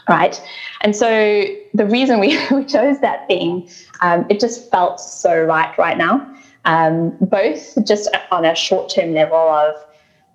right? 0.09 0.41
And 0.81 0.95
so 0.95 1.45
the 1.75 1.87
reason 1.87 2.19
we, 2.19 2.39
we 2.51 2.65
chose 2.65 3.01
that 3.01 3.27
theme, 3.29 3.69
um, 4.01 4.27
it 4.29 4.41
just 4.41 4.71
felt 4.71 5.01
so 5.01 5.45
right 5.45 5.77
right 5.79 5.97
now, 5.97 6.35
um, 6.65 7.17
both 7.21 7.77
just 7.87 8.09
on 8.33 8.45
a 8.45 8.55
short 8.55 8.91
term 8.91 9.15
level 9.15 9.37
of, 9.37 9.75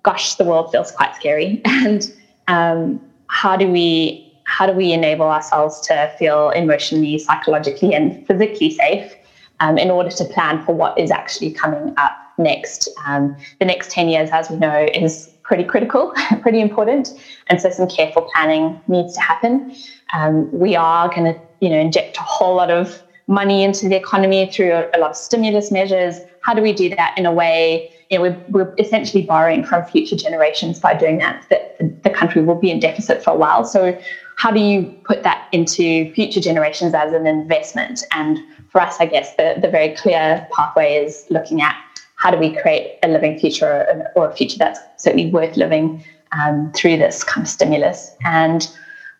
gosh, 0.02 0.36
the 0.36 0.44
world 0.44 0.72
feels 0.72 0.90
quite 0.90 1.14
scary, 1.16 1.60
and 1.66 2.12
um, 2.48 3.00
how 3.26 3.56
do 3.56 3.70
we 3.70 4.23
how 4.44 4.66
do 4.66 4.72
we 4.72 4.92
enable 4.92 5.26
ourselves 5.26 5.80
to 5.82 6.12
feel 6.18 6.50
emotionally, 6.50 7.18
psychologically, 7.18 7.94
and 7.94 8.26
physically 8.26 8.70
safe 8.70 9.14
um, 9.60 9.78
in 9.78 9.90
order 9.90 10.10
to 10.10 10.24
plan 10.24 10.62
for 10.64 10.74
what 10.74 10.98
is 10.98 11.10
actually 11.10 11.50
coming 11.50 11.94
up 11.96 12.12
next. 12.38 12.88
Um, 13.06 13.36
the 13.58 13.64
next 13.64 13.90
10 13.90 14.08
years, 14.08 14.30
as 14.32 14.50
we 14.50 14.56
know, 14.56 14.86
is 14.94 15.30
pretty 15.42 15.64
critical, 15.64 16.12
pretty 16.42 16.60
important. 16.60 17.10
And 17.48 17.60
so 17.60 17.70
some 17.70 17.88
careful 17.88 18.28
planning 18.32 18.80
needs 18.86 19.14
to 19.14 19.20
happen. 19.20 19.74
Um, 20.12 20.50
we 20.52 20.76
are 20.76 21.08
going 21.08 21.32
to, 21.32 21.40
you 21.60 21.70
know, 21.70 21.78
inject 21.78 22.16
a 22.16 22.22
whole 22.22 22.56
lot 22.56 22.70
of 22.70 23.02
money 23.26 23.62
into 23.62 23.88
the 23.88 23.96
economy 23.96 24.50
through 24.50 24.72
a, 24.72 24.88
a 24.94 24.98
lot 24.98 25.10
of 25.10 25.16
stimulus 25.16 25.70
measures. 25.70 26.20
How 26.42 26.54
do 26.54 26.60
we 26.60 26.72
do 26.72 26.90
that 26.90 27.14
in 27.16 27.24
a 27.24 27.32
way 27.32 27.90
you 28.10 28.18
know, 28.18 28.22
we're, 28.22 28.44
we're, 28.48 28.74
essentially 28.78 29.22
borrowing 29.22 29.64
from 29.64 29.82
future 29.86 30.14
generations 30.14 30.78
by 30.78 30.94
doing 30.94 31.18
that, 31.18 31.44
that 31.48 32.02
the 32.02 32.10
country 32.10 32.42
will 32.42 32.54
be 32.54 32.70
in 32.70 32.78
deficit 32.78 33.24
for 33.24 33.30
a 33.30 33.36
while. 33.36 33.64
So 33.64 33.98
how 34.36 34.50
do 34.50 34.60
you 34.60 34.82
put 35.04 35.22
that 35.22 35.48
into 35.52 36.12
future 36.12 36.40
generations 36.40 36.94
as 36.94 37.12
an 37.12 37.26
investment? 37.26 38.04
And 38.12 38.38
for 38.68 38.80
us, 38.80 38.96
I 39.00 39.06
guess 39.06 39.34
the, 39.36 39.56
the 39.60 39.68
very 39.68 39.94
clear 39.94 40.46
pathway 40.52 40.96
is 40.96 41.26
looking 41.30 41.62
at 41.62 41.76
how 42.16 42.30
do 42.30 42.38
we 42.38 42.54
create 42.54 42.98
a 43.02 43.08
living 43.08 43.38
future 43.38 44.08
or, 44.16 44.28
a 44.28 44.34
future 44.34 44.58
that's 44.58 44.80
certainly 44.96 45.30
worth 45.30 45.56
living 45.56 46.02
um, 46.32 46.72
through 46.72 46.96
this 46.96 47.22
kind 47.22 47.46
of 47.46 47.50
stimulus. 47.50 48.10
And 48.24 48.68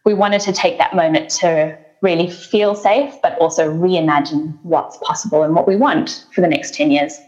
we 0.04 0.14
wanted 0.14 0.40
to 0.42 0.52
take 0.52 0.78
that 0.78 0.94
moment 0.94 1.30
to 1.40 1.78
really 2.00 2.30
feel 2.30 2.74
safe, 2.74 3.14
but 3.22 3.38
also 3.38 3.72
reimagine 3.72 4.58
what's 4.62 4.98
possible 4.98 5.42
and 5.42 5.54
what 5.54 5.66
we 5.66 5.76
want 5.76 6.26
for 6.34 6.40
the 6.40 6.48
next 6.48 6.74
10 6.74 6.90
years. 6.90 7.18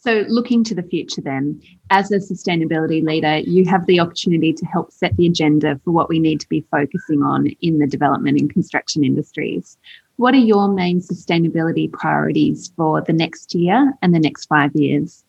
So, 0.00 0.24
looking 0.28 0.62
to 0.64 0.76
the 0.76 0.82
future, 0.84 1.20
then, 1.20 1.60
as 1.90 2.12
a 2.12 2.18
sustainability 2.18 3.02
leader, 3.02 3.38
you 3.38 3.64
have 3.64 3.84
the 3.86 3.98
opportunity 3.98 4.52
to 4.52 4.66
help 4.66 4.92
set 4.92 5.16
the 5.16 5.26
agenda 5.26 5.80
for 5.84 5.90
what 5.90 6.08
we 6.08 6.20
need 6.20 6.38
to 6.40 6.48
be 6.48 6.64
focusing 6.70 7.22
on 7.22 7.48
in 7.62 7.78
the 7.80 7.86
development 7.86 8.38
and 8.38 8.52
construction 8.52 9.02
industries. 9.02 9.76
What 10.16 10.34
are 10.34 10.38
your 10.38 10.68
main 10.68 11.00
sustainability 11.00 11.90
priorities 11.90 12.72
for 12.76 13.00
the 13.00 13.12
next 13.12 13.56
year 13.56 13.92
and 14.00 14.14
the 14.14 14.20
next 14.20 14.46
five 14.46 14.70
years? 14.74 15.24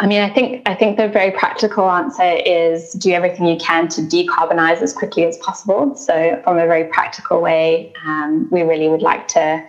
I 0.00 0.08
mean, 0.08 0.22
I 0.22 0.30
think 0.30 0.68
I 0.68 0.74
think 0.74 0.96
the 0.96 1.08
very 1.08 1.30
practical 1.30 1.88
answer 1.88 2.38
is 2.44 2.92
do 2.94 3.12
everything 3.12 3.46
you 3.46 3.56
can 3.56 3.86
to 3.88 4.00
decarbonize 4.00 4.82
as 4.82 4.92
quickly 4.92 5.24
as 5.24 5.38
possible. 5.38 5.94
So, 5.94 6.40
from 6.42 6.58
a 6.58 6.66
very 6.66 6.84
practical 6.88 7.40
way, 7.40 7.92
um, 8.04 8.48
we 8.50 8.62
really 8.62 8.88
would 8.88 9.02
like 9.02 9.28
to 9.28 9.64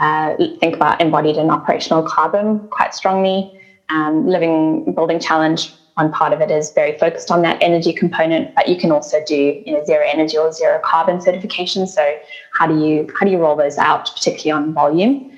uh, 0.00 0.34
think 0.58 0.74
about 0.74 1.00
embodied 1.00 1.36
and 1.36 1.50
operational 1.50 2.02
carbon 2.02 2.66
quite 2.70 2.94
strongly. 2.94 3.52
Um, 3.90 4.26
living 4.26 4.92
building 4.94 5.18
challenge 5.18 5.72
one 5.94 6.10
part 6.12 6.32
of 6.32 6.40
it 6.40 6.50
is 6.50 6.72
very 6.72 6.96
focused 6.98 7.30
on 7.30 7.42
that 7.42 7.58
energy 7.60 7.92
component, 7.92 8.54
but 8.54 8.68
you 8.68 8.76
can 8.76 8.90
also 8.90 9.22
do 9.26 9.62
you 9.66 9.72
know 9.72 9.84
zero 9.84 10.04
energy 10.06 10.38
or 10.38 10.50
zero 10.52 10.80
carbon 10.82 11.20
certification. 11.20 11.86
So 11.86 12.16
how 12.52 12.66
do 12.66 12.78
you 12.78 13.08
how 13.18 13.26
do 13.26 13.32
you 13.32 13.38
roll 13.38 13.56
those 13.56 13.76
out, 13.76 14.10
particularly 14.14 14.52
on 14.52 14.72
volume? 14.72 15.30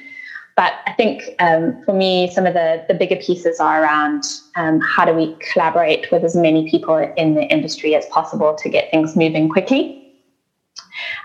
But 0.54 0.74
I 0.86 0.92
think 0.92 1.22
um, 1.38 1.82
for 1.84 1.94
me, 1.94 2.30
some 2.30 2.44
of 2.44 2.52
the, 2.52 2.84
the 2.86 2.94
bigger 2.94 3.16
pieces 3.16 3.58
are 3.58 3.82
around 3.82 4.24
um, 4.54 4.80
how 4.80 5.06
do 5.06 5.14
we 5.14 5.34
collaborate 5.52 6.10
with 6.12 6.24
as 6.24 6.36
many 6.36 6.70
people 6.70 6.96
in 7.16 7.34
the 7.34 7.44
industry 7.44 7.94
as 7.94 8.04
possible 8.06 8.54
to 8.54 8.68
get 8.68 8.90
things 8.90 9.16
moving 9.16 9.48
quickly? 9.48 10.01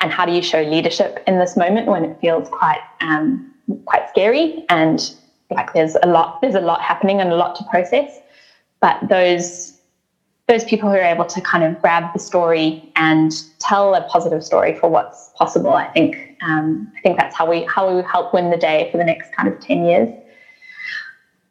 And 0.02 0.12
how 0.12 0.26
do 0.26 0.32
you 0.32 0.42
show 0.42 0.62
leadership 0.62 1.24
in 1.28 1.40
this 1.40 1.58
moment 1.58 1.88
when 1.88 2.06
it 2.06 2.18
feels 2.20 2.48
quite 2.50 2.82
um, 3.02 3.54
quite 3.86 4.08
scary 4.10 4.66
and 4.70 5.14
like 5.52 5.74
there's 5.74 5.96
a 6.04 6.08
lot 6.08 6.42
there's 6.42 6.56
a 6.56 6.62
lot 6.62 6.82
happening 6.82 7.20
and 7.20 7.32
a 7.32 7.36
lot 7.36 7.56
to 7.56 7.64
process? 7.66 8.20
but 8.80 9.00
those 9.10 9.74
those 10.48 10.64
people 10.64 10.90
who 10.90 10.96
are 10.96 11.04
able 11.04 11.26
to 11.26 11.42
kind 11.42 11.64
of 11.64 11.82
grab 11.82 12.14
the 12.14 12.20
story 12.20 12.90
and 12.96 13.34
tell 13.60 13.94
a 13.96 14.02
positive 14.04 14.42
story 14.42 14.74
for 14.74 14.90
what's 14.90 15.30
possible, 15.36 15.74
I 15.74 15.88
think 15.88 16.38
um, 16.42 16.90
I 16.98 17.02
think 17.02 17.18
that's 17.18 17.36
how 17.36 17.50
we 17.50 17.66
how 17.66 17.94
we 17.94 18.02
help 18.04 18.34
win 18.34 18.50
the 18.50 18.58
day 18.58 18.90
for 18.92 18.98
the 18.98 19.04
next 19.04 19.34
kind 19.34 19.50
of 19.50 19.60
ten 19.60 19.84
years. 19.86 20.10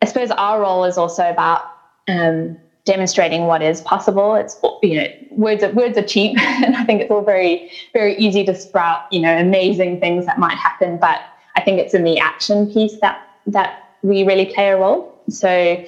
I 0.00 0.06
suppose 0.06 0.30
our 0.30 0.60
role 0.60 0.84
is 0.84 0.96
also 0.96 1.28
about 1.28 1.62
um, 2.08 2.56
demonstrating 2.86 3.42
what 3.46 3.60
is 3.60 3.82
possible. 3.82 4.34
It's 4.34 4.56
you 4.82 4.96
know 4.96 5.06
words 5.32 5.62
are, 5.62 5.72
words 5.72 5.98
are 5.98 6.02
cheap, 6.02 6.38
and 6.40 6.74
I 6.74 6.84
think 6.84 7.02
it's 7.02 7.10
all 7.10 7.22
very 7.22 7.70
very 7.92 8.16
easy 8.16 8.44
to 8.44 8.54
sprout 8.54 9.02
you 9.12 9.20
know 9.20 9.36
amazing 9.36 10.00
things 10.00 10.24
that 10.24 10.38
might 10.38 10.56
happen. 10.56 10.96
But 10.98 11.20
I 11.56 11.60
think 11.60 11.78
it's 11.78 11.92
in 11.92 12.04
the 12.04 12.18
action 12.18 12.66
piece 12.72 12.98
that 13.00 13.20
that 13.46 13.80
we 14.02 14.24
really 14.24 14.46
play 14.46 14.70
a 14.70 14.78
role. 14.78 15.12
So 15.28 15.84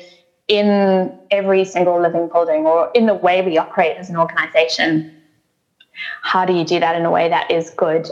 in 0.48 1.18
every 1.30 1.64
single 1.64 2.00
living 2.00 2.28
building 2.28 2.66
or 2.66 2.90
in 2.94 3.06
the 3.06 3.14
way 3.14 3.42
we 3.42 3.58
operate 3.58 3.96
as 3.98 4.08
an 4.10 4.16
organization 4.16 5.14
how 6.22 6.44
do 6.44 6.52
you 6.52 6.64
do 6.64 6.80
that 6.80 6.96
in 6.96 7.04
a 7.04 7.10
way 7.10 7.28
that 7.28 7.50
is 7.50 7.70
good 7.70 8.08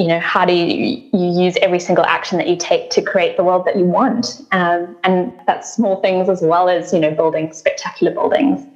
you 0.00 0.06
know 0.06 0.18
how 0.18 0.46
do 0.46 0.54
you, 0.54 0.98
you 1.12 1.44
use 1.44 1.56
every 1.60 1.78
single 1.78 2.06
action 2.06 2.38
that 2.38 2.48
you 2.48 2.56
take 2.56 2.88
to 2.88 3.02
create 3.02 3.36
the 3.36 3.44
world 3.44 3.66
that 3.66 3.76
you 3.76 3.84
want? 3.84 4.40
Um, 4.50 4.96
and 5.04 5.30
that's 5.46 5.74
small 5.74 6.00
things 6.00 6.26
as 6.30 6.40
well 6.40 6.70
as 6.70 6.90
you 6.94 6.98
know 6.98 7.10
building 7.10 7.52
spectacular 7.52 8.10
buildings. 8.10 8.66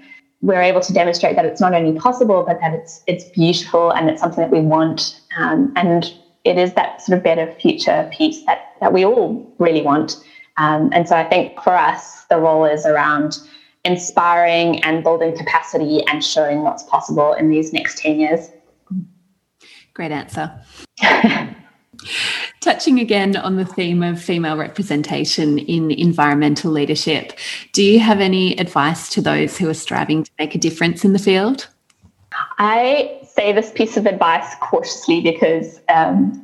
We're 0.43 0.61
able 0.61 0.83
to 0.83 0.93
demonstrate 0.93 1.37
that 1.37 1.47
it's 1.47 1.63
not 1.63 1.73
only 1.73 1.99
possible 1.99 2.45
but 2.47 2.61
that 2.61 2.75
it's 2.75 3.03
it's 3.07 3.25
beautiful 3.31 3.91
and 3.91 4.11
it's 4.11 4.21
something 4.21 4.43
that 4.43 4.51
we 4.51 4.61
want. 4.61 5.19
Um, 5.39 5.73
and 5.77 6.13
it 6.45 6.59
is 6.59 6.75
that 6.75 7.01
sort 7.01 7.17
of 7.17 7.25
better 7.25 7.51
future 7.59 8.11
piece 8.13 8.45
that 8.45 8.75
that 8.81 8.93
we 8.93 9.07
all 9.07 9.51
really 9.59 9.81
want. 9.81 10.23
Um, 10.59 10.91
and 10.93 11.09
so 11.09 11.17
I 11.17 11.25
think 11.25 11.59
for 11.63 11.75
us, 11.75 12.27
the 12.27 12.37
role 12.37 12.67
is 12.67 12.85
around 12.85 13.39
inspiring 13.87 14.85
and 14.85 15.03
building 15.03 15.35
capacity 15.35 16.03
and 16.07 16.23
showing 16.23 16.63
what's 16.65 16.83
possible 16.83 17.33
in 17.33 17.49
these 17.49 17.73
next 17.73 17.99
10 17.99 18.21
years. 18.21 18.51
Great 19.95 20.11
answer. 20.11 20.53
Touching 22.61 22.99
again 22.99 23.37
on 23.37 23.57
the 23.57 23.65
theme 23.65 24.03
of 24.03 24.21
female 24.21 24.57
representation 24.57 25.59
in 25.59 25.93
environmental 25.93 26.73
leadership, 26.73 27.33
do 27.73 27.83
you 27.83 28.01
have 28.01 28.21
any 28.21 28.59
advice 28.59 29.09
to 29.11 29.21
those 29.21 29.57
who 29.57 29.69
are 29.69 29.75
striving 29.75 30.25
to 30.25 30.31
make 30.39 30.55
a 30.55 30.59
difference 30.59 31.05
in 31.05 31.13
the 31.13 31.19
field? 31.19 31.69
I 32.59 33.21
say 33.25 33.53
this 33.53 33.71
piece 33.71 33.97
of 33.97 34.07
advice 34.07 34.55
cautiously 34.61 35.21
because 35.21 35.81
um, 35.89 36.43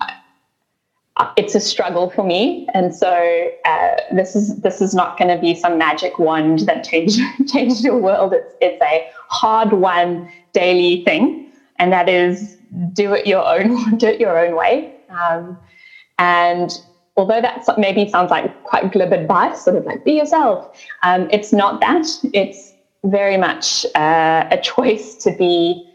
it's 1.36 1.56
a 1.56 1.60
struggle 1.60 2.10
for 2.10 2.24
me, 2.24 2.68
and 2.72 2.94
so 2.94 3.50
uh, 3.64 3.96
this 4.12 4.36
is 4.36 4.60
this 4.60 4.80
is 4.80 4.94
not 4.94 5.18
going 5.18 5.34
to 5.34 5.40
be 5.40 5.56
some 5.56 5.76
magic 5.76 6.20
wand 6.20 6.60
that 6.60 6.84
changed 6.84 7.20
changed 7.48 7.82
your 7.82 7.98
world. 7.98 8.32
It's 8.32 8.54
it's 8.60 8.82
a 8.82 9.10
hard 9.28 9.72
won 9.72 10.30
daily 10.52 11.04
thing, 11.04 11.50
and 11.80 11.92
that 11.92 12.08
is 12.08 12.56
do 12.92 13.14
it 13.14 13.26
your 13.26 13.46
own 13.46 13.96
do 13.98 14.06
it 14.06 14.20
your 14.20 14.38
own 14.38 14.56
way. 14.56 14.94
Um, 15.08 15.58
and 16.18 16.70
although 17.16 17.40
that 17.40 17.66
maybe 17.78 18.08
sounds 18.08 18.30
like 18.30 18.62
quite 18.64 18.92
glib 18.92 19.12
advice, 19.12 19.62
sort 19.62 19.76
of 19.76 19.84
like 19.84 20.04
be 20.04 20.12
yourself, 20.12 20.78
um, 21.02 21.28
it's 21.30 21.52
not 21.52 21.80
that. 21.80 22.06
It's 22.32 22.72
very 23.04 23.36
much 23.36 23.86
uh, 23.94 24.46
a 24.50 24.58
choice 24.62 25.14
to 25.16 25.32
be 25.32 25.86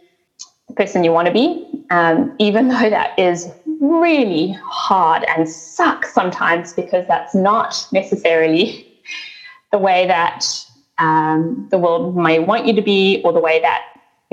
the 0.67 0.73
person 0.73 1.03
you 1.03 1.11
want 1.11 1.27
to 1.27 1.33
be, 1.33 1.85
um, 1.91 2.35
even 2.39 2.67
though 2.67 2.89
that 2.89 3.17
is 3.19 3.49
really 3.79 4.57
hard 4.63 5.23
and 5.35 5.47
sucks 5.47 6.13
sometimes 6.13 6.73
because 6.73 7.05
that's 7.07 7.35
not 7.35 7.87
necessarily 7.91 8.87
the 9.71 9.77
way 9.77 10.07
that 10.07 10.45
um, 10.97 11.67
the 11.71 11.77
world 11.77 12.15
may 12.15 12.39
want 12.39 12.65
you 12.65 12.73
to 12.73 12.81
be 12.81 13.21
or 13.23 13.33
the 13.33 13.39
way 13.39 13.59
that 13.59 13.81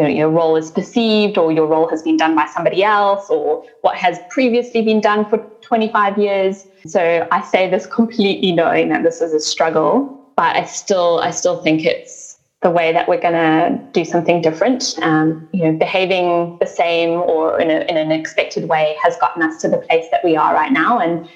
you 0.03 0.09
know, 0.09 0.15
your 0.15 0.31
role 0.31 0.57
is 0.57 0.71
perceived 0.71 1.39
or 1.39 1.53
your 1.53 1.67
role 1.67 1.89
has 1.89 2.03
been 2.03 2.17
done 2.17 2.35
by 2.35 2.47
somebody 2.47 2.83
else 2.83 3.31
or 3.31 3.65
what 3.83 3.95
has 3.95 4.19
previously 4.31 4.83
been 4.83 5.01
done 5.01 5.25
for 5.31 5.39
25 5.61 6.19
years. 6.19 6.67
So 6.87 7.29
I 7.31 7.41
say 7.43 7.71
this 7.71 7.87
completely 7.87 8.51
knowing 8.51 8.89
that 8.89 9.05
this 9.05 9.21
is 9.21 9.33
a 9.33 9.39
struggle, 9.39 10.33
but 10.37 10.57
I 10.57 10.65
still 10.65 11.21
I 11.21 11.31
still 11.31 11.63
think 11.63 11.85
it's 11.85 12.39
the 12.63 12.71
way 12.71 12.93
that 12.93 13.09
we're 13.09 13.21
going 13.21 13.35
to 13.35 13.79
do 13.93 14.05
something 14.05 14.43
different. 14.43 14.99
Um, 15.03 15.49
you 15.53 15.65
know, 15.65 15.79
behaving 15.79 16.59
the 16.59 16.67
same 16.67 17.11
or 17.11 17.61
in, 17.61 17.71
a, 17.71 17.81
in 17.89 17.97
an 17.97 18.11
expected 18.11 18.69
way 18.69 18.97
has 19.03 19.17
gotten 19.19 19.43
us 19.43 19.61
to 19.63 19.69
the 19.69 19.79
place 19.79 20.07
that 20.11 20.25
we 20.25 20.37
are 20.37 20.53
right 20.53 20.73
now, 20.73 20.99
and 20.99 21.29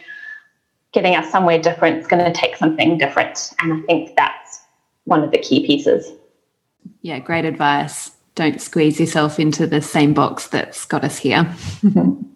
getting 0.93 1.15
us 1.15 1.31
somewhere 1.31 1.61
different 1.61 1.99
is 2.01 2.07
going 2.09 2.25
to 2.25 2.33
take 2.33 2.57
something 2.57 2.99
different. 2.99 3.53
And 3.61 3.73
I 3.73 3.81
think 3.87 4.17
that's 4.17 4.61
one 5.05 5.23
of 5.23 5.31
the 5.31 5.39
key 5.39 5.65
pieces. 5.65 6.13
Yeah, 7.03 7.21
great 7.21 7.45
advice. 7.45 8.16
Don't 8.37 8.61
squeeze 8.61 9.01
yourself 9.01 9.41
into 9.41 9.67
the 9.67 9.83
same 9.83 10.15
box 10.15 10.47
that's 10.47 10.85
got 10.85 11.03
us 11.03 11.19
here. 11.19 11.53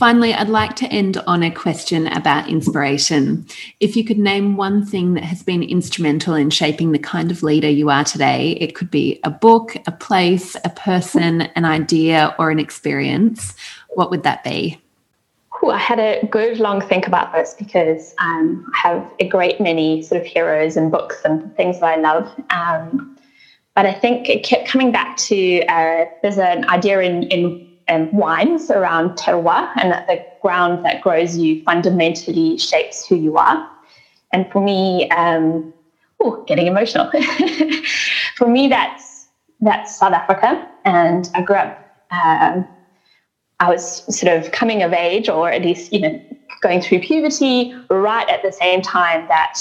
Finally, 0.00 0.32
I'd 0.32 0.48
like 0.48 0.76
to 0.76 0.86
end 0.86 1.18
on 1.26 1.42
a 1.42 1.50
question 1.50 2.06
about 2.06 2.48
inspiration. 2.48 3.44
If 3.80 3.96
you 3.96 4.04
could 4.04 4.18
name 4.18 4.56
one 4.56 4.86
thing 4.86 5.12
that 5.12 5.24
has 5.24 5.42
been 5.42 5.62
instrumental 5.62 6.34
in 6.34 6.48
shaping 6.48 6.92
the 6.92 6.98
kind 6.98 7.30
of 7.30 7.42
leader 7.42 7.68
you 7.68 7.90
are 7.90 8.04
today, 8.04 8.52
it 8.52 8.74
could 8.74 8.90
be 8.90 9.20
a 9.24 9.30
book, 9.30 9.76
a 9.86 9.92
place, 9.92 10.56
a 10.64 10.70
person, 10.70 11.42
an 11.42 11.66
idea, 11.66 12.34
or 12.38 12.50
an 12.50 12.58
experience. 12.58 13.54
What 13.90 14.10
would 14.10 14.22
that 14.22 14.42
be? 14.42 14.80
Ooh, 15.62 15.70
I 15.70 15.78
had 15.78 15.98
a 15.98 16.24
good 16.28 16.60
long 16.60 16.80
think 16.80 17.06
about 17.06 17.34
this 17.34 17.54
because 17.58 18.14
um, 18.18 18.72
I 18.74 18.78
have 18.88 19.10
a 19.18 19.28
great 19.28 19.60
many 19.60 20.02
sort 20.02 20.20
of 20.20 20.26
heroes 20.26 20.78
and 20.78 20.90
books 20.90 21.20
and 21.24 21.54
things 21.56 21.80
that 21.80 21.98
I 21.98 22.00
love. 22.00 22.32
Um, 22.48 23.18
but 23.80 23.86
I 23.86 23.94
think 23.94 24.28
it 24.28 24.42
kept 24.42 24.68
coming 24.68 24.92
back 24.92 25.16
to 25.16 25.64
uh, 25.64 26.04
there's 26.20 26.36
an 26.36 26.68
idea 26.68 27.00
in, 27.00 27.22
in 27.22 28.10
wines 28.12 28.70
around 28.70 29.16
terroir 29.16 29.70
and 29.76 29.90
that 29.90 30.06
the 30.06 30.22
ground 30.42 30.84
that 30.84 31.00
grows 31.00 31.38
you 31.38 31.62
fundamentally 31.62 32.58
shapes 32.58 33.06
who 33.06 33.16
you 33.16 33.38
are. 33.38 33.66
And 34.34 34.46
for 34.52 34.62
me, 34.62 35.08
um, 35.12 35.72
oh, 36.20 36.44
getting 36.46 36.66
emotional. 36.66 37.10
for 38.34 38.48
me, 38.48 38.68
that's 38.68 39.28
that's 39.60 39.98
South 39.98 40.12
Africa, 40.12 40.68
and 40.84 41.30
I 41.34 41.40
grew 41.40 41.56
up. 41.56 41.82
Um, 42.10 42.68
I 43.60 43.70
was 43.70 44.04
sort 44.14 44.36
of 44.36 44.52
coming 44.52 44.82
of 44.82 44.92
age, 44.92 45.30
or 45.30 45.50
at 45.50 45.62
least 45.62 45.90
you 45.90 46.00
know, 46.00 46.22
going 46.60 46.82
through 46.82 47.00
puberty, 47.00 47.74
right 47.88 48.28
at 48.28 48.42
the 48.42 48.52
same 48.52 48.82
time 48.82 49.26
that 49.28 49.58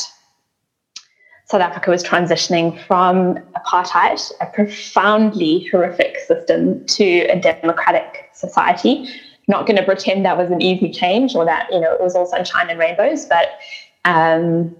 South 1.49 1.61
Africa 1.61 1.89
was 1.89 2.03
transitioning 2.03 2.79
from 2.85 3.39
apartheid, 3.55 4.31
a 4.39 4.45
profoundly 4.45 5.67
horrific 5.71 6.17
system, 6.19 6.85
to 6.85 7.21
a 7.21 7.39
democratic 7.39 8.29
society. 8.33 9.09
Not 9.47 9.65
going 9.65 9.77
to 9.77 9.83
pretend 9.83 10.25
that 10.25 10.37
was 10.37 10.51
an 10.51 10.61
easy 10.61 10.91
change 10.91 11.35
or 11.35 11.45
that 11.45 11.67
you 11.71 11.79
know 11.79 11.91
it 11.91 11.99
was 12.01 12.13
all 12.13 12.27
sunshine 12.27 12.69
and 12.69 12.79
rainbows, 12.79 13.25
but 13.25 13.57
um, 14.05 14.75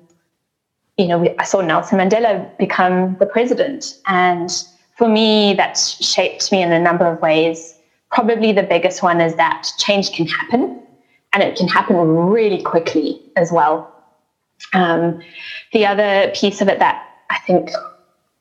you 1.00 1.08
know 1.08 1.34
I 1.40 1.44
saw 1.44 1.62
Nelson 1.62 1.98
Mandela 1.98 2.56
become 2.60 3.18
the 3.18 3.26
president, 3.26 3.98
and 4.06 4.52
for 4.96 5.10
me 5.10 5.56
that 5.56 5.76
shaped 5.76 6.52
me 6.52 6.62
in 6.62 6.72
a 6.72 6.80
number 6.80 7.08
of 7.08 7.20
ways. 7.20 7.76
Probably 8.12 8.52
the 8.52 8.64
biggest 8.64 9.02
one 9.02 9.22
is 9.22 9.36
that 9.36 9.68
change 9.80 10.12
can 10.12 10.28
happen, 10.28 10.80
and 11.34 11.42
it 11.42 11.58
can 11.58 11.68
happen 11.68 11.96
really 11.98 12.62
quickly 12.62 13.24
as 13.36 13.52
well. 13.52 13.99
Um, 14.74 15.22
the 15.74 15.86
other 15.86 16.32
piece 16.36 16.62
of 16.62 16.68
it 16.68 16.80
that 16.80 17.06
I 17.30 17.40
think 17.40 17.72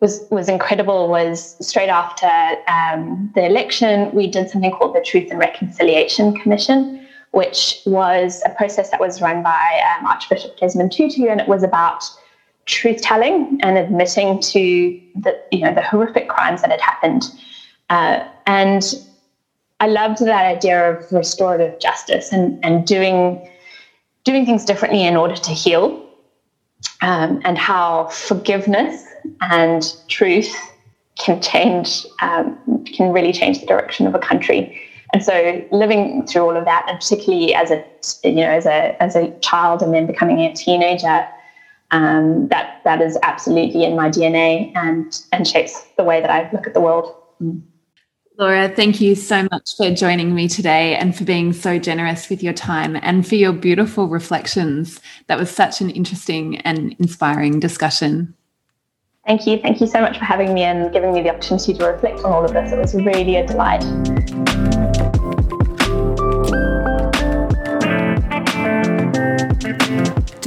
was 0.00 0.24
was 0.30 0.48
incredible 0.48 1.08
was 1.08 1.56
straight 1.66 1.88
after 1.88 2.30
um, 2.68 3.30
the 3.34 3.44
election, 3.44 4.12
we 4.12 4.28
did 4.28 4.48
something 4.48 4.70
called 4.70 4.94
the 4.94 5.00
Truth 5.00 5.30
and 5.30 5.38
Reconciliation 5.38 6.34
Commission, 6.34 7.06
which 7.32 7.80
was 7.84 8.42
a 8.44 8.50
process 8.50 8.90
that 8.90 9.00
was 9.00 9.20
run 9.20 9.42
by 9.42 9.96
um, 9.98 10.06
Archbishop 10.06 10.56
Desmond 10.58 10.92
Tutu, 10.92 11.26
and 11.26 11.40
it 11.40 11.48
was 11.48 11.62
about 11.62 12.04
truth 12.66 13.00
telling 13.00 13.58
and 13.62 13.78
admitting 13.78 14.40
to 14.40 15.00
the 15.16 15.40
you 15.50 15.60
know 15.60 15.74
the 15.74 15.82
horrific 15.82 16.28
crimes 16.28 16.60
that 16.62 16.70
had 16.70 16.80
happened. 16.80 17.24
Uh, 17.90 18.24
and 18.46 18.94
I 19.80 19.86
loved 19.86 20.24
that 20.24 20.44
idea 20.44 20.92
of 20.92 21.10
restorative 21.10 21.80
justice 21.80 22.32
and 22.32 22.64
and 22.64 22.86
doing 22.86 23.48
doing 24.22 24.46
things 24.46 24.64
differently 24.64 25.04
in 25.04 25.16
order 25.16 25.34
to 25.34 25.50
heal 25.50 26.07
um, 27.02 27.40
and 27.44 27.56
how 27.58 28.08
forgiveness 28.08 29.04
and 29.40 29.94
truth 30.08 30.54
can 31.18 31.40
change, 31.40 32.06
um, 32.22 32.84
can 32.84 33.12
really 33.12 33.32
change 33.32 33.60
the 33.60 33.66
direction 33.66 34.06
of 34.06 34.14
a 34.14 34.18
country. 34.18 34.80
And 35.12 35.24
so, 35.24 35.66
living 35.72 36.26
through 36.26 36.42
all 36.42 36.56
of 36.56 36.64
that, 36.66 36.84
and 36.88 36.98
particularly 36.98 37.54
as 37.54 37.70
a, 37.70 37.82
you 38.24 38.36
know, 38.36 38.50
as 38.50 38.66
a 38.66 39.00
as 39.02 39.16
a 39.16 39.30
child, 39.40 39.82
and 39.82 39.94
then 39.94 40.06
becoming 40.06 40.40
a 40.40 40.52
teenager, 40.52 41.26
um, 41.90 42.48
that 42.48 42.80
that 42.84 43.00
is 43.00 43.18
absolutely 43.22 43.84
in 43.84 43.96
my 43.96 44.10
DNA 44.10 44.70
and 44.74 45.22
and 45.32 45.48
shapes 45.48 45.86
the 45.96 46.04
way 46.04 46.20
that 46.20 46.30
I 46.30 46.50
look 46.52 46.66
at 46.66 46.74
the 46.74 46.80
world. 46.80 47.14
Mm. 47.42 47.62
Laura, 48.38 48.68
thank 48.68 49.00
you 49.00 49.16
so 49.16 49.48
much 49.50 49.76
for 49.76 49.92
joining 49.92 50.32
me 50.32 50.46
today 50.46 50.94
and 50.94 51.16
for 51.16 51.24
being 51.24 51.52
so 51.52 51.76
generous 51.76 52.30
with 52.30 52.40
your 52.40 52.52
time 52.52 52.96
and 53.02 53.26
for 53.26 53.34
your 53.34 53.52
beautiful 53.52 54.06
reflections. 54.06 55.00
That 55.26 55.40
was 55.40 55.50
such 55.50 55.80
an 55.80 55.90
interesting 55.90 56.58
and 56.58 56.94
inspiring 57.00 57.58
discussion. 57.58 58.32
Thank 59.26 59.44
you. 59.48 59.58
Thank 59.58 59.80
you 59.80 59.88
so 59.88 60.00
much 60.00 60.18
for 60.18 60.24
having 60.24 60.54
me 60.54 60.62
and 60.62 60.92
giving 60.92 61.12
me 61.12 61.20
the 61.20 61.30
opportunity 61.30 61.74
to 61.74 61.84
reflect 61.84 62.20
on 62.20 62.32
all 62.32 62.44
of 62.44 62.52
this. 62.52 62.70
It 62.70 62.78
was 62.78 62.94
really 62.94 63.34
a 63.34 63.44
delight. 63.44 63.82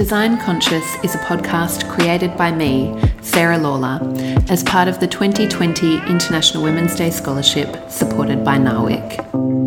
Design 0.01 0.39
Conscious 0.39 0.95
is 1.03 1.13
a 1.13 1.19
podcast 1.19 1.87
created 1.87 2.35
by 2.35 2.51
me, 2.51 2.99
Sarah 3.21 3.59
Lawlor, 3.59 4.01
as 4.49 4.63
part 4.63 4.87
of 4.87 4.99
the 4.99 5.05
2020 5.05 5.97
International 6.07 6.63
Women's 6.63 6.95
Day 6.95 7.11
Scholarship 7.11 7.87
supported 7.87 8.43
by 8.43 8.57
NAWIC. 8.57 9.60